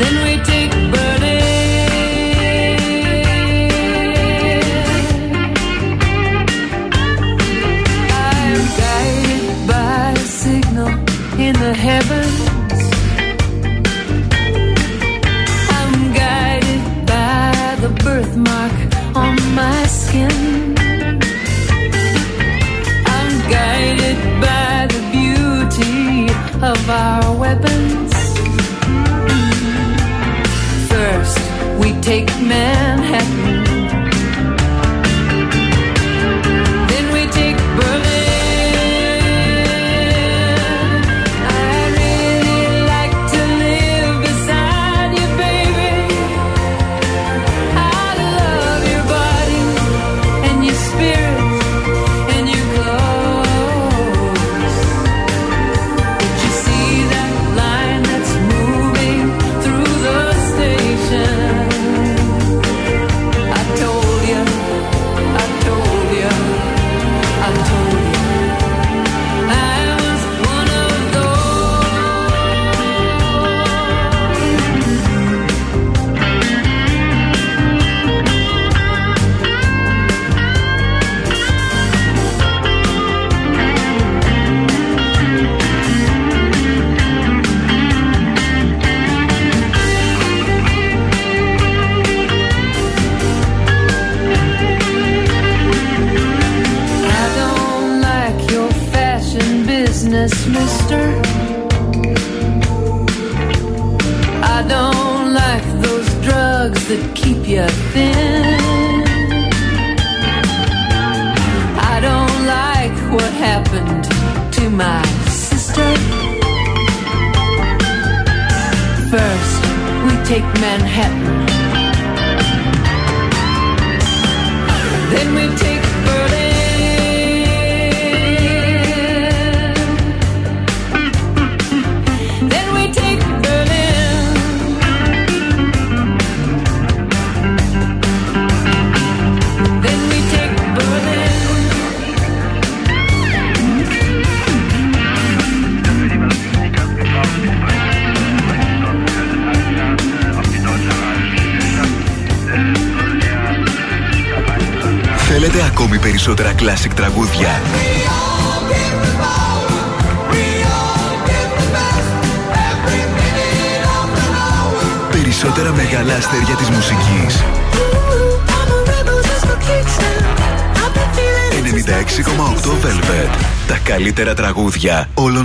Then 0.00 0.14
we 0.24 0.32
take 0.50 0.72
Berlin. 0.94 1.52
I'm 8.24 8.62
guided 8.80 9.46
by 9.68 10.10
a 10.10 10.26
signal 10.42 10.90
in 11.46 11.54
the 11.64 11.72
heavens. 11.86 12.21
Our 26.92 27.34
weapons. 27.36 28.12
First, 30.90 31.38
we 31.80 31.98
take 32.00 32.28
Manhattan. 32.40 33.01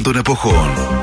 Τραγούδια 0.07 0.13
όλων 0.13 0.13
των 0.13 0.15
εποχών. 0.15 0.96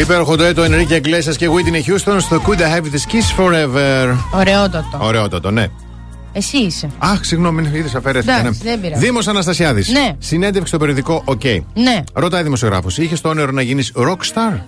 Υπέροχο 0.00 0.36
το 0.36 0.44
έτο 0.44 0.62
Ενρίκε 0.62 0.94
Εγκλέσσα 0.94 1.34
και 1.34 1.46
Whitney 1.48 1.90
Houston 1.90 2.16
στο 2.20 2.42
Could 2.46 2.58
I 2.58 2.76
Have 2.76 2.84
This 2.84 3.12
Kiss 3.12 3.40
Forever. 3.40 4.16
Ωραιότατο. 4.32 4.98
Ωραιότατο, 4.98 5.50
ναι. 5.50 5.66
Εσύ 6.32 6.56
είσαι. 6.56 6.88
Αχ, 6.98 7.24
συγγνώμη, 7.24 7.70
είδε 7.72 7.90
αφαιρέθηκα. 7.96 8.38
Εντάξει, 8.38 8.60
δεν 8.62 8.80
πειράζει. 8.80 9.04
Δήμος 9.04 9.28
Αναστασιάδης. 9.28 9.88
Ναι. 9.88 10.12
Συνέντευξη 10.18 10.68
στο 10.68 10.78
περιοδικό 10.78 11.24
OK. 11.26 11.60
Ναι. 11.74 12.02
Ρωτάει 12.12 12.42
δημοσιογράφος, 12.42 12.98
είχες 12.98 13.20
το 13.20 13.28
όνειρο 13.28 13.50
να 13.50 13.62
γίνεις 13.62 13.92
rockstar. 13.96 14.60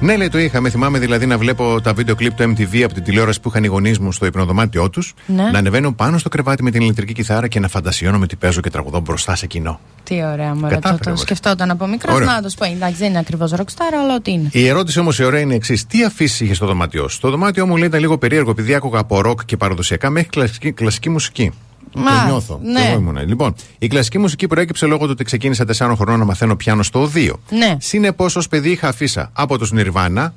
Ναι, 0.00 0.16
λέει 0.16 0.28
το 0.28 0.38
είχαμε. 0.38 0.70
Θυμάμαι 0.70 0.98
δηλαδή 0.98 1.26
να 1.26 1.38
βλέπω 1.38 1.80
τα 1.80 1.92
βίντεο 1.92 2.14
κλιπ 2.14 2.34
του 2.34 2.42
MTV 2.56 2.82
από 2.82 2.94
την 2.94 3.02
τηλεόραση 3.02 3.40
που 3.40 3.48
είχαν 3.48 3.64
οι 3.64 3.66
γονείς 3.66 3.98
μου 3.98 4.12
στο 4.12 4.26
υπνοδωμάτιό 4.26 4.90
τους. 4.90 5.14
Ναι. 5.26 5.50
Να 5.50 5.58
ανεβαίνω 5.58 5.92
πάνω 5.92 6.18
στο 6.18 6.28
κρεβάτι 6.28 6.62
με 6.62 6.70
την 6.70 6.80
ηλεκτρική 6.80 7.12
κιθάρα 7.12 7.48
και 7.48 7.60
να 7.60 7.68
φαντασιώνω 7.68 8.18
ότι 8.22 8.36
παίζω 8.36 8.60
και 8.60 8.70
τραγουδώ 8.70 9.00
μπροστά 9.00 9.34
σε 9.36 9.46
κοινό. 9.46 9.80
Τι 10.04 10.14
ωραία, 10.14 10.54
μωρέ. 10.54 10.74
Το, 10.74 10.80
Κατάφερε, 10.80 10.98
το 11.02 11.10
μωρέ. 11.10 11.20
σκεφτόταν 11.22 11.70
από 11.70 11.86
μικρός. 11.86 12.14
Ωραία. 12.14 12.26
Να 12.26 12.42
το 12.42 12.48
σου 12.48 12.56
πω. 12.56 12.64
Εντάξει, 12.64 12.96
δεν 12.96 13.08
είναι 13.08 13.18
ακριβώς 13.18 13.52
rockstar, 13.56 13.92
αλλά 14.02 14.14
ό,τι 14.14 14.32
είναι. 14.32 14.48
Η 14.52 14.66
ερώτηση 14.66 14.98
όμως 14.98 15.18
η 15.18 15.24
ωραία 15.24 15.40
είναι 15.40 15.52
η 15.52 15.56
εξής. 15.56 15.86
Τι 15.86 16.04
αφήσει 16.04 16.44
είχε 16.44 16.54
στο 16.54 16.66
δωμάτιό 16.66 17.08
σου; 17.08 17.20
Το 17.20 17.30
δωμάτιό 17.30 17.66
μου 17.66 17.76
λέει 17.76 17.88
ήταν 17.88 18.00
λίγο 18.00 18.18
περίεργο 18.18 18.50
επειδή 18.50 18.74
άκουγα 18.74 18.98
από 18.98 19.20
ροκ 19.20 19.44
και 19.44 19.56
παραδοσιακά 19.56 20.10
μέχρι 20.10 20.28
κλασική, 20.28 20.72
κλασική 20.72 21.08
μουσική. 21.08 21.52
Μα, 21.94 22.20
το 22.20 22.26
νιώθω. 22.26 22.60
ναι. 22.62 22.80
Και 22.80 22.86
Εγώ 22.86 22.98
ήμουνα. 22.98 23.22
Λοιπόν, 23.22 23.54
η 23.78 23.86
κλασική 23.86 24.18
μουσική 24.18 24.46
προέκυψε 24.46 24.86
λόγω 24.86 25.04
του 25.04 25.10
ότι 25.12 25.24
ξεκίνησα 25.24 25.64
4 25.78 25.92
χρονών 25.96 26.18
να 26.18 26.24
μαθαίνω 26.24 26.56
πιάνο 26.56 26.82
στο 26.82 27.00
οδείο. 27.00 27.40
Ναι. 27.50 27.76
Συνεπώς, 27.80 28.36
ως 28.36 28.48
παιδί 28.48 28.70
είχα 28.70 28.88
αφίσα 28.88 29.30
από 29.32 29.58
τους 29.58 29.72
Nirvana, 29.74 30.28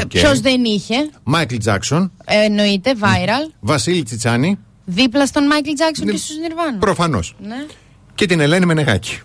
Ε, 0.00 0.04
Ποιος 0.08 0.40
δεν 0.40 0.64
είχε; 0.64 0.94
Μάικλ 1.22 1.56
Τζάξον, 1.56 2.12
Ε, 2.24 2.44
εννοείται, 2.44 2.92
viral. 3.00 3.52
Βασίλη 3.60 4.02
Τσιτσάνη, 4.02 4.58
Δίπλα 4.84 5.26
στον 5.26 5.46
Μάικλ 5.46 5.70
Τζάξον 5.72 6.06
και 6.06 6.16
στους 6.16 6.36
Nirvana. 6.36 6.78
προφανώς. 6.80 7.34
Ναι. 7.46 7.66
Και 8.14 8.26
την 8.26 8.40
Ελένη 8.40 8.66
Μενεγάκη. 8.66 9.18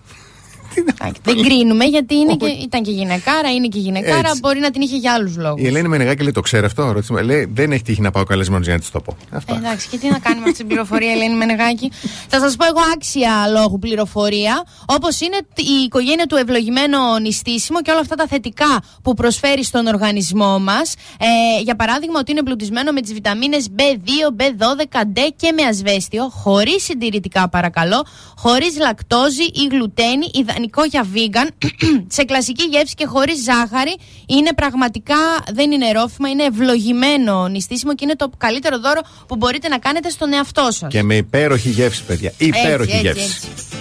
Δεν 1.23 1.41
κρίνουμε 1.43 1.85
γιατί 1.85 2.15
είναι 2.15 2.35
και, 2.35 2.45
ήταν 2.45 2.83
και 2.83 2.91
γυναικάρα, 2.91 3.51
είναι 3.51 3.67
και 3.67 3.79
γυναικάρα. 3.79 4.17
Έτσι. 4.17 4.39
Μπορεί 4.39 4.59
να 4.59 4.71
την 4.71 4.81
είχε 4.81 4.97
για 4.97 5.13
άλλους 5.13 5.37
λόγους. 5.37 5.61
Η 5.61 5.67
Ελένη 5.67 5.87
Μενεγάκη 5.87 6.21
λέει: 6.21 6.31
Το 6.31 6.41
ξέρω 6.41 6.65
αυτό. 6.65 6.91
Ρώτησε 6.91 7.13
με, 7.13 7.21
λέει: 7.21 7.49
Δεν 7.53 7.71
έχει 7.71 7.83
τύχει 7.83 8.01
να 8.01 8.11
πάω 8.11 8.23
καλεσμένος 8.23 8.65
για 8.65 8.73
να 8.73 8.79
της 8.79 8.91
το 8.91 8.99
πω. 8.99 9.17
Ε, 9.31 9.55
εντάξει, 9.55 9.87
και 9.87 9.97
τι 9.97 10.09
να 10.09 10.19
κάνουμε 10.19 10.45
αυτή 10.45 10.57
την 10.57 10.67
πληροφορία, 10.67 11.11
Ελένη 11.11 11.35
Μενεγάκη. 11.35 11.91
Θα 12.27 12.39
σας 12.39 12.55
πω 12.55 12.65
εγώ 12.65 12.79
άξια 12.93 13.47
λόγου 13.51 13.79
πληροφορία. 13.79 14.63
Όπως 14.85 15.19
είναι 15.19 15.37
η 15.55 15.83
οικογένεια 15.85 16.25
του 16.25 16.35
ευλογημένο 16.35 17.19
νηστίσιμο 17.19 17.81
και 17.81 17.91
όλα 17.91 17.99
αυτά 17.99 18.15
τα 18.15 18.27
θετικά 18.27 18.83
που 19.03 19.13
προσφέρει 19.13 19.63
στον 19.63 19.87
οργανισμό 19.87 20.59
μας. 20.59 20.93
Ε, 21.19 21.61
για 21.61 21.75
παράδειγμα, 21.75 22.19
ότι 22.19 22.31
είναι 22.31 22.39
εμπλουτισμένο 22.39 22.91
με 22.91 23.01
τις 23.01 23.13
βιταμίνες 23.13 23.67
B2, 23.77 24.41
B12, 24.41 25.01
D 25.15 25.19
και 25.35 25.51
με 25.51 25.63
ασβέστιο, 25.63 26.29
χωρίς 26.29 26.83
συντηρητικά 26.83 27.49
παρακαλώ, 27.49 28.05
χωρίς 28.37 28.77
λακτόζη 28.77 29.43
ή 29.43 29.67
γλουτένη, 29.71 30.25
ιδανικό 30.61 30.83
για 30.83 31.07
vegan, 31.13 31.67
σε 32.15 32.23
κλασική 32.23 32.63
γεύση 32.63 32.93
και 32.93 33.05
χωρίς 33.05 33.43
ζάχαρη. 33.43 33.95
Είναι 34.27 34.53
πραγματικά, 34.53 35.15
δεν 35.53 35.71
είναι 35.71 35.91
ρόφημα, 35.91 36.29
είναι 36.29 36.43
ευλογημένο 36.43 37.47
νηστίσιμο 37.47 37.95
και 37.95 38.03
είναι 38.03 38.15
το 38.15 38.31
καλύτερο 38.37 38.79
δώρο 38.79 39.01
που 39.27 39.35
μπορείτε 39.35 39.67
να 39.67 39.77
κάνετε 39.77 40.09
στον 40.09 40.33
εαυτό 40.33 40.67
σας. 40.71 40.89
Και 40.89 41.03
με 41.03 41.15
υπέροχη 41.15 41.69
γεύση, 41.69 42.03
παιδιά. 42.03 42.33
Υπέροχη 42.37 42.91
έτσι, 42.91 43.01
γεύση. 43.01 43.23
έτσι. 43.23 43.65
Is 43.75 43.80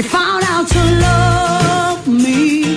You 0.00 0.08
found 0.08 0.44
out 0.46 0.66
to 0.68 0.82
love 1.06 2.06
me. 2.06 2.76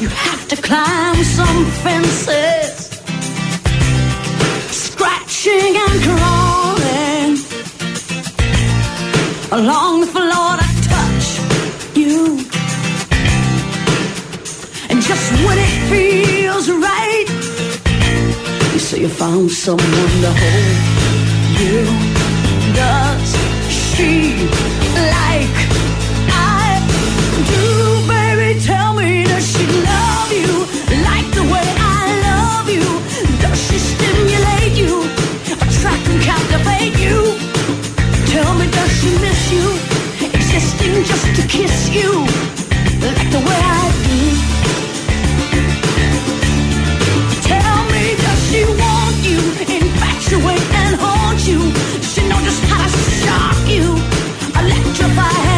You 0.00 0.08
have 0.08 0.48
to 0.48 0.56
climb 0.56 1.22
some 1.22 1.64
fences, 1.82 2.88
scratching 4.70 5.76
and 5.84 5.94
crawling 6.06 7.32
along 9.52 10.00
the 10.00 10.06
floor 10.06 10.50
to 10.60 10.68
touch 10.90 11.26
you. 11.94 12.38
And 14.88 15.00
just 15.02 15.32
when 15.44 15.58
it 15.58 15.74
feels 15.90 16.68
right, 16.68 17.26
you 18.72 18.78
say 18.78 19.00
you 19.00 19.08
found 19.08 19.50
someone 19.50 20.12
to 20.24 20.32
hold 20.40 20.90
you. 21.60 22.09
Does 22.74 23.36
she 23.68 24.46
like 25.12 25.58
I 26.28 26.80
do, 27.50 28.06
baby? 28.08 28.60
Tell 28.60 28.94
me, 28.94 29.24
does 29.24 29.46
she 29.52 29.66
love 29.66 30.32
you 30.32 30.66
like 31.04 31.28
the 31.34 31.42
way 31.52 31.66
I 31.76 32.02
love 32.28 32.68
you? 32.70 32.86
Does 33.42 33.58
she 33.66 33.78
stimulate 33.78 34.74
you, 34.78 35.02
attract 35.64 36.04
and 36.08 36.20
captivate 36.22 36.96
you? 36.98 37.36
Tell 38.32 38.54
me, 38.54 38.66
does 38.70 38.92
she 38.98 39.10
miss 39.18 39.42
you, 39.52 39.66
existing 40.32 41.04
just 41.04 41.26
to 41.36 41.42
kiss 41.48 41.90
you 41.90 42.10
like 43.04 43.30
the 43.34 43.42
way 43.48 43.60
I 43.78 43.84
do? 44.06 44.20
Tell 47.50 47.78
me, 47.92 48.04
does 48.24 48.40
she 48.48 48.62
want 48.64 49.16
you, 49.28 49.40
infatuate 49.76 50.79
electrify 55.00 55.49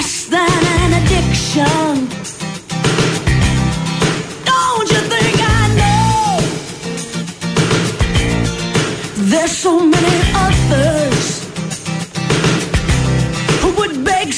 less 0.00 0.24
than 0.26 0.60
an 0.76 0.90
addiction? 1.00 1.94
Don't 4.50 4.88
you 4.94 5.00
think 5.12 5.36
I 5.58 5.62
know? 5.80 6.40
There's 9.32 9.56
so 9.66 9.74
many 9.96 10.16
others 10.46 11.44
who 13.60 13.68
would 13.78 14.04
beg, 14.04 14.32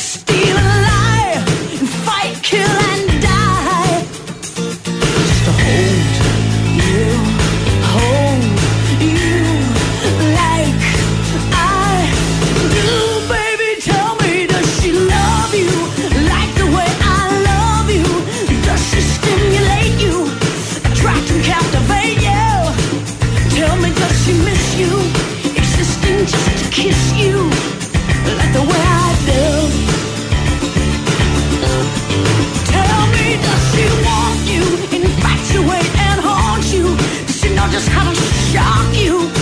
just 37.84 37.92
how 37.92 38.08
to 38.08 38.14
shock 38.14 38.94
you, 38.96 39.41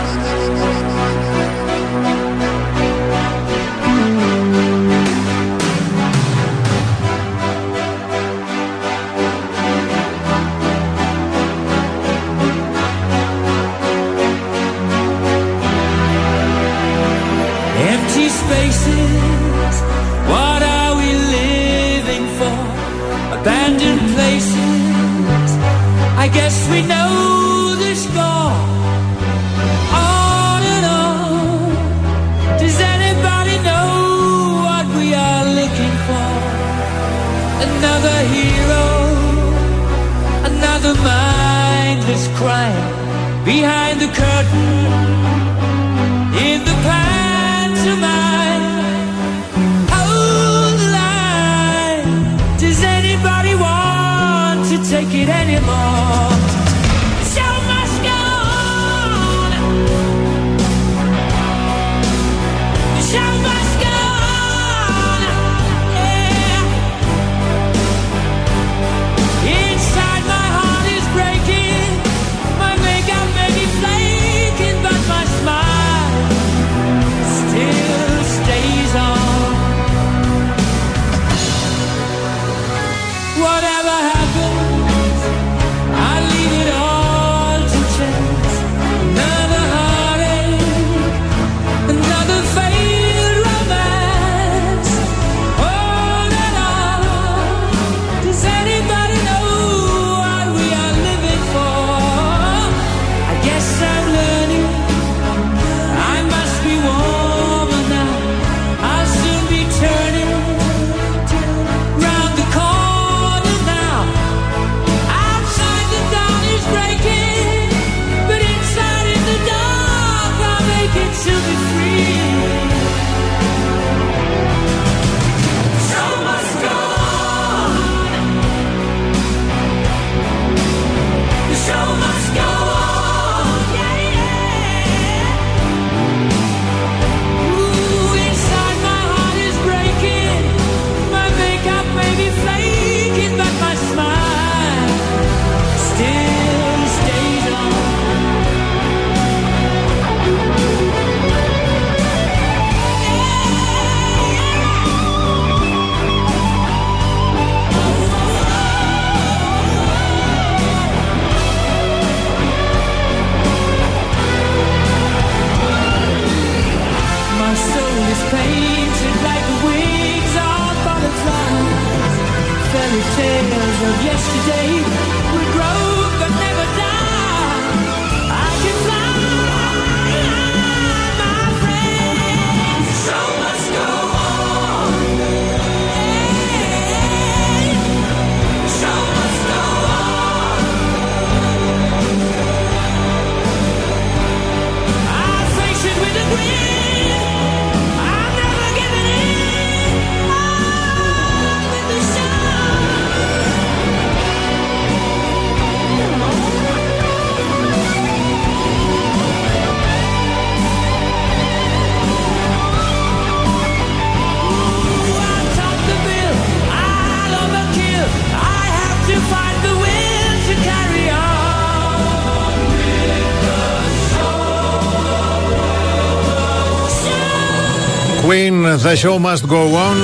Queen, 228.31 228.63
The 228.83 228.95
Show 229.03 229.17
Must 229.25 229.45
Go 229.51 229.61
On. 229.87 229.97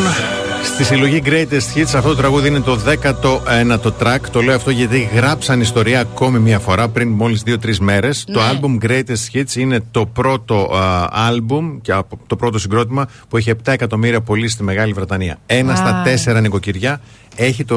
Στη 0.64 0.84
συλλογή 0.84 1.22
Greatest 1.26 1.78
Hits 1.78 1.82
αυτό 1.96 2.02
το 2.02 2.16
τραγούδι 2.16 2.48
είναι 2.48 2.60
το 2.60 2.80
19ο 2.86 3.92
track. 4.04 4.20
Το 4.32 4.42
λέω 4.42 4.56
αυτό 4.56 4.70
γιατί 4.70 5.10
γράψαν 5.14 5.62
ιστορία 5.62 6.00
ακόμη 6.00 6.40
μια 6.40 6.60
φορά 6.60 6.88
πριν 6.88 7.08
μόλις 7.10 7.44
2-3 7.46 7.78
μέρες. 7.80 8.24
Το 8.32 8.40
album 8.52 8.86
Greatest 8.86 9.34
Hits 9.38 9.56
είναι 9.56 9.80
το 9.92 10.06
πρώτο 10.06 10.56
α, 10.76 11.08
album 11.30 11.78
και 11.82 11.92
από- 11.92 12.20
το 12.28 12.36
πρώτο 12.36 12.60
συγκρότημα 12.60 13.08
που 13.30 13.38
έχει 13.38 13.50
7 13.50 13.72
εκατομμύρια 13.72 14.22
πωλήσει 14.22 14.54
στη 14.54 14.64
Μεγάλη 14.64 14.94
Βρετανία. 14.94 15.38
Ένα 15.46 15.74
Α. 15.74 15.76
στα 15.76 16.02
τέσσερα 16.04 16.42
νοικοκυριά 16.42 17.02
έχει 17.40 17.66
το, 17.66 17.76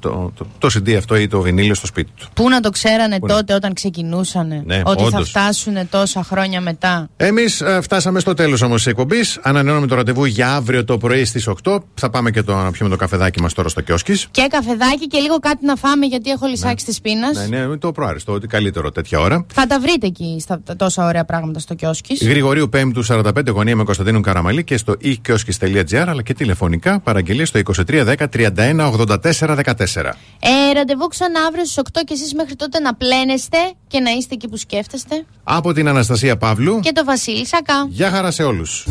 το, 0.00 0.32
το, 0.36 0.46
το 0.58 0.68
CD 0.74 0.92
αυτό 0.92 1.16
ή 1.16 1.26
το 1.26 1.40
βινίλιο 1.40 1.74
στο 1.74 1.86
σπίτι 1.86 2.10
του. 2.16 2.26
Πού 2.34 2.48
να 2.48 2.60
το 2.60 2.70
ξέρανε 2.70 3.18
Πού 3.18 3.26
να- 3.26 3.34
τότε 3.34 3.54
όταν 3.54 3.72
ξεκινούσανε 3.72 4.62
Ναι, 4.66 4.82
ότι 4.84 5.00
θα 5.02 5.06
όντως. 5.06 5.28
φτάσουν 5.28 5.74
τόσα 5.90 6.22
χρόνια 6.22 6.60
μετά; 6.60 7.08
Εμείς 7.16 7.62
φτάσαμε 7.82 8.20
στο 8.20 8.34
τέλος 8.34 8.62
όμως 8.62 8.76
της 8.82 8.86
εκπομπής. 8.86 9.38
Ανανεώνουμε 9.42 9.86
το 9.86 9.94
ραντεβού 9.94 10.24
για 10.24 10.52
αύριο 10.54 10.84
το 10.84 10.98
πρωί 10.98 11.24
στις 11.24 11.46
8. 11.64 11.78
Θα 11.94 12.10
πάμε 12.10 12.30
και 12.30 12.42
το, 12.42 12.54
να 12.54 12.70
πιούμε 12.70 12.90
το 12.90 12.96
καφεδάκι 12.96 13.40
μας 13.42 13.52
τώρα 13.52 13.68
στο 13.68 13.80
κιόσκις. 13.80 14.26
Και 14.30 14.46
καφεδάκι 14.50 15.06
και 15.06 15.18
λίγο 15.18 15.38
κάτι 15.38 15.66
να 15.66 15.74
φάμε 15.76 16.06
γιατί 16.06 16.30
έχω 16.30 16.46
λυσάξει 16.46 16.84
τη 16.86 16.96
πείνα. 17.02 17.46
Ναι, 17.48 17.66
ναι, 17.66 17.76
το 17.76 17.92
προάριστο, 17.92 18.32
ότι 18.32 18.46
καλύτερο 18.46 18.90
τέτοια 18.92 19.18
ώρα. 19.20 19.46
Θα 19.54 19.66
τα 19.66 19.80
βρείτε 19.80 20.06
εκεί 20.06 20.36
στα 20.40 20.60
τα 20.64 20.76
τόσα 20.76 21.06
ωραία 21.06 21.24
πράγματα 21.24 21.58
στο 21.58 21.74
κιόσκις. 21.74 22.22
Γρηγορίου 22.26 22.68
5ου 22.72 23.02
45 23.06 23.32
γωνία 23.52 23.76
με 23.76 23.84
Κωνσταντίνου 23.84 24.20
Καραμαλή 24.20 24.64
και 24.64 24.76
στο 24.76 24.94
e-kioskis.gr 25.02 26.04
αλλά 26.06 26.22
και 26.22 26.34
τηλεφωνικά 26.34 27.00
παραγγελία 27.00 27.46
στο 27.46 27.60
2310 27.86 28.14
31 28.32 28.87
84 28.92 29.56
14. 29.56 30.12
Ε, 30.40 30.72
ραντεβού 30.72 31.06
ξανά 31.06 31.40
αύριο 31.48 31.64
στις 31.64 31.78
8 31.78 32.00
και 32.04 32.14
εσείς 32.14 32.34
μέχρι 32.34 32.56
τότε 32.56 32.78
να 32.80 32.94
πλένεστε 32.94 33.58
και 33.88 34.00
να 34.00 34.10
είστε 34.10 34.34
εκεί 34.34 34.48
που 34.48 34.56
σκέφτεστε. 34.56 35.24
Από 35.44 35.72
την 35.72 35.88
Αναστασία 35.88 36.36
Παύλου. 36.36 36.80
Και 36.80 36.92
το 36.92 37.04
Βασίλη 37.04 37.46
Σακά. 37.46 37.86
Γεια 37.88 38.10
χαρά 38.10 38.30
σε 38.30 38.42
όλους. 38.42 38.86